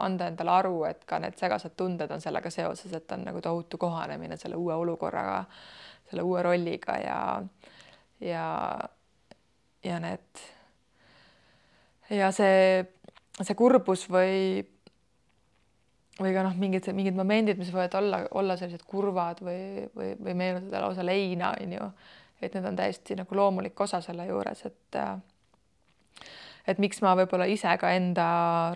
anda 0.02 0.28
endale 0.32 0.52
aru, 0.52 0.78
et 0.90 1.04
ka 1.06 1.20
need 1.22 1.38
segased 1.40 1.76
tunded 1.78 2.12
on 2.12 2.24
sellega 2.24 2.50
seoses, 2.54 2.94
et 2.98 3.12
on 3.14 3.26
nagu 3.28 3.42
tohutu 3.42 3.78
kohanemine 3.82 4.38
selle 4.42 4.58
uue 4.58 4.74
olukorraga, 4.74 5.44
selle 6.10 6.26
uue 6.26 6.42
rolliga 6.44 6.98
ja 7.02 7.20
ja 8.22 8.48
ja 9.84 10.00
need 10.00 10.46
ja 12.12 12.30
see, 12.36 12.84
see 13.40 13.58
kurbus 13.58 14.08
või 14.12 14.62
või 16.22 16.34
ka 16.36 16.44
noh, 16.46 16.56
mingid, 16.60 16.86
mingid 16.94 17.18
momendid, 17.18 17.60
mis 17.60 17.72
võivad 17.74 17.96
olla, 17.98 18.22
olla 18.38 18.58
sellised 18.60 18.84
kurvad 18.88 19.42
või, 19.46 19.88
või, 19.96 20.14
või 20.20 20.36
meenutada 20.38 20.84
lausa 20.84 21.06
leina, 21.06 21.54
on 21.58 21.76
ju, 21.78 21.88
et 22.42 22.56
need 22.56 22.68
on 22.68 22.78
täiesti 22.78 23.18
nagu 23.18 23.38
loomulik 23.38 23.80
osa 23.82 24.02
selle 24.04 24.28
juures, 24.30 24.66
et 24.70 25.00
et 26.70 26.78
miks 26.78 27.00
ma 27.02 27.16
võib-olla 27.18 27.48
ise 27.50 27.72
ka 27.82 27.90
enda 27.98 28.26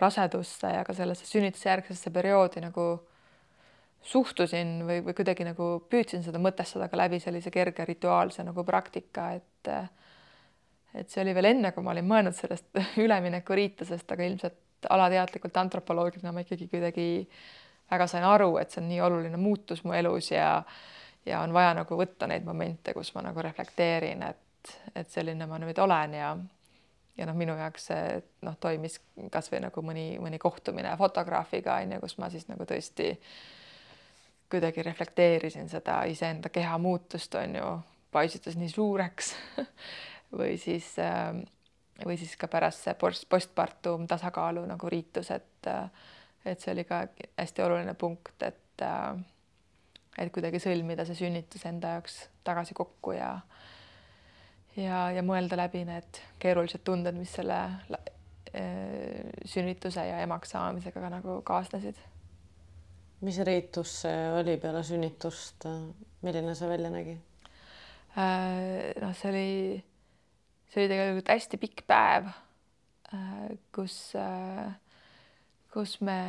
rasedusse 0.02 0.72
ja 0.74 0.82
ka 0.88 0.96
sellesse 0.98 1.28
sünnitusjärgsesse 1.30 2.10
perioodi 2.10 2.64
nagu 2.64 2.88
suhtusin 4.06 4.80
või, 4.88 5.04
või 5.06 5.14
kuidagi 5.18 5.46
nagu 5.46 5.68
püüdsin 5.90 6.26
seda 6.26 6.42
mõtestada 6.42 6.90
ka 6.90 6.98
läbi 6.98 7.20
sellise 7.22 7.54
kerge 7.54 7.86
rituaalse 7.86 8.46
nagu 8.46 8.66
praktika, 8.66 9.32
et 9.38 9.72
et 10.96 11.12
see 11.12 11.24
oli 11.24 11.36
veel 11.36 11.52
enne, 11.52 11.72
kui 11.76 11.84
ma 11.84 11.94
olin 11.94 12.08
mõelnud 12.08 12.38
sellest 12.38 12.82
üleminekuriitusest, 13.06 14.12
aga 14.12 14.28
ilmselt 14.28 14.90
alateadlikult 14.90 15.58
antropoloogina 15.58 16.34
ma 16.34 16.44
ikkagi 16.46 16.68
kuidagi 16.72 17.08
väga 17.92 18.08
sain 18.10 18.26
aru, 18.26 18.58
et 18.62 18.74
see 18.74 18.82
on 18.82 18.90
nii 18.90 19.02
oluline 19.06 19.38
muutus 19.38 19.84
mu 19.86 19.96
elus 19.98 20.32
ja 20.32 20.64
ja 21.26 21.40
on 21.42 21.54
vaja 21.54 21.74
nagu 21.74 21.98
võtta 21.98 22.28
neid 22.30 22.46
momente, 22.46 22.94
kus 22.94 23.10
ma 23.16 23.24
nagu 23.26 23.42
reflekteerin, 23.42 24.22
et, 24.28 24.74
et 24.94 25.10
selline 25.10 25.48
ma 25.50 25.58
nüüd 25.62 25.80
olen 25.82 26.14
ja 26.14 26.36
ja 27.18 27.26
noh, 27.26 27.36
minu 27.38 27.56
jaoks 27.56 27.90
see 27.90 28.22
noh, 28.46 28.58
toimis 28.60 29.00
kasvõi 29.32 29.62
nagu 29.64 29.84
mõni, 29.86 30.08
mõni 30.22 30.40
kohtumine 30.42 30.92
fotograafiga 31.00 31.80
on 31.82 31.96
ju, 31.96 32.02
kus 32.04 32.18
ma 32.20 32.30
siis 32.30 32.48
nagu 32.50 32.68
tõesti 32.68 33.14
kuidagi 34.52 34.84
reflekteerisin 34.86 35.70
seda 35.72 36.02
iseenda 36.12 36.52
keha 36.54 36.78
muutust 36.78 37.36
on 37.40 37.56
ju, 37.56 37.70
paisutas 38.12 38.60
nii 38.60 38.70
suureks 38.70 39.32
või 40.38 40.58
siis 40.62 40.96
või 42.06 42.18
siis 42.20 42.36
ka 42.38 42.50
pärast 42.52 42.84
see 42.84 42.96
post 43.00 43.30
postpartum 43.32 44.08
tasakaalu 44.08 44.66
nagu 44.68 44.90
riitus, 44.92 45.32
et 45.32 45.72
et 46.46 46.62
see 46.62 46.74
oli 46.76 46.84
ka 46.86 47.06
hästi 47.40 47.64
oluline 47.66 47.94
punkt, 47.98 48.36
et 48.44 48.84
et 50.18 50.32
kuidagi 50.32 50.60
sõlmida 50.64 51.06
see 51.08 51.18
sünnitus 51.26 51.66
enda 51.68 51.96
jaoks 51.96 52.20
tagasi 52.44 52.76
kokku 52.78 53.16
ja 53.16 53.32
ja, 54.78 55.06
ja 55.16 55.24
mõelda 55.26 55.58
läbi 55.60 55.84
need 55.88 56.20
keerulised 56.42 56.84
tunded, 56.88 57.16
mis 57.18 57.34
selle 57.36 57.60
äh, 57.96 59.32
sünnituse 59.48 60.06
ja 60.08 60.20
emaks 60.24 60.54
saamisega 60.56 61.04
ka 61.04 61.12
nagu 61.14 61.40
kaasnesid. 61.48 61.98
mis 63.22 63.40
riitus 63.48 64.02
see 64.04 64.30
oli 64.40 64.58
peale 64.62 64.84
sünnitust, 64.84 65.68
milline 66.22 66.56
see 66.56 66.70
välja 66.70 66.92
nägi? 66.94 67.18
Äh, 68.16 68.94
noh, 69.02 69.16
see 69.16 69.32
oli, 69.32 69.84
see 70.76 70.84
oli 70.84 70.92
tegelikult 70.92 71.32
hästi 71.32 71.60
pikk 71.62 71.86
päev, 71.88 72.30
äh, 73.16 73.56
kus, 73.76 73.98
kus 75.72 75.98
me 76.04 76.20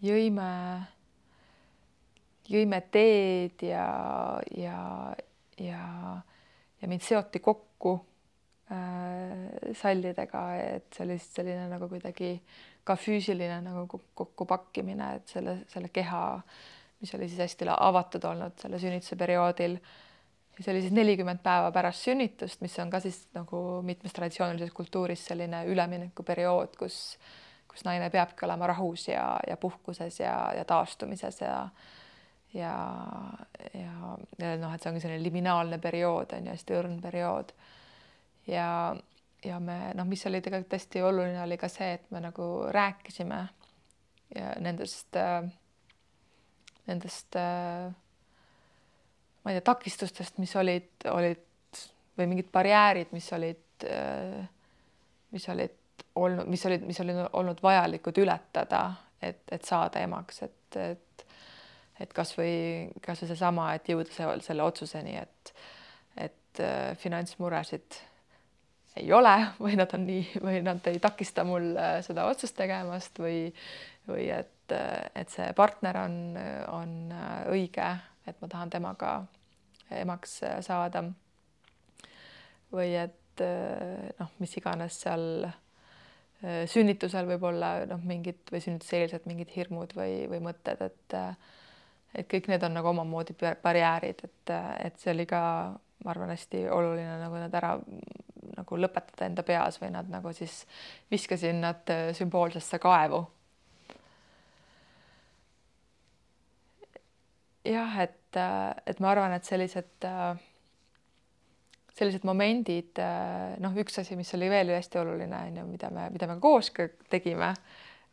jõime, 0.00 0.50
jõime 2.48 2.82
teed 2.92 3.66
ja, 3.68 3.88
ja 4.56 4.78
ja, 5.60 5.82
ja 6.82 6.88
mind 6.88 7.02
seoti 7.02 7.40
kokku 7.40 7.94
äh, 8.72 9.72
sallidega, 9.74 10.42
et 10.56 10.94
see 10.94 11.04
oli 11.06 11.18
siis 11.18 11.38
selline 11.40 11.68
nagu 11.70 11.88
kuidagi 11.90 12.34
ka 12.86 12.96
füüsiline 12.96 13.60
nagu 13.64 14.00
kokkupakkimine, 14.16 15.14
et 15.18 15.32
selle, 15.34 15.58
selle 15.68 15.90
keha, 15.92 16.22
mis 17.02 17.14
oli 17.14 17.28
siis 17.28 17.42
hästi 17.44 17.68
avatud 17.74 18.24
olnud 18.24 18.58
selle 18.60 18.80
sünnituse 18.80 19.18
perioodil. 19.20 19.76
Ja 20.58 20.64
see 20.64 20.72
oli 20.72 20.82
siis 20.82 20.94
nelikümmend 20.94 21.42
päeva 21.42 21.70
pärast 21.74 22.06
sünnitust, 22.08 22.60
mis 22.64 22.74
on 22.82 22.90
ka 22.90 23.00
siis 23.00 23.20
nagu 23.36 23.82
mitmes 23.86 24.14
traditsioonilises 24.16 24.74
kultuuris 24.74 25.22
selline 25.30 25.64
üleminekuperiood, 25.70 26.74
kus, 26.78 27.18
kus 27.70 27.84
naine 27.86 28.10
peabki 28.10 28.46
olema 28.46 28.66
rahus 28.72 29.08
ja, 29.08 29.24
ja 29.46 29.56
puhkuses 29.56 30.20
ja, 30.20 30.34
ja 30.56 30.64
taastumises 30.68 31.40
ja 31.44 31.68
ja, 32.54 32.72
ja, 33.74 34.16
ja 34.40 34.54
noh, 34.56 34.72
et 34.72 34.82
see 34.82 34.90
ongi 34.90 35.02
selline 35.04 35.20
liminaalne 35.22 35.78
periood 35.84 36.32
on 36.32 36.48
ju, 36.48 36.56
hästi 36.56 36.76
õrn 36.78 36.96
periood. 37.04 37.52
ja, 38.48 38.96
ja 39.44 39.60
me 39.60 39.78
noh, 39.94 40.08
mis 40.08 40.26
oli 40.26 40.40
tegelikult 40.40 40.78
hästi 40.78 41.02
oluline, 41.04 41.42
oli 41.44 41.58
ka 41.60 41.68
see, 41.68 41.92
et 41.98 42.10
me 42.10 42.24
nagu 42.24 42.48
rääkisime 42.72 43.44
nendest 44.64 45.16
nendest 46.88 47.36
äh, 47.36 47.92
ma 49.48 49.54
ei 49.54 49.56
tea, 49.56 49.64
takistustest, 49.70 50.36
mis 50.42 50.52
olid, 50.60 50.90
olid 51.08 51.80
või 52.18 52.26
mingid 52.28 52.50
barjäärid, 52.52 53.14
mis 53.16 53.30
olid 53.32 53.86
äh,, 53.88 54.42
mis 55.32 55.46
olid 55.48 56.04
olnud, 56.20 56.44
mis 56.52 56.66
olid, 56.68 56.84
mis 56.84 57.00
olid 57.00 57.22
olnud 57.32 57.62
vajalikud 57.64 58.20
ületada, 58.20 58.82
et, 59.22 59.40
et 59.48 59.64
saada 59.64 60.02
emaks, 60.04 60.42
et, 60.44 60.76
et 60.76 61.24
et 61.98 62.12
kasvõi 62.14 62.90
kasvõi 63.02 63.30
seesama, 63.32 63.70
et 63.74 63.88
jõuda 63.88 64.12
see, 64.12 64.28
selle 64.44 64.68
otsuseni, 64.68 65.16
et 65.16 65.54
et 66.28 66.60
äh, 66.60 66.92
finantsmuresid 67.00 67.96
ei 69.00 69.08
ole 69.16 69.32
või 69.64 69.80
nad 69.80 69.96
on 69.96 70.04
nii 70.10 70.44
või 70.44 70.60
nad 70.66 70.92
ei 70.92 71.00
takista 71.00 71.46
mul 71.48 71.72
äh, 71.72 71.96
seda 72.04 72.28
otsust 72.28 72.58
tegemast 72.60 73.16
või 73.24 73.48
või 74.08 74.28
et, 74.32 74.72
et 75.16 75.32
see 75.32 75.48
partner 75.56 75.98
on, 76.04 76.14
on 76.72 76.92
õige, 77.52 77.88
et 78.28 78.38
ma 78.40 78.48
tahan 78.48 78.70
temaga 78.72 79.10
emaks 79.90 80.40
saada. 80.66 81.04
või 82.72 82.92
et 83.00 83.42
noh, 84.18 84.30
mis 84.42 84.56
iganes 84.58 84.98
seal 85.04 85.46
sünnitusel 86.68 87.26
võib 87.26 87.44
olla 87.48 87.70
noh, 87.88 88.02
mingid 88.04 88.50
või 88.52 88.60
sünnituseelsed 88.62 89.24
mingid 89.26 89.50
hirmud 89.54 89.94
või, 89.96 90.26
või 90.30 90.42
mõtted, 90.42 90.82
et 90.84 91.16
et 92.14 92.28
kõik 92.30 92.48
need 92.48 92.62
on 92.64 92.72
nagu 92.74 92.88
omamoodi 92.88 93.34
barjäärid, 93.62 94.22
et, 94.24 94.52
et 94.84 95.00
see 95.00 95.12
oli 95.12 95.26
ka, 95.28 95.40
ma 96.04 96.12
arvan, 96.12 96.32
hästi 96.32 96.64
oluline 96.72 97.18
nagu 97.20 97.40
need 97.40 97.54
ära 97.54 97.74
nagu 98.58 98.78
lõpetada 98.78 99.28
enda 99.28 99.44
peas 99.46 99.80
või 99.82 99.90
nad 99.94 100.08
nagu 100.10 100.32
siis 100.36 100.62
viskasin 101.10 101.60
nad 101.62 101.92
sümboolsesse 102.16 102.80
kaevu. 102.82 103.26
jah, 107.68 107.98
et, 108.00 108.17
et 108.36 109.00
ma 109.00 109.10
arvan, 109.10 109.32
et 109.32 109.44
sellised, 109.44 110.06
sellised 111.98 112.26
momendid, 112.28 113.00
noh, 113.62 113.76
üks 113.82 114.00
asi, 114.02 114.16
mis 114.18 114.32
oli 114.36 114.50
veel 114.52 114.74
hästi 114.76 115.00
oluline, 115.00 115.44
on 115.48 115.60
ju, 115.62 115.66
mida 115.68 115.90
me, 115.94 116.08
mida 116.14 116.28
me 116.30 116.38
koos 116.42 116.72
tegime, 117.10 117.52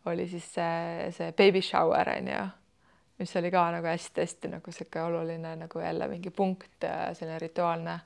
oli 0.06 0.28
siis 0.30 0.48
see, 0.58 1.10
see 1.16 1.34
baby 1.38 1.62
shower 1.66 2.14
on 2.16 2.30
ju, 2.32 2.46
mis 3.20 3.36
oli 3.40 3.52
ka 3.52 3.66
nagu 3.76 3.90
hästi-hästi 3.90 4.54
nagu 4.58 4.72
sihuke 4.72 5.02
oluline 5.02 5.56
nagu 5.56 5.80
jälle 5.80 6.08
mingi 6.12 6.30
punkt, 6.30 6.88
selline 7.14 7.40
rituaalne 7.40 8.00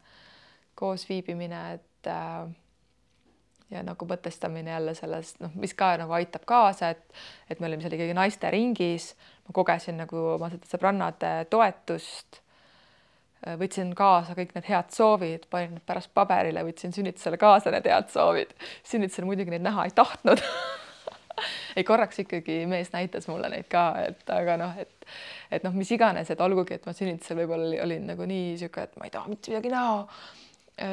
koosviibimine, 0.79 1.61
et 1.73 2.07
äh, 2.07 2.49
ja 3.69 3.83
nagu 3.85 4.07
mõtestamine 4.09 4.71
jälle 4.71 4.93
sellest, 4.97 5.39
noh, 5.43 5.53
mis 5.59 5.73
ka 5.77 5.91
nagu 6.01 6.13
aitab 6.17 6.45
kaasa, 6.49 6.93
et 6.95 7.03
et 7.49 7.59
me 7.59 7.67
olime 7.67 7.83
seal 7.83 7.95
ikkagi 7.97 8.15
naiste 8.17 8.49
ringis, 8.53 9.11
ma 9.49 9.55
kogesin 9.55 9.97
nagu 9.97 10.21
oma 10.35 10.51
seda 10.53 10.69
sõbrannade 10.69 11.33
toetust. 11.49 12.43
võtsin 13.59 13.93
kaasa 13.95 14.35
kõik 14.35 14.51
need 14.55 14.67
head 14.67 14.89
soovid, 14.91 15.45
panin 15.49 15.77
need 15.77 15.85
pärast 15.87 16.11
paberile, 16.13 16.63
võtsin 16.67 16.91
sünnitusele 16.93 17.39
kaasa 17.39 17.71
need 17.71 17.87
head 17.87 18.11
soovid. 18.13 18.53
sünnitusel 18.83 19.25
muidugi 19.25 19.55
neid 19.55 19.65
näha 19.65 19.87
ei 19.87 19.95
tahtnud 19.95 20.43
ei, 21.77 21.83
korraks 21.87 22.19
ikkagi 22.25 22.65
mees 22.69 22.91
näitas 22.93 23.29
mulle 23.31 23.49
neid 23.49 23.69
ka, 23.71 23.85
et 24.09 24.35
aga 24.35 24.57
noh, 24.59 24.75
et 24.77 25.09
et 25.51 25.63
noh, 25.65 25.73
mis 25.73 25.89
iganes, 25.95 26.29
et 26.29 26.41
olgugi, 26.45 26.75
et 26.77 26.85
ma 26.85 26.93
sünnitusel 26.93 27.39
võib-olla 27.41 27.79
olin 27.85 28.05
nagu 28.11 28.27
nii 28.29 28.53
sihuke, 28.59 28.85
et 28.85 28.99
ma 28.99 29.07
ei 29.07 29.15
taha 29.15 29.31
mitte 29.31 29.49
midagi 29.49 29.71
näha 29.73 30.03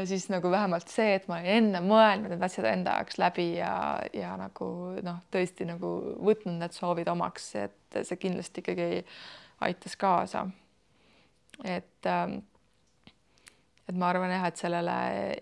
siis 0.08 0.28
nagu 0.32 0.50
vähemalt 0.50 0.90
see, 0.90 1.14
et 1.18 1.28
ma 1.30 1.38
olin 1.38 1.52
enne 1.58 1.80
mõelnud 1.84 2.32
need 2.32 2.42
asjad 2.42 2.68
enda 2.70 2.96
jaoks 2.98 3.18
läbi 3.22 3.46
ja, 3.58 3.72
ja 4.16 4.34
nagu 4.40 4.68
noh, 5.06 5.22
tõesti 5.32 5.68
nagu 5.68 5.92
võtnud 6.26 6.58
need 6.60 6.74
soovid 6.76 7.08
omaks, 7.12 7.48
et 7.60 8.00
see 8.02 8.20
kindlasti 8.20 8.64
ikkagi 8.64 8.90
aitas 9.66 9.96
kaasa. 10.00 10.46
et 11.64 12.10
ähm, 12.10 12.40
et 13.86 13.94
ma 13.94 14.10
arvan 14.10 14.32
jah, 14.34 14.48
et 14.48 14.58
sellele 14.58 14.96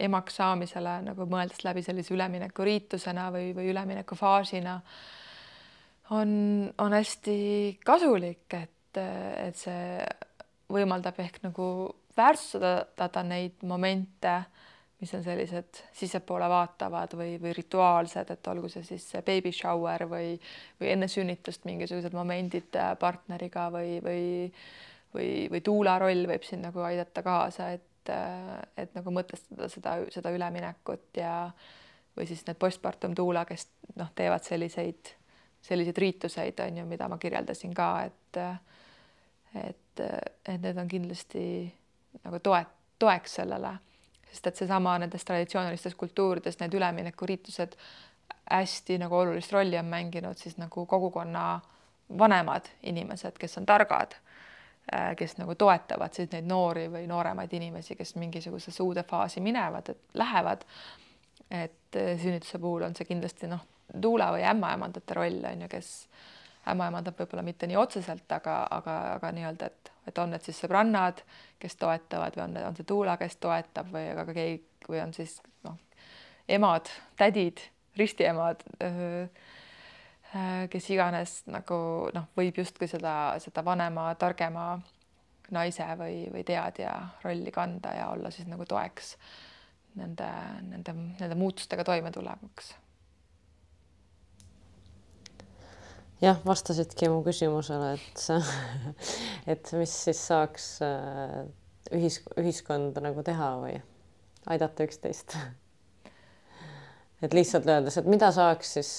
emaks 0.04 0.36
saamisele 0.40 0.98
nagu 1.06 1.26
mõeldes 1.30 1.64
läbi 1.64 1.82
sellise 1.84 2.12
üleminekuriitusena 2.14 3.30
või, 3.32 3.52
või 3.56 3.70
üleminekufaasina 3.72 4.74
on, 6.12 6.30
on 6.78 6.92
hästi 6.92 7.38
kasulik, 7.86 8.44
et, 8.58 9.00
et 9.00 9.56
see 9.56 10.04
võimaldab 10.74 11.18
ehk 11.24 11.40
nagu 11.44 11.66
väärtustada 12.16 13.22
neid 13.26 13.62
momente, 13.62 14.34
mis 15.00 15.14
on 15.14 15.24
sellised 15.24 15.80
sissepoole 15.92 16.48
vaatavad 16.48 17.16
või, 17.18 17.34
või 17.42 17.52
rituaalsed, 17.56 18.30
et 18.30 18.50
olgu 18.52 18.70
see 18.72 18.84
siis 18.86 19.06
baby 19.26 19.52
shower 19.52 20.06
või, 20.08 20.34
või 20.80 20.92
enne 20.94 21.08
sünnitust 21.10 21.66
mingisugused 21.68 22.14
momendid 22.16 22.78
partneriga 23.00 23.66
või, 23.74 23.98
või, 24.04 24.22
või, 25.14 25.30
või 25.50 25.62
tuula 25.66 25.98
roll 26.00 26.28
võib 26.30 26.46
siin 26.46 26.62
nagu 26.64 26.84
aidata 26.86 27.24
kaasa, 27.26 27.72
et, 27.74 28.14
et 28.80 28.94
nagu 28.96 29.12
mõtestada 29.14 29.68
seda, 29.72 29.98
seda 30.14 30.32
üleminekut 30.34 31.20
ja 31.20 31.36
või 32.14 32.30
siis 32.30 32.46
need 32.46 32.58
postpartum 32.62 33.14
tuula, 33.18 33.44
kes 33.44 33.66
noh, 33.98 34.12
teevad 34.14 34.46
selliseid, 34.46 35.10
selliseid 35.64 35.98
riituseid 35.98 36.60
on 36.62 36.78
ju, 36.78 36.86
mida 36.86 37.10
ma 37.10 37.18
kirjeldasin 37.18 37.74
ka, 37.74 37.90
et 38.06 38.42
et, 39.54 40.00
et 40.00 40.62
need 40.62 40.78
on 40.78 40.88
kindlasti 40.90 41.44
nagu 42.22 42.38
toe, 42.38 42.64
toeks 42.98 43.34
sellele, 43.40 43.74
sest 44.30 44.46
et 44.46 44.62
seesama 44.62 44.98
nendes 44.98 45.24
traditsioonilistes 45.24 45.94
kultuurides 45.98 46.58
need 46.60 46.74
üleminekuriitused 46.74 47.76
hästi 48.50 48.98
nagu 48.98 49.16
olulist 49.16 49.52
rolli 49.52 49.78
on 49.78 49.84
mänginud 49.84 50.36
siis 50.36 50.56
nagu 50.56 50.86
kogukonna 50.86 51.60
vanemad 52.18 52.68
inimesed, 52.82 53.38
kes 53.38 53.58
on 53.58 53.66
targad, 53.66 54.12
äh, 54.94 55.16
kes 55.16 55.38
nagu 55.38 55.54
toetavad 55.54 56.12
siis 56.12 56.30
neid 56.32 56.46
noori 56.48 56.88
või 56.92 57.06
nooremaid 57.08 57.52
inimesi, 57.52 57.96
kes 57.96 58.14
mingisugusesse 58.20 58.82
uude 58.82 59.02
faasi 59.02 59.40
minevad, 59.40 59.88
et 59.88 60.00
lähevad. 60.14 60.64
et 61.50 61.96
äh, 61.96 62.20
sünnituse 62.20 62.58
puhul 62.58 62.82
on 62.82 62.96
see 62.96 63.04
kindlasti 63.04 63.46
noh, 63.46 63.60
tuule 64.00 64.26
või 64.36 64.44
ämmaemandate 64.48 65.14
roll 65.14 65.44
on 65.50 65.62
ju, 65.62 65.68
kes 65.68 66.08
ämmaemandab 66.68 67.18
võib-olla 67.18 67.42
mitte 67.42 67.66
nii 67.66 67.76
otseselt, 67.76 68.32
aga, 68.32 68.66
aga, 68.70 68.94
aga 69.14 69.32
nii-öelda, 69.32 69.66
et 69.66 69.92
et 70.08 70.18
on 70.18 70.34
need 70.34 70.44
siis 70.44 70.60
sõbrannad, 70.62 71.22
kes 71.60 71.76
toetavad 71.80 72.36
või 72.36 72.44
on, 72.44 72.56
on 72.68 72.78
see 72.78 72.88
Tuula, 72.88 73.16
kes 73.20 73.36
toetab 73.42 73.90
või 73.94 74.08
aga 74.12 74.26
keegi 74.32 74.62
või 74.88 75.00
on 75.00 75.14
siis 75.16 75.38
noh, 75.64 75.78
emad, 76.48 76.90
tädid, 77.16 77.62
ristiemad, 77.96 78.64
kes 80.70 80.90
iganes 80.90 81.38
nagu 81.48 81.78
noh, 82.14 82.28
võib 82.36 82.58
justkui 82.60 82.88
seda, 82.90 83.34
seda 83.42 83.64
vanema, 83.64 84.10
targema 84.20 84.74
naise 85.54 85.86
või, 86.00 86.24
või 86.32 86.44
teadja 86.44 86.92
rolli 87.24 87.52
kanda 87.54 87.92
ja 87.96 88.08
olla 88.12 88.32
siis 88.34 88.48
nagu 88.50 88.64
toeks 88.68 89.14
nende, 90.00 90.30
nende, 90.68 90.94
nende 91.20 91.36
muutustega 91.38 91.84
toimetulekuks 91.86 92.72
jah, 96.24 96.38
vastasidki 96.46 97.08
mu 97.12 97.20
küsimusele, 97.24 97.94
et 97.98 98.24
et 99.54 99.72
mis 99.76 99.96
siis 100.06 100.20
saaks 100.30 100.68
äh, 100.84 101.42
ühis, 101.96 102.20
ühiskonda 102.40 103.02
nagu 103.04 103.24
teha 103.26 103.50
või 103.60 103.76
aidata 104.54 104.86
üksteist. 104.88 105.36
et 107.24 107.36
lihtsalt 107.36 107.68
öeldes, 107.68 107.98
et 108.00 108.08
mida 108.10 108.30
saaks 108.34 108.76
siis 108.78 108.92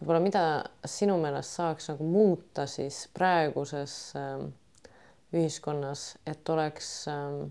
võib-olla, 0.00 0.22
mida 0.22 0.44
sinu 0.88 1.18
meelest 1.22 1.58
saaks 1.58 1.90
nagu 1.92 2.06
muuta 2.10 2.66
siis 2.70 3.04
praeguses 3.14 3.96
äh, 4.18 4.46
ühiskonnas, 5.36 6.08
et 6.26 6.54
oleks 6.54 6.92
äh, 7.12 7.42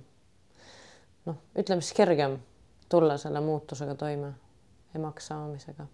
noh, 1.30 1.44
ütleme 1.56 1.84
siis 1.84 1.98
kergem 1.98 2.40
tulla 2.90 3.20
selle 3.22 3.42
muutusega 3.44 3.96
toime, 4.00 4.34
emaks 4.96 5.32
saamisega 5.32 5.88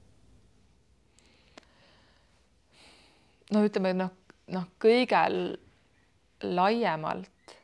no 3.52 3.64
ütleme 3.68 3.94
noh, 3.98 4.12
noh, 4.52 4.68
kõige 4.82 5.22
laiemalt. 6.44 7.56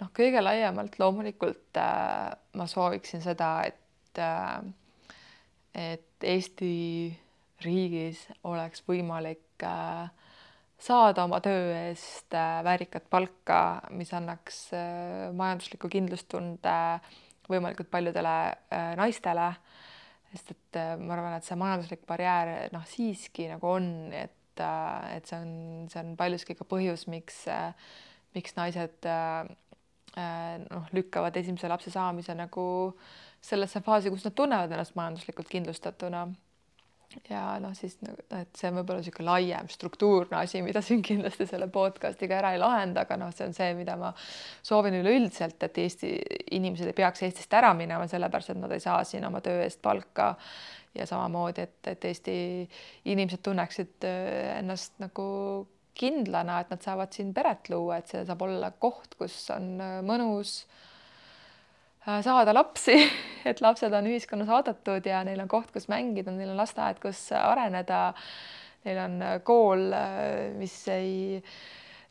noh, 0.00 0.10
kõige 0.16 0.40
laiemalt 0.40 0.96
loomulikult 0.98 1.76
äh, 1.76 2.30
ma 2.56 2.66
sooviksin 2.70 3.20
seda, 3.24 3.52
et 3.68 4.18
äh, 4.18 4.62
et 5.74 6.24
Eesti 6.26 6.74
riigis 7.62 8.24
oleks 8.48 8.82
võimalik 8.88 9.62
äh, 9.64 10.08
saada 10.80 11.24
oma 11.24 11.40
töö 11.44 11.72
eest 11.76 12.34
äh, 12.34 12.60
väärikat 12.64 13.08
palka, 13.12 13.60
mis 13.96 14.12
annaks 14.16 14.70
äh, 14.76 15.28
majandusliku 15.36 15.90
kindlustunde 15.92 16.76
võimalikult 17.50 17.90
paljudele 17.92 18.36
äh, 18.72 18.92
naistele 18.98 19.52
sest 20.30 20.52
et 20.54 20.78
äh, 20.78 20.92
ma 20.98 21.16
arvan, 21.16 21.34
et 21.36 21.46
see 21.46 21.58
majanduslik 21.58 22.04
barjäär 22.08 22.70
noh, 22.74 22.84
siiski 22.86 23.48
nagu 23.50 23.66
on, 23.70 23.88
et, 24.14 24.62
äh, 24.62 25.16
et 25.16 25.30
see 25.30 25.40
on, 25.40 25.88
see 25.90 26.02
on 26.02 26.12
paljuski 26.18 26.56
ka 26.58 26.66
põhjus, 26.70 27.06
miks, 27.10 27.42
äh, 27.50 27.72
miks 28.36 28.54
naised 28.58 29.10
noh, 30.10 30.86
lükkavad 30.94 31.36
esimese 31.38 31.68
lapse 31.70 31.90
saamise 31.94 32.34
nagu 32.34 32.64
sellesse 33.46 33.82
faasi, 33.86 34.10
kus 34.10 34.24
nad 34.26 34.34
tunnevad 34.38 34.72
ennast 34.74 34.96
majanduslikult 34.98 35.50
kindlustatuna 35.50 36.24
ja 37.30 37.42
noh, 37.62 37.72
siis 37.76 37.96
et 38.02 38.58
see 38.58 38.68
on 38.70 38.80
võib-olla 38.80 39.00
niisugune 39.00 39.26
laiem 39.26 39.70
struktuurne 39.70 40.38
asi, 40.40 40.60
mida 40.66 40.82
siin 40.84 41.02
kindlasti 41.06 41.46
selle 41.48 41.70
podcast'iga 41.72 42.38
ära 42.38 42.52
ei 42.54 42.60
lahenda, 42.62 43.04
aga 43.06 43.18
noh, 43.20 43.32
see 43.34 43.48
on 43.48 43.56
see, 43.56 43.72
mida 43.78 43.96
ma 44.00 44.12
soovin 44.66 44.98
üleüldiselt, 45.00 45.58
et 45.66 45.80
Eesti 45.84 46.12
inimesed 46.58 46.90
ei 46.90 46.96
peaks 46.96 47.24
Eestist 47.26 47.56
ära 47.58 47.72
minema, 47.76 48.06
sellepärast 48.10 48.54
et 48.54 48.60
nad 48.60 48.74
ei 48.74 48.82
saa 48.82 49.02
siin 49.08 49.26
oma 49.26 49.42
töö 49.44 49.62
eest 49.64 49.82
palka. 49.82 50.34
Ja 50.90 51.04
samamoodi, 51.06 51.62
et, 51.62 51.86
et 51.86 52.04
Eesti 52.08 52.32
inimesed 53.12 53.44
tunneksid 53.46 54.06
äh, 54.08 54.56
ennast 54.56 54.96
nagu 54.98 55.26
kindlana, 55.94 56.56
et 56.64 56.72
nad 56.72 56.82
saavad 56.82 57.14
siin 57.14 57.30
peret 57.34 57.70
luua, 57.70 58.00
et 58.00 58.10
see 58.10 58.24
saab 58.26 58.42
olla 58.42 58.72
koht, 58.74 59.14
kus 59.20 59.36
on 59.54 59.76
äh, 59.78 60.00
mõnus 60.02 60.64
Äh, 60.64 60.89
saada 62.04 62.54
lapsi, 62.54 62.96
et 63.48 63.60
lapsed 63.60 63.92
on 63.96 64.08
ühiskonnas 64.10 64.50
oodatud 64.52 65.06
ja 65.06 65.24
neil 65.26 65.42
on 65.42 65.50
koht, 65.50 65.70
kus 65.74 65.88
mängida, 65.92 66.32
neil 66.34 66.54
on 66.54 66.60
lasteaed, 66.60 67.00
kus 67.02 67.28
areneda. 67.36 68.10
Neil 68.86 68.96
on 69.02 69.20
äh, 69.20 69.36
kool, 69.44 69.90
äh, 69.92 70.54
mis 70.56 70.72
ei, 70.88 71.42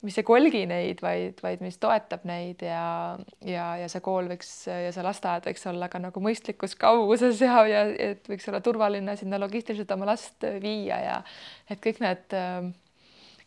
mis 0.06 0.20
ei 0.22 0.26
kolgi 0.28 0.68
neid, 0.70 1.02
vaid, 1.02 1.40
vaid 1.42 1.64
mis 1.66 1.80
toetab 1.82 2.28
neid 2.30 2.62
ja, 2.62 3.18
ja, 3.42 3.72
ja 3.82 3.88
see 3.90 4.04
kool 4.06 4.30
võiks 4.30 4.52
ja 4.70 4.92
see 4.94 5.06
lasteaed 5.06 5.50
võiks 5.50 5.66
olla 5.72 5.90
ka 5.90 6.02
nagu 6.04 6.22
mõistlikus 6.22 6.78
kauguses 6.80 7.42
ja, 7.42 7.64
ja 7.66 7.82
et 7.90 8.30
võiks 8.30 8.46
olla 8.52 8.62
turvaline 8.62 9.18
sinna 9.18 9.42
logistiliselt 9.42 9.90
oma 9.98 10.12
last 10.12 10.46
viia 10.62 11.02
ja 11.02 11.18
et 11.66 11.82
kõik 11.82 12.04
need, 12.06 12.38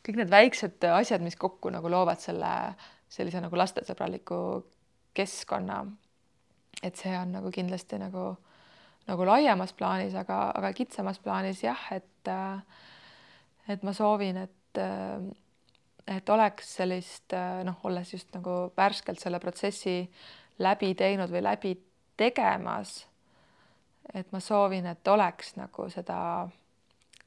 kõik 0.02 0.18
need 0.18 0.34
väiksed 0.34 0.90
asjad, 0.90 1.22
mis 1.22 1.38
kokku 1.38 1.70
nagu 1.70 1.94
loovad 1.94 2.20
selle 2.20 2.52
sellise 3.12 3.38
nagu 3.44 3.56
lastesõbraliku 3.60 4.42
keskkonna 5.14 5.84
et 6.82 6.98
see 6.98 7.12
on 7.18 7.32
nagu 7.36 7.50
kindlasti 7.54 7.98
nagu, 8.02 8.32
nagu 9.06 9.26
laiemas 9.26 9.72
plaanis, 9.78 10.14
aga, 10.18 10.44
aga 10.58 10.72
kitsamas 10.76 11.20
plaanis 11.22 11.62
jah, 11.64 11.88
et 11.94 12.30
et 13.70 13.82
ma 13.86 13.92
soovin, 13.94 14.36
et, 14.42 14.80
et 16.10 16.30
oleks 16.34 16.74
sellist 16.80 17.34
noh, 17.64 17.78
olles 17.86 18.12
just 18.12 18.34
nagu 18.34 18.72
värskelt 18.76 19.22
selle 19.22 19.38
protsessi 19.42 19.96
läbi 20.62 20.92
teinud 20.98 21.30
või 21.30 21.42
läbi 21.42 21.76
tegemas. 22.16 23.06
et 24.14 24.32
ma 24.32 24.40
soovin, 24.40 24.86
et 24.86 25.08
oleks 25.08 25.54
nagu 25.56 25.88
seda, 25.90 26.48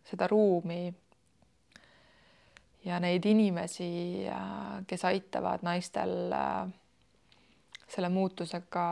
seda 0.04 0.28
ruumi 0.28 0.94
ja 2.86 3.00
neid 3.00 3.26
inimesi, 3.26 4.28
kes 4.88 5.06
aitavad 5.06 5.64
naistel 5.66 6.34
äh, 6.36 6.68
selle 7.88 8.10
muutusega 8.10 8.86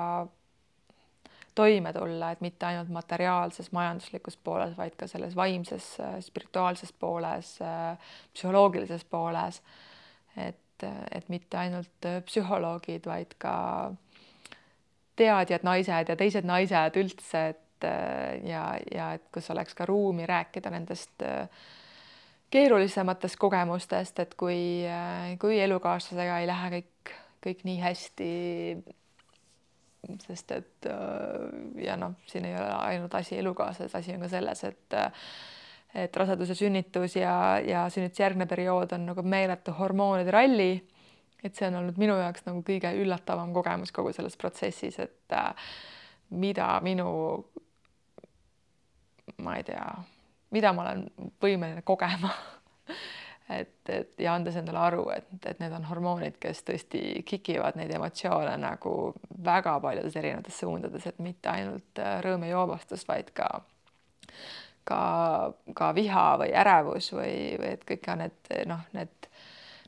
toime 1.55 1.93
tulla, 1.93 2.31
et 2.31 2.41
mitte 2.41 2.65
ainult 2.65 2.89
materiaalses, 2.93 3.71
majanduslikus 3.71 4.37
pooles, 4.43 4.77
vaid 4.77 4.95
ka 4.97 5.07
selles 5.07 5.35
vaimses, 5.35 5.89
spirituaalses 6.25 6.93
pooles, 6.99 7.57
psühholoogilises 8.33 9.05
pooles. 9.09 9.61
et, 10.37 10.85
et 11.11 11.29
mitte 11.29 11.57
ainult 11.57 12.07
psühholoogid, 12.25 13.05
vaid 13.05 13.35
ka 13.37 13.93
teadjad, 15.15 15.63
naised 15.63 16.09
ja 16.09 16.15
teised 16.17 16.47
naised 16.49 16.97
üldse, 16.99 17.43
et 17.53 17.87
ja, 18.47 18.65
ja 18.95 19.13
et 19.13 19.23
kus 19.33 19.49
oleks 19.53 19.75
ka 19.77 19.85
ruumi 19.85 20.25
rääkida 20.25 20.71
nendest 20.73 21.23
keerulisematest 22.53 23.37
kogemustest, 23.41 24.19
et 24.19 24.35
kui, 24.39 24.85
kui 25.41 25.59
elukaaslasega 25.61 26.41
ei 26.41 26.49
lähe 26.49 26.73
kõik, 26.77 27.13
kõik 27.45 27.63
nii 27.67 27.79
hästi 27.81 28.33
sest 30.27 30.51
et 30.51 30.87
äh, 30.89 31.83
ja 31.85 31.97
noh, 31.99 32.17
siin 32.27 32.45
ei 32.45 32.55
ole 32.57 32.69
ainult 32.89 33.15
asi 33.15 33.37
elukaaslas, 33.39 33.95
asi 33.95 34.15
on 34.15 34.25
ka 34.25 34.31
selles, 34.31 34.63
et 34.67 34.97
äh, 34.99 35.11
et 35.93 36.15
rasedus 36.17 36.49
ja 36.49 36.55
sünnitus 36.57 37.15
ja, 37.15 37.33
ja 37.61 37.85
sünnitusjärgne 37.89 38.47
periood 38.49 38.95
on 38.95 39.05
nagu 39.11 39.21
meeletu 39.21 39.75
hormoonide 39.77 40.31
ralli. 40.33 40.71
et 41.43 41.55
see 41.55 41.67
on 41.67 41.75
olnud 41.75 41.97
minu 41.99 42.15
jaoks 42.15 42.45
nagu 42.45 42.61
kõige 42.63 42.93
üllatavam 42.95 43.51
kogemus 43.53 43.91
kogu 43.91 44.13
selles 44.15 44.37
protsessis, 44.39 44.99
et 44.99 45.35
äh, 45.35 45.51
mida 46.31 46.69
minu, 46.81 47.09
ma 49.43 49.57
ei 49.59 49.65
tea, 49.67 49.89
mida 50.55 50.71
ma 50.73 50.85
olen 50.87 51.03
võimeline 51.43 51.83
kogema 51.85 52.31
et, 53.49 53.89
et 53.89 54.23
ja 54.23 54.33
andes 54.37 54.55
endale 54.55 54.79
aru, 54.79 55.07
et, 55.15 55.27
et 55.45 55.59
need 55.59 55.73
on 55.75 55.85
hormoonid, 55.89 56.37
kes 56.41 56.63
tõesti 56.67 57.23
kikivad 57.27 57.77
neid 57.79 57.91
emotsioone 57.93 58.55
nagu 58.61 59.13
väga 59.43 59.77
paljudes 59.83 60.15
erinevates 60.19 60.59
suundades, 60.63 61.07
et 61.07 61.19
mitte 61.19 61.51
ainult 61.51 62.01
äh, 62.01 62.19
rõõm 62.23 62.47
ja 62.47 62.55
joovastus, 62.55 63.07
vaid 63.07 63.33
ka 63.35 63.49
ka, 64.83 65.01
ka 65.73 65.91
viha 65.95 66.25
või 66.41 66.53
ärevus 66.55 67.11
või, 67.15 67.35
või 67.59 67.73
et 67.75 67.85
kõik 67.87 68.01
ka 68.05 68.15
need 68.19 68.53
noh, 68.69 68.81
need, 68.97 69.29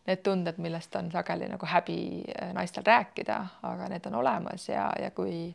need 0.08 0.22
tunded, 0.24 0.60
millest 0.62 0.95
on 0.99 1.12
sageli 1.14 1.49
nagu 1.51 1.68
häbi 1.70 1.99
äh, 2.32 2.53
naistel 2.56 2.86
rääkida, 2.88 3.39
aga 3.72 3.89
need 3.91 4.08
on 4.10 4.22
olemas 4.22 4.70
ja, 4.70 4.89
ja 5.01 5.12
kui 5.16 5.49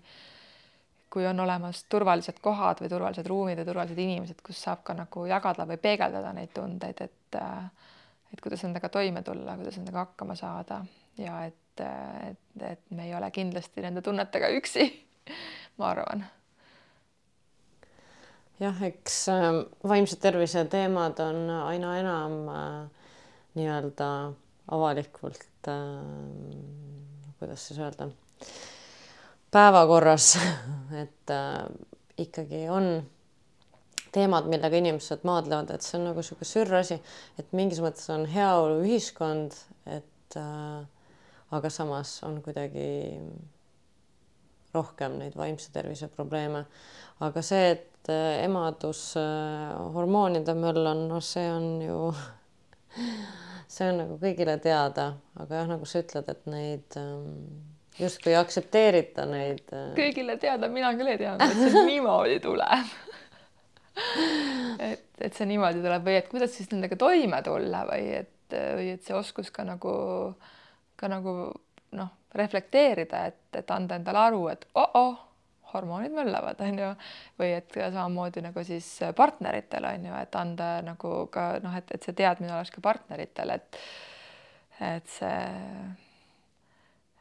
kui 1.11 1.27
on 1.27 1.41
olemas 1.41 1.85
turvalised 1.91 2.39
kohad 2.43 2.83
või 2.83 2.89
turvalised 2.93 3.27
ruumid 3.27 3.59
ja 3.59 3.65
turvalised 3.67 3.99
inimesed, 3.99 4.43
kus 4.47 4.63
saab 4.63 4.85
ka 4.87 4.95
nagu 4.95 5.25
jagada 5.27 5.67
või 5.67 5.81
peegeldada 5.83 6.33
neid 6.37 6.53
tundeid, 6.55 7.03
et 7.03 7.39
äh, 7.41 7.65
et 8.33 8.41
kuidas 8.43 8.63
nendega 8.65 8.89
toime 8.93 9.23
tulla, 9.27 9.57
kuidas 9.59 9.79
nendega 9.79 10.05
hakkama 10.05 10.37
saada 10.39 10.85
ja 11.19 11.45
et, 11.49 11.83
et, 11.83 12.63
et 12.63 12.83
me 12.95 13.09
ei 13.09 13.15
ole 13.15 13.31
kindlasti 13.35 13.83
nende 13.85 14.03
tunnetega 14.07 14.53
üksi 14.59 14.87
ma 15.79 15.91
arvan. 15.91 16.25
jah, 18.61 18.83
eks 18.87 19.21
äh, 19.35 19.51
vaimse 19.89 20.21
tervise 20.23 20.65
teemad 20.71 21.21
on 21.25 21.43
aina 21.59 21.97
enam 21.99 22.39
äh, 22.55 23.07
nii-öelda 23.59 24.11
avalikult 24.71 25.69
äh,, 25.69 25.79
kuidas 27.41 27.67
siis 27.67 27.81
öelda, 27.83 28.11
päevakorras 29.51 30.35
et 31.03 31.31
äh, 31.31 31.65
ikkagi 32.19 32.69
on 32.71 32.93
teemad, 34.13 34.49
millega 34.51 34.77
inimesed 34.81 35.25
maadlevad, 35.27 35.71
et 35.75 35.87
see 35.87 35.99
on 36.01 36.09
nagu 36.11 36.23
niisugune 36.23 36.49
sürr 36.49 36.79
asi, 36.81 36.99
et 37.39 37.53
mingis 37.57 37.81
mõttes 37.83 38.09
on 38.13 38.27
heaoluühiskond, 38.31 39.57
et 39.91 40.39
äh, 40.39 40.83
aga 41.55 41.71
samas 41.73 42.19
on 42.27 42.41
kuidagi 42.45 42.91
rohkem 44.75 45.19
neid 45.19 45.35
vaimse 45.39 45.71
tervise 45.75 46.09
probleeme. 46.09 46.65
aga 47.21 47.43
see, 47.43 47.71
et 47.75 48.11
äh, 48.11 48.45
emadus 48.45 49.15
äh, 49.19 49.75
hormoonide 49.95 50.55
möll 50.59 50.87
on, 50.87 51.07
noh, 51.11 51.23
see 51.23 51.47
on 51.51 51.83
ju 51.83 51.99
see 53.75 53.91
on 53.91 54.03
nagu 54.05 54.19
kõigile 54.23 54.59
teada, 54.63 55.13
aga 55.39 55.63
jah, 55.63 55.69
nagu 55.71 55.87
sa 55.87 56.03
ütled, 56.03 56.31
et 56.31 56.47
neid 56.51 56.99
ähm, 56.99 57.35
justkui 57.99 58.33
ei 58.33 58.39
aktsepteerita 58.41 59.27
neid 59.29 59.73
äh.... 59.75 59.93
kõigile 59.97 60.37
teada, 60.41 60.71
mina 60.73 60.93
küll 60.99 61.13
ei 61.13 61.21
teadnud, 61.21 61.51
et 61.51 61.73
see 61.75 61.87
niimoodi 61.89 62.41
tuleb. 62.45 62.93
Et, 64.81 65.03
et 65.21 65.35
see 65.37 65.49
niimoodi 65.51 65.83
tuleb 65.83 66.07
või 66.07 66.15
et 66.21 66.29
kuidas 66.31 66.55
siis 66.57 66.71
nendega 66.71 66.97
toime 66.97 67.43
tulla 67.45 67.83
või 67.89 68.07
et, 68.23 68.55
või 68.55 68.93
et 68.95 69.03
see 69.05 69.17
oskus 69.19 69.51
ka 69.53 69.67
nagu, 69.67 69.93
ka 70.97 71.11
nagu 71.11 71.35
noh, 71.99 72.13
reflekteerida, 72.39 73.25
et, 73.29 73.43
et 73.59 73.75
anda 73.75 73.99
endale 73.99 74.23
aru, 74.23 74.47
et 74.53 74.65
oh-oh, 74.79 75.19
hormoonid 75.73 76.15
möllavad, 76.15 76.61
on 76.67 76.79
ju, 76.83 76.91
või 77.39 77.51
et 77.59 77.77
samamoodi 77.77 78.43
nagu 78.43 78.63
siis 78.67 78.87
partneritel 79.17 79.87
on 79.87 80.07
ju, 80.09 80.15
et 80.19 80.39
anda 80.39 80.71
nagu 80.87 81.13
ka 81.35 81.51
noh, 81.63 81.75
et, 81.79 81.91
et 81.95 82.07
see 82.07 82.17
teadmine 82.19 82.55
oleks 82.57 82.73
ka 82.75 82.83
partneritel, 82.85 83.59
et 83.59 83.83
et 84.81 85.11
see 85.13 85.35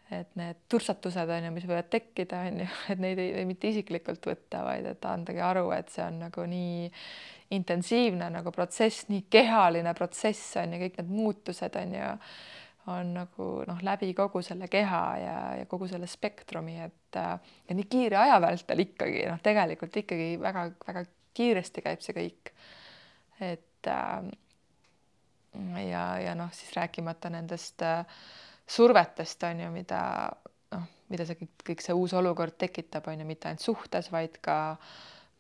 et 0.10 0.30
need 0.40 0.62
tursatused 0.70 1.30
on 1.30 1.46
ju, 1.46 1.52
mis 1.54 1.66
võivad 1.70 1.90
tekkida, 1.94 2.44
on 2.50 2.64
ju, 2.64 2.70
et 2.94 3.02
neid 3.02 3.22
ei, 3.22 3.34
ei 3.42 3.48
mitte 3.50 3.70
isiklikult 3.70 4.26
võtta, 4.32 4.64
vaid 4.66 4.88
et 4.90 5.10
andagi 5.10 5.44
aru, 5.46 5.68
et 5.76 5.92
see 5.94 6.06
on 6.06 6.24
nagu 6.26 6.46
nii 6.50 6.88
intensiivne 7.58 8.30
nagu 8.34 8.54
protsess, 8.54 9.08
nii 9.10 9.26
kehaline 9.32 9.94
protsess 9.98 10.58
on 10.62 10.74
ju, 10.76 10.82
kõik 10.86 11.00
need 11.02 11.14
muutused 11.14 11.78
on 11.82 11.96
ju, 11.98 12.10
on 12.90 13.14
nagu 13.20 13.48
noh, 13.70 13.86
läbi 13.86 14.12
kogu 14.18 14.42
selle 14.46 14.70
keha 14.72 15.04
ja, 15.22 15.38
ja 15.62 15.70
kogu 15.70 15.90
selle 15.90 16.10
spektrumi, 16.10 16.80
et 16.88 17.18
ja 17.20 17.76
nii 17.76 17.88
kiire 17.90 18.18
aja 18.22 18.38
vältel 18.42 18.86
ikkagi 18.86 19.24
noh, 19.30 19.42
tegelikult 19.46 19.98
ikkagi 20.02 20.30
väga-väga 20.42 21.06
kiiresti 21.38 21.86
käib 21.86 22.02
see 22.06 22.18
kõik. 22.18 22.54
et 23.46 23.90
ja, 25.86 26.04
ja 26.22 26.36
noh, 26.38 26.50
siis 26.54 26.74
rääkimata 26.76 27.30
nendest 27.34 27.82
äh, 27.86 28.06
survetest 28.70 29.44
on 29.50 29.64
ju, 29.66 29.70
mida 29.74 30.02
noh, 30.76 30.90
mida 31.10 31.26
see 31.26 31.40
kõik, 31.40 31.54
kõik 31.72 31.86
see 31.86 31.96
uus 31.98 32.14
olukord 32.18 32.58
tekitab, 32.62 33.08
on 33.10 33.24
ju, 33.24 33.28
mitte 33.28 33.50
ainult 33.50 33.66
suhtes, 33.66 34.12
vaid 34.14 34.38
ka 34.46 34.60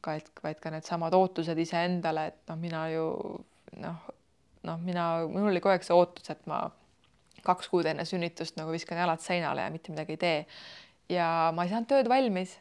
ka, 0.01 0.15
et 0.19 0.43
vaid 0.43 0.59
ka 0.63 0.71
needsamad 0.73 1.15
ootused 1.15 1.59
iseendale, 1.59 2.29
et 2.31 2.51
noh, 2.51 2.59
mina 2.59 2.85
ju 2.93 3.05
noh, 3.83 4.07
noh, 4.67 4.79
mina, 4.83 5.05
minul 5.27 5.51
oli 5.51 5.61
kogu 5.63 5.75
aeg 5.75 5.85
see 5.85 5.95
ootus, 5.95 6.31
et 6.33 6.45
ma 6.49 6.63
kaks 7.45 7.69
kuud 7.71 7.87
enne 7.87 8.05
sünnitust 8.07 8.57
nagu 8.59 8.71
viskan 8.75 8.99
jalad 8.99 9.21
seinale 9.23 9.63
ja 9.63 9.73
mitte 9.73 9.93
midagi 9.93 10.17
ei 10.17 10.23
tee. 10.23 10.39
ja 11.15 11.27
ma 11.55 11.65
ei 11.65 11.71
saanud 11.71 11.89
tööd 11.89 12.09
valmis. 12.11 12.57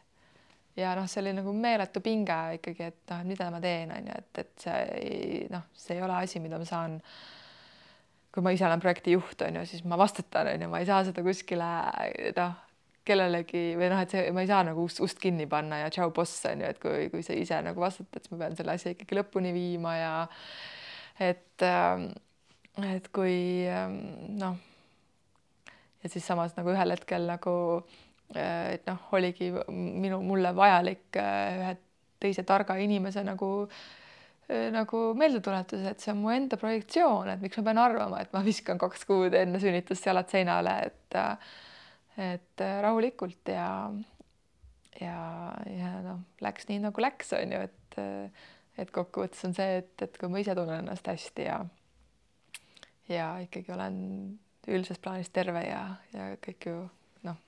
ja 0.79 0.93
noh, 0.95 1.07
see 1.11 1.23
oli 1.23 1.33
nagu 1.35 1.53
meeletu 1.55 2.03
pinge 2.03 2.37
ikkagi, 2.59 2.91
et 2.91 3.13
noh, 3.13 3.25
mida 3.27 3.49
ma 3.51 3.59
teen, 3.63 3.91
on 3.95 4.11
ju, 4.11 4.21
et, 4.23 4.43
et 4.43 4.65
see 4.67 4.79
ei 4.99 5.43
noh, 5.51 5.67
see 5.75 5.97
ei 5.97 6.05
ole 6.05 6.21
asi, 6.23 6.43
mida 6.43 6.59
ma 6.59 6.67
saan 6.67 6.99
äh, 6.99 7.38
kui 8.33 8.45
ma 8.45 8.53
ise 8.53 8.65
olen 8.67 8.81
projektijuht, 8.81 9.41
on 9.47 9.59
ju, 9.59 9.65
siis 9.69 9.85
ma 9.89 9.97
vastutan, 9.99 10.51
on 10.53 10.65
ju, 10.65 10.69
ma 10.71 10.81
ei 10.81 10.87
saa 10.89 11.01
seda 11.07 11.23
kuskile 11.25 11.69
noh, 12.37 12.57
kellelegi 13.09 13.63
või 13.79 13.89
noh, 13.89 14.01
et 14.03 14.13
see, 14.13 14.25
ma 14.35 14.43
ei 14.45 14.49
saa 14.49 14.61
nagu 14.67 14.85
ust, 14.85 15.01
ust 15.01 15.21
kinni 15.21 15.47
panna 15.49 15.81
ja 15.81 15.91
tšau 15.93 16.11
boss 16.15 16.45
on 16.49 16.61
ju, 16.61 16.69
et 16.69 16.81
kui, 16.81 17.07
kui 17.13 17.25
sa 17.25 17.37
ise 17.37 17.61
nagu 17.65 17.81
vastutad, 17.81 18.21
siis 18.21 18.33
ma 18.33 18.43
pean 18.43 18.57
selle 18.57 18.75
asja 18.75 18.93
ikkagi 18.93 19.17
lõpuni 19.17 19.53
viima 19.55 19.95
ja 19.97 20.11
et, 21.25 21.65
ähm, 21.65 22.09
et 22.85 23.09
kui 23.15 23.65
ähm, 23.69 23.97
noh, 24.37 24.59
ja 26.03 26.13
siis 26.13 26.27
samas 26.29 26.53
nagu 26.59 26.69
ühel 26.75 26.93
hetkel 26.93 27.25
nagu 27.29 27.55
äh, 28.35 28.75
et 28.75 28.85
noh, 28.89 29.09
oligi 29.17 29.49
minu, 29.73 30.21
mulle 30.21 30.53
vajalik 30.55 31.17
äh, 31.17 31.63
ühe 31.63 31.77
teise 32.19 32.43
targa 32.45 32.75
inimese 32.77 33.23
nagu 33.25 33.49
äh, 33.65 33.98
nagu 34.73 35.01
meeldetuletus, 35.17 35.83
et 35.91 36.01
see 36.01 36.13
on 36.13 36.21
mu 36.23 36.31
enda 36.33 36.57
projektsioon, 36.57 37.33
et 37.33 37.41
miks 37.43 37.59
ma 37.59 37.67
pean 37.69 37.81
arvama, 37.81 38.21
et 38.23 38.31
ma 38.33 38.41
viskan 38.45 38.79
kaks 38.81 39.05
kuud 39.09 39.35
enne 39.37 39.61
sünnitust 39.61 40.07
jalad 40.09 40.29
seinale, 40.31 40.77
et 40.89 41.19
et 42.19 42.63
rahulikult 42.83 43.47
ja 43.53 43.69
ja, 44.99 45.19
ja 45.69 45.91
noh, 46.03 46.23
läks 46.41 46.67
nii 46.69 46.81
nagu 46.83 47.01
läks, 47.03 47.33
on 47.37 47.53
ju, 47.55 47.61
et 47.69 47.99
et 48.79 48.91
kokkuvõttes 48.95 49.43
on 49.47 49.53
see, 49.55 49.81
et, 49.81 49.93
et 50.01 50.17
kui 50.17 50.31
ma 50.31 50.41
ise 50.41 50.55
tunnen 50.55 50.83
ennast 50.83 51.07
hästi 51.07 51.45
ja 51.47 51.59
ja 53.09 53.31
ikkagi 53.43 53.73
olen 53.73 53.97
üldises 54.69 55.01
plaanis 55.01 55.31
terve 55.33 55.63
ja, 55.65 55.81
ja 56.13 56.29
kõik 56.43 56.69
ju 56.69 56.75
noh, 57.27 57.39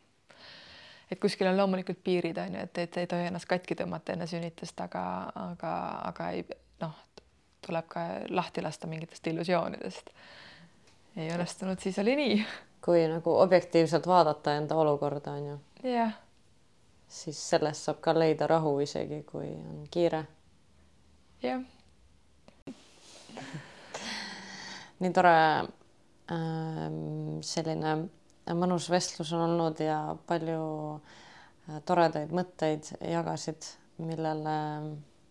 et 1.11 1.21
kuskil 1.21 1.49
on 1.51 1.57
loomulikult 1.57 2.01
piirid 2.03 2.39
on 2.41 2.57
ju, 2.57 2.65
et, 2.65 2.81
et 2.83 2.99
ei 3.03 3.09
tohi 3.09 3.29
ennast 3.29 3.49
katki 3.49 3.77
tõmmata 3.79 4.15
enne 4.15 4.27
sünnitust, 4.29 4.79
aga, 4.85 5.05
aga, 5.49 5.73
aga 6.11 6.29
ei 6.35 6.45
noh, 6.81 6.93
tuleb 7.65 7.87
ka 7.87 8.05
lahti 8.29 8.61
lasta 8.61 8.87
mingitest 8.87 9.27
illusioonidest. 9.27 10.09
ei 11.15 11.29
õnnestunud, 11.29 11.79
siis 11.79 11.99
oli 11.99 12.15
nii. 12.15 12.45
kui 12.81 13.03
nagu 13.07 13.35
objektiivselt 13.37 14.07
vaadata 14.07 14.55
enda 14.57 14.75
olukorda, 14.75 15.31
on 15.31 15.47
ju. 15.47 15.57
jah. 15.93 16.13
siis 17.07 17.49
sellest 17.49 17.85
saab 17.85 18.01
ka 18.01 18.15
leida 18.17 18.47
rahu, 18.47 18.79
isegi 18.79 19.23
kui 19.23 19.47
on 19.47 19.85
kiire. 19.91 20.25
jah. 21.43 21.61
nii 24.99 25.13
tore 25.13 25.35
äh, 25.37 26.81
selline 27.41 27.95
mõnus 28.57 28.89
vestlus 28.89 29.31
on 29.33 29.45
olnud 29.45 29.79
ja 29.79 30.01
palju 30.27 30.65
äh, 30.97 31.79
toredaid 31.85 32.33
mõtteid 32.33 32.91
jagasid, 32.99 33.69
millele 34.01 34.57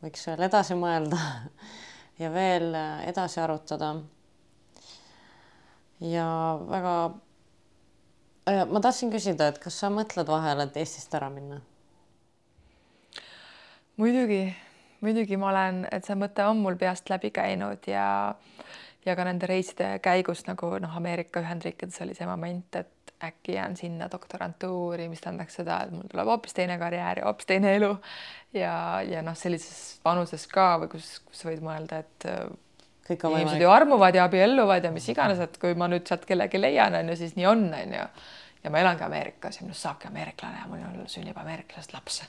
võiks 0.04 0.26
veel 0.28 0.44
edasi 0.46 0.76
mõelda 0.78 1.18
ja 2.22 2.30
veel 2.32 2.74
edasi 3.06 3.40
arutada. 3.40 3.94
ja 6.00 6.26
väga, 6.68 6.94
ma 8.70 8.80
tahtsin 8.80 9.12
küsida, 9.12 9.50
et 9.50 9.60
kas 9.62 9.76
sa 9.82 9.92
mõtled 9.92 10.28
vahel, 10.28 10.64
et 10.64 10.76
Eestist 10.80 11.14
ära 11.14 11.30
minna? 11.32 11.60
muidugi, 14.00 14.44
muidugi 15.04 15.36
ma 15.36 15.50
olen, 15.52 15.84
et 15.92 16.06
see 16.06 16.16
mõte 16.16 16.44
on 16.48 16.62
mul 16.64 16.78
peast 16.80 17.10
läbi 17.12 17.32
käinud 17.36 17.84
ja 17.90 18.06
ja 19.06 19.16
ka 19.16 19.24
nende 19.24 19.48
reiside 19.48 19.94
käigus 20.04 20.44
nagu 20.48 20.74
noh, 20.82 20.96
Ameerika 20.96 21.40
Ühendriikides 21.40 22.00
oli 22.04 22.16
see 22.16 22.28
moment, 22.28 22.76
et 22.76 22.90
äkki 23.24 23.52
jään 23.52 23.76
sinna 23.76 24.08
doktorantuuri, 24.12 25.08
mis 25.08 25.20
tähendaks 25.20 25.58
seda, 25.60 25.82
et 25.84 25.92
mul 25.92 26.08
tuleb 26.10 26.28
hoopis 26.32 26.56
teine 26.56 26.78
karjäär 26.80 27.20
ja 27.20 27.28
hoopis 27.28 27.46
teine 27.46 27.74
elu. 27.76 27.92
ja, 28.54 28.72
ja 29.06 29.22
noh, 29.22 29.36
sellises 29.36 30.00
vanuses 30.04 30.46
ka 30.50 30.72
või 30.82 30.90
kus, 30.96 31.12
kus 31.28 31.44
võid 31.46 31.62
mõelda, 31.64 32.00
et 32.04 32.28
äh, 32.30 32.44
kõik 33.10 33.26
inimesed 33.28 33.62
ju 33.62 33.70
armuvad 33.70 34.16
ja 34.16 34.26
abielluvad 34.28 34.84
ja 34.84 34.92
mis 34.94 35.08
iganes, 35.12 35.40
et 35.42 35.58
kui 35.60 35.74
ma 35.78 35.88
nüüd 35.90 36.06
sealt 36.08 36.24
kellegi 36.28 36.60
leian, 36.60 36.96
on 36.96 37.12
ju, 37.12 37.18
siis 37.20 37.36
nii 37.36 37.48
on, 37.50 37.66
on 37.76 37.94
ju. 37.98 38.08
ja 38.64 38.72
ma 38.72 38.82
elangi 38.82 39.04
Ameerikas 39.04 39.60
ja 39.60 39.66
minust 39.66 39.84
saabki 39.86 40.08
ameeriklane 40.08 40.62
ja 40.62 40.66
mul 40.70 41.06
sünnib 41.08 41.38
ameeriklasest 41.40 41.94
laps 41.96 42.22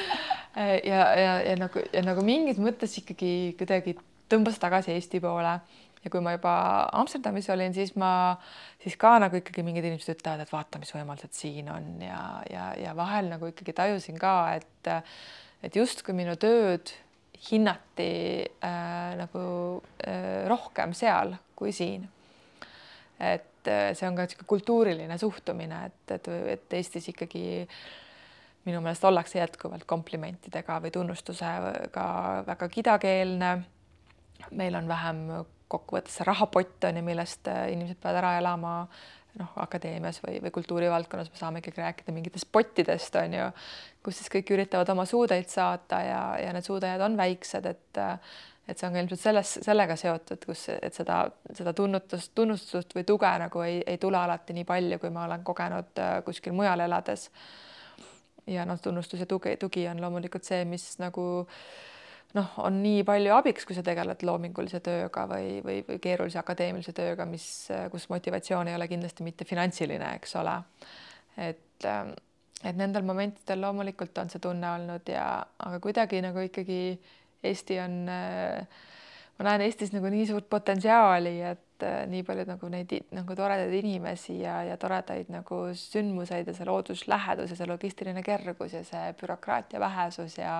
ja, 0.90 1.02
ja, 1.20 1.34
ja 1.48 1.56
nagu 1.60 1.82
ja 1.92 2.04
nagu 2.04 2.24
mingis 2.24 2.60
mõttes 2.62 2.96
ikkagi 3.02 3.54
kuidagi 3.58 3.96
tõmbas 4.30 4.60
tagasi 4.62 4.94
Eesti 4.94 5.20
poole 5.20 5.58
ja 6.04 6.10
kui 6.12 6.22
ma 6.24 6.32
juba 6.36 6.54
Amsterdamis 6.96 7.50
olin, 7.52 7.74
siis 7.76 7.92
ma, 8.00 8.12
siis 8.80 8.96
ka 9.00 9.16
nagu 9.20 9.36
ikkagi 9.40 9.64
mingid 9.66 9.84
inimesed 9.84 10.16
ütlevad, 10.16 10.44
et 10.44 10.52
vaata, 10.52 10.80
mis 10.80 10.92
võimalused 10.94 11.36
siin 11.36 11.68
on 11.72 11.92
ja, 12.04 12.22
ja, 12.50 12.70
ja 12.80 12.96
vahel 12.96 13.28
nagu 13.32 13.50
ikkagi 13.50 13.76
tajusin 13.76 14.18
ka, 14.20 14.34
et, 14.56 14.90
et 15.66 15.76
justkui 15.76 16.16
minu 16.16 16.36
tööd 16.40 16.94
hinnati 17.50 18.44
äh, 18.64 19.14
nagu 19.16 19.42
äh, 20.04 20.48
rohkem 20.48 20.92
seal 20.96 21.36
kui 21.56 21.72
siin. 21.72 22.08
et 23.20 23.68
äh, 23.68 23.92
see 23.92 24.08
on 24.08 24.16
ka 24.16 24.24
niisugune 24.24 24.48
kultuuriline 24.48 25.16
suhtumine, 25.20 25.86
et, 25.88 26.14
et, 26.16 26.28
et 26.56 26.76
Eestis 26.76 27.10
ikkagi 27.12 27.44
minu 28.64 28.80
meelest 28.84 29.04
ollakse 29.08 29.40
jätkuvalt 29.40 29.84
komplimentidega 29.88 30.78
või 30.84 30.92
tunnustusega 30.92 32.06
väga 32.46 32.68
kidakeelne. 32.68 33.50
meil 34.56 34.74
on 34.74 34.88
vähem 34.88 35.24
kokkuvõttes 35.70 36.18
see 36.18 36.26
rahapott 36.28 36.88
on 36.88 37.00
ju, 37.00 37.06
millest 37.06 37.48
äh, 37.50 37.70
inimesed 37.74 38.00
peavad 38.02 38.20
ära 38.22 38.36
elama 38.40 38.74
noh, 39.38 39.50
akadeemias 39.62 40.20
või, 40.24 40.38
või 40.42 40.52
kultuurivaldkonnas 40.54 41.30
me 41.30 41.38
saame 41.38 41.62
ikkagi 41.62 41.82
rääkida 41.82 42.14
mingitest 42.14 42.48
pottidest 42.52 43.16
on 43.20 43.36
ju, 43.36 43.48
kus 44.04 44.20
siis 44.20 44.32
kõik 44.32 44.50
üritavad 44.56 44.90
oma 44.94 45.06
suudeid 45.08 45.50
saada 45.50 46.00
ja, 46.06 46.22
ja 46.42 46.54
need 46.56 46.66
suudajad 46.66 47.04
on 47.06 47.18
väiksed, 47.20 47.68
et 47.70 48.02
et 48.70 48.78
see 48.78 48.86
on 48.86 48.94
ka 48.94 49.00
ilmselt 49.02 49.18
selles, 49.18 49.52
sellega 49.64 49.96
seotud, 49.98 50.44
kus, 50.46 50.68
et 50.70 50.94
seda, 50.94 51.24
seda 51.58 51.72
tunnutust, 51.74 52.30
tunnustust 52.38 52.92
või 52.94 53.02
tuge 53.08 53.30
nagu 53.42 53.64
ei, 53.66 53.80
ei 53.82 53.98
tule 53.98 54.20
alati 54.20 54.54
nii 54.54 54.66
palju, 54.68 55.00
kui 55.02 55.10
ma 55.10 55.24
olen 55.26 55.42
kogenud 55.46 55.98
äh, 55.98 56.20
kuskil 56.26 56.54
mujal 56.54 56.84
elades. 56.86 57.30
ja 58.46 58.64
noh, 58.66 58.78
tunnustus 58.82 59.20
ja 59.20 59.26
tugi, 59.26 59.56
tugi 59.56 59.88
on 59.90 60.00
loomulikult 60.02 60.46
see, 60.46 60.62
mis 60.70 60.86
nagu 61.02 61.24
äh, 61.40 61.89
noh, 62.38 62.50
on 62.62 62.80
nii 62.82 63.02
palju 63.06 63.34
abiks, 63.34 63.66
kui 63.66 63.76
sa 63.76 63.84
tegeled 63.86 64.22
loomingulise 64.26 64.80
tööga 64.84 65.26
või, 65.30 65.60
või, 65.64 65.80
või 65.86 66.00
keerulise 66.02 66.40
akadeemilise 66.42 66.94
tööga, 66.96 67.26
mis, 67.28 67.46
kus 67.92 68.08
motivatsioon 68.12 68.70
ei 68.70 68.76
ole 68.78 68.88
kindlasti 68.90 69.26
mitte 69.26 69.46
finantsiline, 69.48 70.14
eks 70.20 70.36
ole. 70.40 70.58
et, 71.48 71.88
et 71.88 72.76
nendel 72.76 73.06
momentidel 73.06 73.64
loomulikult 73.64 74.18
on 74.22 74.30
see 74.30 74.42
tunne 74.42 74.70
olnud 74.76 75.10
ja, 75.10 75.26
aga 75.66 75.80
kuidagi 75.82 76.22
nagu 76.24 76.46
ikkagi 76.46 76.82
Eesti 77.40 77.78
on, 77.80 77.94
ma 78.04 79.44
näen 79.46 79.62
Eestis 79.64 79.94
nagu 79.94 80.10
nii 80.12 80.26
suurt 80.28 80.44
potentsiaali, 80.52 81.38
et 81.48 81.86
nii 82.10 82.20
palju 82.28 82.44
nagu 82.44 82.68
neid 82.68 82.92
nagu 83.16 83.36
toredaid 83.36 83.72
inimesi 83.78 84.42
ja, 84.42 84.58
ja 84.68 84.76
toredaid 84.80 85.30
nagu 85.32 85.62
sündmuseid 85.72 86.50
ja 86.50 86.54
see 86.56 86.68
looduslähedus 86.68 87.54
ja 87.54 87.56
see 87.56 87.70
logistiline 87.70 88.22
kergus 88.26 88.76
ja 88.76 88.84
see 88.84 89.14
bürokraatia 89.22 89.80
vähesus 89.80 90.36
ja 90.36 90.58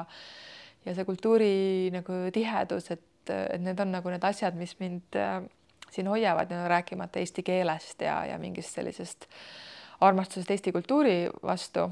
ja 0.87 0.95
see 0.97 1.07
kultuuri 1.09 1.55
nagu 1.95 2.21
tihedus, 2.35 2.91
et, 2.95 3.31
et 3.31 3.61
need 3.63 3.81
on 3.81 3.93
nagu 3.93 4.13
need 4.13 4.25
asjad, 4.25 4.57
mis 4.59 4.77
mind 4.81 5.19
äh, 5.19 5.41
siin 5.91 6.09
hoiavad, 6.09 6.53
rääkimata 6.69 7.21
eesti 7.21 7.43
keelest 7.43 8.01
ja, 8.07 8.23
ja 8.31 8.39
mingist 8.39 8.79
sellisest 8.79 9.27
armastusest 10.01 10.51
Eesti 10.51 10.73
kultuuri 10.73 11.29
vastu. 11.43 11.91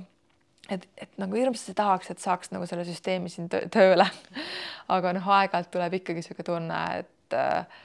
et, 0.70 0.89
et 0.97 1.18
nagu 1.20 1.36
hirmsasti 1.36 1.74
tahaks, 1.74 2.11
et 2.11 2.18
saaks 2.18 2.51
nagu 2.53 2.66
selle 2.66 2.84
süsteemi 2.84 3.28
siin 3.28 3.49
tööle. 3.49 4.07
aga 4.97 5.12
noh, 5.16 5.28
aeg-ajalt 5.36 5.70
tuleb 5.72 5.99
ikkagi 6.01 6.22
niisugune 6.22 6.47
tunne, 6.47 6.80
et 7.03 7.36
äh, 7.36 7.84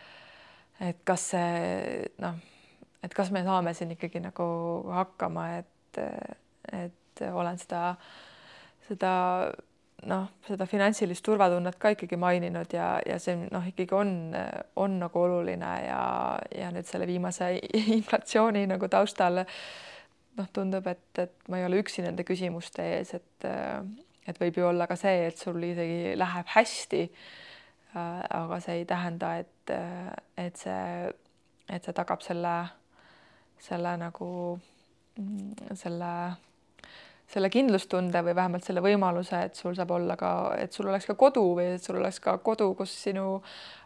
et 0.82 1.04
kas 1.08 1.30
see 1.34 2.08
noh, 2.24 2.39
et 3.04 3.14
kas 3.14 3.32
me 3.32 3.43
saame 3.45 3.74
siin 3.78 3.93
ikkagi 3.95 4.22
nagu 4.24 4.45
hakkama, 4.91 5.45
et, 5.60 6.01
et 6.72 7.24
olen 7.30 7.60
seda, 7.62 7.84
seda 8.88 9.14
noh, 10.10 10.28
seda 10.47 10.68
finantsilist 10.70 11.24
turvatunnet 11.26 11.78
ka 11.82 11.93
ikkagi 11.93 12.18
maininud 12.20 12.74
ja, 12.76 12.97
ja 13.08 13.20
see 13.22 13.38
noh, 13.43 13.66
ikkagi 13.70 13.95
on, 13.97 14.14
on 14.80 14.99
nagu 15.01 15.24
oluline 15.26 15.72
ja, 15.86 16.04
ja 16.56 16.72
nüüd 16.76 16.88
selle 16.89 17.08
viimase 17.10 17.54
inflatsiooni 17.97 18.66
nagu 18.72 18.89
taustal 18.91 19.43
noh, 19.43 20.47
tundub, 20.54 20.88
et, 20.89 21.06
et 21.22 21.51
ma 21.51 21.60
ei 21.60 21.68
ole 21.68 21.84
üksi 21.84 22.06
nende 22.06 22.26
küsimuste 22.28 22.86
ees, 22.97 23.14
et 23.20 23.51
et 24.28 24.39
võib 24.39 24.58
ju 24.58 24.68
olla 24.70 24.88
ka 24.88 24.95
see, 24.99 25.28
et 25.28 25.39
sul 25.39 25.64
isegi 25.68 26.14
läheb 26.16 26.47
hästi. 26.56 27.01
aga 27.93 28.58
see 28.64 28.80
ei 28.80 28.86
tähenda, 28.89 29.36
et, 29.38 29.72
et 30.38 30.56
see, 30.58 31.12
et 31.70 31.84
see 31.86 31.93
tagab 31.93 32.24
selle, 32.26 32.54
selle 33.62 33.91
nagu 34.01 34.30
selle 35.78 36.14
selle 37.34 37.49
kindlustunde 37.49 38.21
või 38.25 38.36
vähemalt 38.38 38.65
selle 38.67 38.84
võimaluse, 38.86 39.39
et 39.47 39.57
sul 39.57 39.73
saab 39.77 39.91
olla 39.95 40.17
ka, 40.19 40.31
et 40.61 40.73
sul 40.75 40.89
oleks 40.89 41.07
ka 41.09 41.15
kodu 41.19 41.45
või 41.57 41.73
et 41.77 41.86
sul 41.86 41.97
oleks 41.97 42.19
ka 42.23 42.38
kodu, 42.45 42.73
kus 42.77 42.93
sinu 43.07 43.39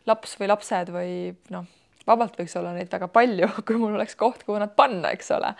laps 0.09 0.35
või 0.39 0.49
lapsed 0.51 0.91
või 0.91 1.13
noh, 1.53 1.67
vabalt 2.07 2.35
võiks 2.39 2.55
olla 2.59 2.73
neid 2.75 2.91
väga 2.91 3.07
palju, 3.11 3.51
kui 3.67 3.79
mul 3.79 3.95
oleks 3.95 4.17
koht, 4.19 4.43
kuhu 4.47 4.59
nad 4.63 4.75
panna, 4.75 5.13
eks 5.15 5.31
ole. 5.37 5.53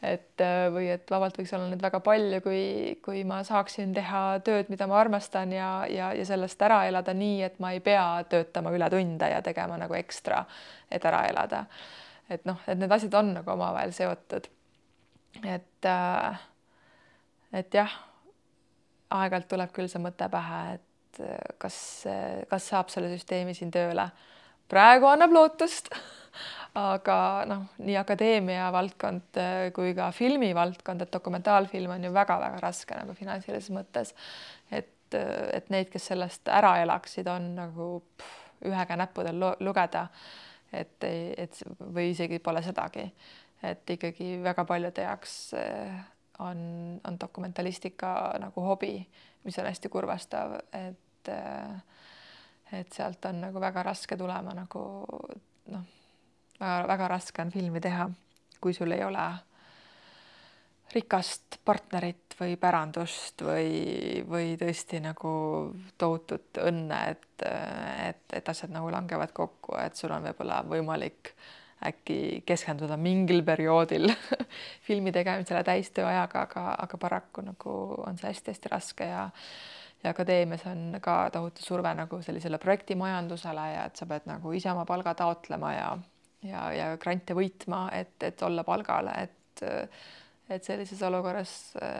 et 0.00 0.40
või 0.72 0.86
et 0.88 1.10
vabalt 1.12 1.36
võiks 1.36 1.50
olla 1.52 1.68
neid 1.68 1.82
väga 1.84 2.00
palju, 2.00 2.40
kui, 2.40 2.60
kui 3.04 3.22
ma 3.28 3.42
saaksin 3.44 3.92
teha 3.94 4.40
tööd, 4.46 4.70
mida 4.72 4.88
ma 4.88 4.96
armastan 5.00 5.52
ja, 5.52 5.70
ja, 5.92 6.12
ja 6.16 6.24
sellest 6.26 6.62
ära 6.64 6.86
elada 6.88 7.14
nii, 7.14 7.42
et 7.44 7.58
ma 7.60 7.74
ei 7.76 7.82
pea 7.84 8.24
töötama 8.30 8.72
ületunde 8.72 9.28
ja 9.28 9.42
tegema 9.44 9.76
nagu 9.78 9.98
ekstra, 9.98 10.46
et 10.90 11.04
ära 11.04 11.26
elada. 11.28 11.66
et 12.30 12.46
noh, 12.46 12.62
et 12.66 12.78
need 12.78 12.92
asjad 12.92 13.14
on 13.20 13.34
nagu 13.38 13.52
omavahel 13.52 13.92
seotud. 13.92 14.48
et 15.44 15.86
äh, 15.86 16.46
et 17.52 17.74
jah, 17.74 17.92
aeg-ajalt 19.10 19.48
tuleb 19.50 19.74
küll 19.74 19.90
see 19.90 20.02
mõte 20.02 20.28
pähe, 20.30 20.62
et 20.78 21.22
äh, 21.24 21.38
kas, 21.58 21.78
kas 22.50 22.70
saab 22.72 22.92
selle 22.92 23.10
süsteemi 23.14 23.54
siin 23.54 23.70
tööle. 23.74 24.10
praegu 24.70 25.06
annab 25.10 25.32
lootust 25.34 25.90
aga 26.78 27.16
noh, 27.50 27.64
nii 27.82 27.96
akadeemia 27.98 28.68
valdkond 28.74 29.38
äh, 29.40 29.70
kui 29.74 29.94
ka 29.96 30.10
filmivaldkond, 30.14 31.02
et 31.02 31.12
dokumentaalfilm 31.12 31.96
on 31.96 32.06
ju 32.06 32.12
väga-väga 32.14 32.60
raske 32.62 32.98
nagu 32.98 33.14
finantsilises 33.18 33.72
mõttes. 33.74 34.14
et, 34.70 35.14
äh, 35.14 35.48
et 35.58 35.70
neid, 35.70 35.90
kes 35.90 36.10
sellest 36.12 36.48
ära 36.48 36.76
elaksid, 36.82 37.28
on 37.28 37.54
nagu 37.56 37.90
pff, 38.16 38.38
ühe 38.70 38.86
käe 38.86 38.96
näppudel 39.00 39.44
lugeda. 39.60 40.08
et, 40.72 41.02
et 41.02 41.62
või 41.80 42.12
isegi 42.12 42.38
pole 42.38 42.62
sedagi, 42.62 43.10
et 43.62 43.90
ikkagi 43.90 44.36
väga 44.42 44.64
paljude 44.64 45.02
jaoks 45.02 45.50
on, 46.40 46.60
on 47.04 47.20
dokumentalistika 47.20 48.14
nagu 48.40 48.64
hobi, 48.64 48.94
mis 49.44 49.58
on 49.58 49.68
hästi 49.70 49.92
kurvastav, 49.92 50.58
et 50.72 51.30
et 52.72 52.92
sealt 52.94 53.24
on 53.28 53.40
nagu 53.42 53.60
väga 53.60 53.82
raske 53.82 54.16
tulema 54.16 54.54
nagu 54.56 54.80
noh, 55.74 55.82
väga-väga 56.60 57.08
raske 57.08 57.42
on 57.42 57.50
filmi 57.52 57.80
teha, 57.82 58.08
kui 58.60 58.74
sul 58.76 58.92
ei 58.94 59.04
ole 59.04 59.26
rikast 60.94 61.60
partnerit 61.64 62.34
või 62.40 62.56
pärandust 62.58 63.44
või, 63.46 64.22
või 64.26 64.54
tõesti 64.58 65.00
nagu 65.04 65.32
tohutut 65.98 66.58
õnne, 66.64 67.00
et, 67.14 67.44
et, 68.08 68.24
et 68.40 68.48
asjad 68.48 68.72
nagu 68.74 68.90
langevad 68.90 69.32
kokku, 69.36 69.76
et 69.78 69.98
sul 69.98 70.12
on 70.14 70.26
võib-olla 70.26 70.62
võimalik 70.66 71.34
äkki 71.86 72.42
keskenduda 72.46 72.96
mingil 73.00 73.42
perioodil 73.46 74.10
filmi 74.86 75.12
tegemisele 75.12 75.62
täistööajaga, 75.64 76.46
aga, 76.48 76.64
aga 76.84 77.00
paraku 77.00 77.44
nagu 77.46 77.76
on 78.06 78.18
see 78.20 78.30
hästi-hästi 78.30 78.72
raske 78.72 79.10
ja 79.10 79.28
ja 80.00 80.14
akadeemias 80.14 80.62
on 80.66 80.96
ka 81.04 81.28
tohutu 81.32 81.62
surve 81.62 81.90
nagu 81.94 82.22
sellisele 82.24 82.58
projektimajandusele 82.58 83.66
ja 83.74 83.84
et 83.88 84.00
sa 84.00 84.06
pead 84.08 84.28
nagu 84.30 84.52
ise 84.56 84.70
oma 84.72 84.86
palga 84.88 85.14
taotlema 85.14 85.72
ja 85.74 85.90
ja, 86.42 86.60
ja 86.72 86.96
grante 86.96 87.36
võitma, 87.36 87.90
et, 87.92 88.16
et 88.24 88.42
olla 88.42 88.64
palgale, 88.64 89.12
et 89.22 89.64
et 90.50 90.64
sellises 90.66 91.02
olukorras 91.06 91.50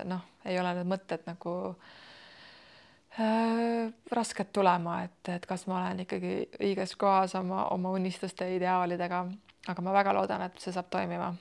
noh, 0.09 0.23
ei 0.49 0.57
ole 0.59 0.73
need 0.75 0.89
mõtted 0.89 1.27
nagu 1.29 1.53
äh, 1.71 2.01
rasked 4.13 4.51
tulema, 4.53 5.03
et, 5.05 5.29
et 5.29 5.47
kas 5.47 5.67
ma 5.69 5.81
olen 5.81 6.05
ikkagi 6.05 6.35
õiges 6.63 6.97
kohas 6.99 7.35
oma, 7.39 7.67
oma 7.75 7.93
unistuste 7.97 8.47
ideaalidega, 8.57 9.25
aga 9.69 9.83
ma 9.83 9.93
väga 9.93 10.15
loodan, 10.17 10.47
et 10.47 10.63
see 10.63 10.73
saab 10.73 10.89
toimima. 10.91 11.35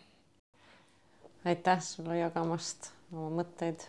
aitäh 1.45 1.79
sulle 1.83 2.17
jagamast 2.19 2.91
oma 3.11 3.29
mõtteid 3.41 3.85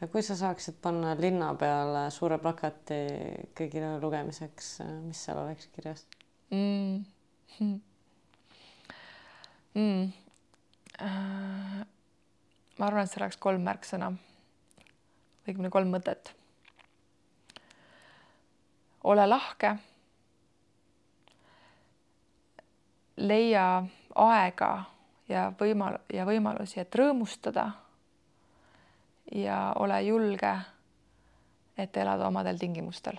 ja 0.00 0.08
kui 0.08 0.22
sa 0.22 0.36
saaksid 0.38 0.78
panna 0.82 1.14
linna 1.18 1.50
peale 1.58 2.08
suure 2.14 2.38
plakati 2.38 3.02
kõigile 3.58 3.98
lugemiseks, 4.00 4.78
mis 5.04 5.24
seal 5.24 5.42
oleks 5.42 5.68
kirjas 5.74 6.06
mm.? 6.50 7.04
Hmm. 7.58 7.76
Mm. 9.78 10.08
Äh, 11.00 11.84
ma 12.78 12.86
arvan, 12.86 13.04
et 13.04 13.12
see 13.12 13.20
oleks 13.20 13.36
kolm 13.38 13.62
märksõna, 13.62 14.08
õigemini 15.46 15.70
kolm 15.70 15.92
mõtet. 15.94 16.32
ole 19.12 19.26
lahke. 19.28 19.76
Leia 23.18 23.82
aega 24.14 24.72
ja 25.28 25.52
võimal- 25.60 26.00
ja 26.12 26.24
võimalusi, 26.26 26.80
et 26.80 26.94
rõõmustada 26.94 27.70
ja 29.32 29.72
ole 29.76 30.02
julge, 30.02 30.52
et 31.78 31.96
elada 31.96 32.28
omadel 32.28 32.58
tingimustel. 32.58 33.18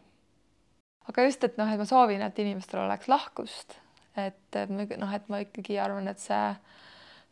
aga 1.09 1.23
just, 1.25 1.43
et 1.43 1.57
noh, 1.57 1.71
et 1.71 1.79
ma 1.79 1.85
soovin, 1.85 2.21
et 2.21 2.39
inimestel 2.39 2.83
oleks 2.83 3.07
lahkust, 3.07 3.79
et 4.17 4.57
noh, 4.69 5.13
et 5.13 5.29
ma 5.29 5.39
ikkagi 5.41 5.79
arvan, 5.79 6.07
et 6.07 6.19
see, 6.19 6.55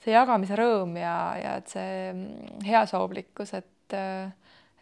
see 0.02 0.16
jagamise 0.16 0.56
rõõm 0.58 0.98
ja, 0.98 1.36
ja 1.38 1.56
et 1.58 1.68
see 1.68 2.14
mm, 2.14 2.66
heasoovlikkus, 2.66 3.54
et 3.54 3.68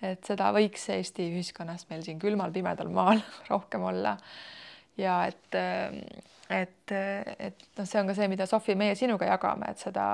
et 0.03 0.27
seda 0.27 0.49
võiks 0.55 0.89
Eesti 0.91 1.29
ühiskonnas 1.31 1.87
meil 1.89 2.03
siin 2.05 2.19
külmal 2.19 2.51
pimedal 2.55 2.89
maal 2.93 3.21
rohkem 3.51 3.85
olla. 3.87 4.15
Ja 4.97 5.15
et, 5.27 5.55
et, 6.49 6.91
et 7.39 7.65
noh, 7.77 7.87
see 7.87 8.01
on 8.01 8.07
ka 8.07 8.15
see, 8.17 8.27
mida 8.31 8.47
Sofi, 8.49 8.75
meie 8.75 8.95
sinuga 8.95 9.27
jagame, 9.29 9.71
et 9.71 9.81
seda, 9.81 10.05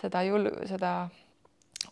seda 0.00 0.24
jul-, 0.26 0.52
seda 0.68 0.96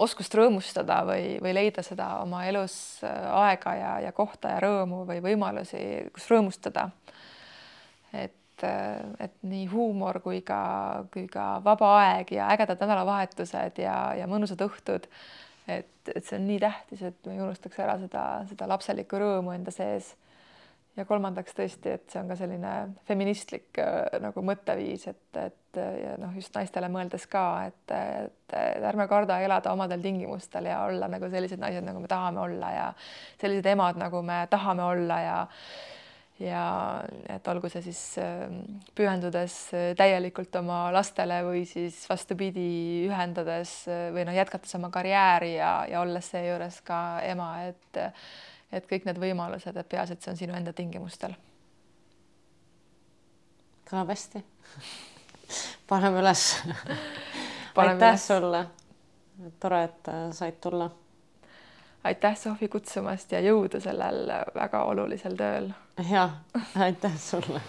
oskust 0.03 0.35
rõõmustada 0.35 1.01
või, 1.07 1.37
või 1.43 1.55
leida 1.55 1.83
seda 1.87 2.09
oma 2.23 2.45
elus 2.49 2.77
äh, 3.07 3.27
aega 3.45 3.75
ja, 3.79 3.93
ja 4.07 4.15
kohta 4.17 4.55
ja 4.55 4.63
rõõmu 4.65 5.05
või 5.09 5.21
võimalusi, 5.25 5.83
kus 6.15 6.27
rõõmustada. 6.33 6.89
et, 8.13 8.65
äh, 8.65 8.99
et 9.21 9.37
nii 9.43 9.67
huumor 9.73 10.21
kui 10.25 10.43
ka, 10.43 11.05
kui 11.13 11.27
ka 11.31 11.61
vaba 11.65 11.95
aeg 12.01 12.35
ja 12.35 12.51
ägedad 12.55 12.81
nädalavahetused 12.81 13.79
ja, 13.83 13.97
ja 14.19 14.27
mõnusad 14.31 14.61
õhtud. 14.67 15.09
et, 15.69 15.95
et 16.15 16.25
see 16.25 16.39
on 16.39 16.47
nii 16.49 16.61
tähtis, 16.61 17.03
et 17.03 17.27
me 17.27 17.39
ei 17.39 17.41
unustaks 17.41 17.79
ära 17.79 17.99
seda, 17.99 18.25
seda 18.51 18.69
lapselikku 18.69 19.21
rõõmu 19.21 19.55
enda 19.55 19.71
sees 19.71 20.15
ja 20.97 21.05
kolmandaks 21.09 21.57
tõesti, 21.57 21.95
et 21.97 22.07
see 22.11 22.21
on 22.21 22.31
ka 22.31 22.37
selline 22.39 22.75
feministlik 23.09 23.81
äh, 23.83 24.19
nagu 24.23 24.45
mõtteviis, 24.47 25.09
et, 25.11 25.41
et 25.41 25.81
ja 25.81 26.15
noh, 26.23 26.35
just 26.39 26.55
naistele 26.55 26.89
mõeldes 26.93 27.27
ka, 27.31 27.47
et, 27.71 27.95
et, 27.95 28.55
et 28.55 28.85
ärme 28.87 29.09
karda 29.11 29.41
elada 29.43 29.73
omadel 29.75 30.05
tingimustel 30.05 30.71
ja 30.71 30.85
olla 30.87 31.09
nagu 31.11 31.31
sellised 31.33 31.59
naised, 31.59 31.83
nagu 31.87 32.03
me 32.03 32.11
tahame 32.11 32.45
olla 32.45 32.71
ja 32.75 32.87
sellised 33.41 33.67
emad, 33.73 33.99
nagu 33.99 34.23
me 34.23 34.45
tahame 34.51 34.87
olla 34.87 35.19
ja 35.25 35.41
ja 36.43 36.63
et 37.31 37.47
olgu 37.47 37.69
see 37.71 37.83
siis 37.85 38.01
ähm, 38.19 38.57
pühendudes 38.99 39.55
täielikult 39.99 40.57
oma 40.59 40.89
lastele 40.95 41.41
või 41.47 41.63
siis 41.69 42.01
vastupidi, 42.11 43.05
ühendades 43.07 43.85
või 43.87 44.25
noh, 44.27 44.35
jätkates 44.35 44.75
oma 44.79 44.91
karjääri 44.95 45.55
ja, 45.57 45.77
ja 45.91 46.03
olles 46.03 46.33
seejuures 46.35 46.81
ka 46.87 46.99
ema, 47.31 47.53
et 47.71 48.03
et 48.77 48.87
kõik 48.91 49.07
need 49.09 49.19
võimalused, 49.23 49.77
et 49.77 49.89
peaasi, 49.89 50.13
et 50.15 50.23
see 50.23 50.33
on 50.33 50.41
sinu 50.41 50.57
enda 50.57 50.73
tingimustel. 50.73 51.35
kõlab 53.91 54.11
hästi 54.15 54.43
paneme 55.89 56.21
üles 56.21 56.45
aitäh 57.77 58.19
sulle. 58.19 58.67
tore, 59.61 59.85
et 59.85 60.09
äh, 60.09 60.31
said 60.33 60.61
tulla. 60.61 60.91
aitäh, 62.05 62.37
Sofi, 62.37 62.69
kutsumast 62.69 63.33
ja 63.33 63.41
jõudu 63.41 63.81
sellel 63.81 64.29
väga 64.55 64.85
olulisel 64.85 65.37
tööl. 65.37 65.73
ja 66.11 66.29
aitäh 66.75 67.19
sulle 67.19 67.61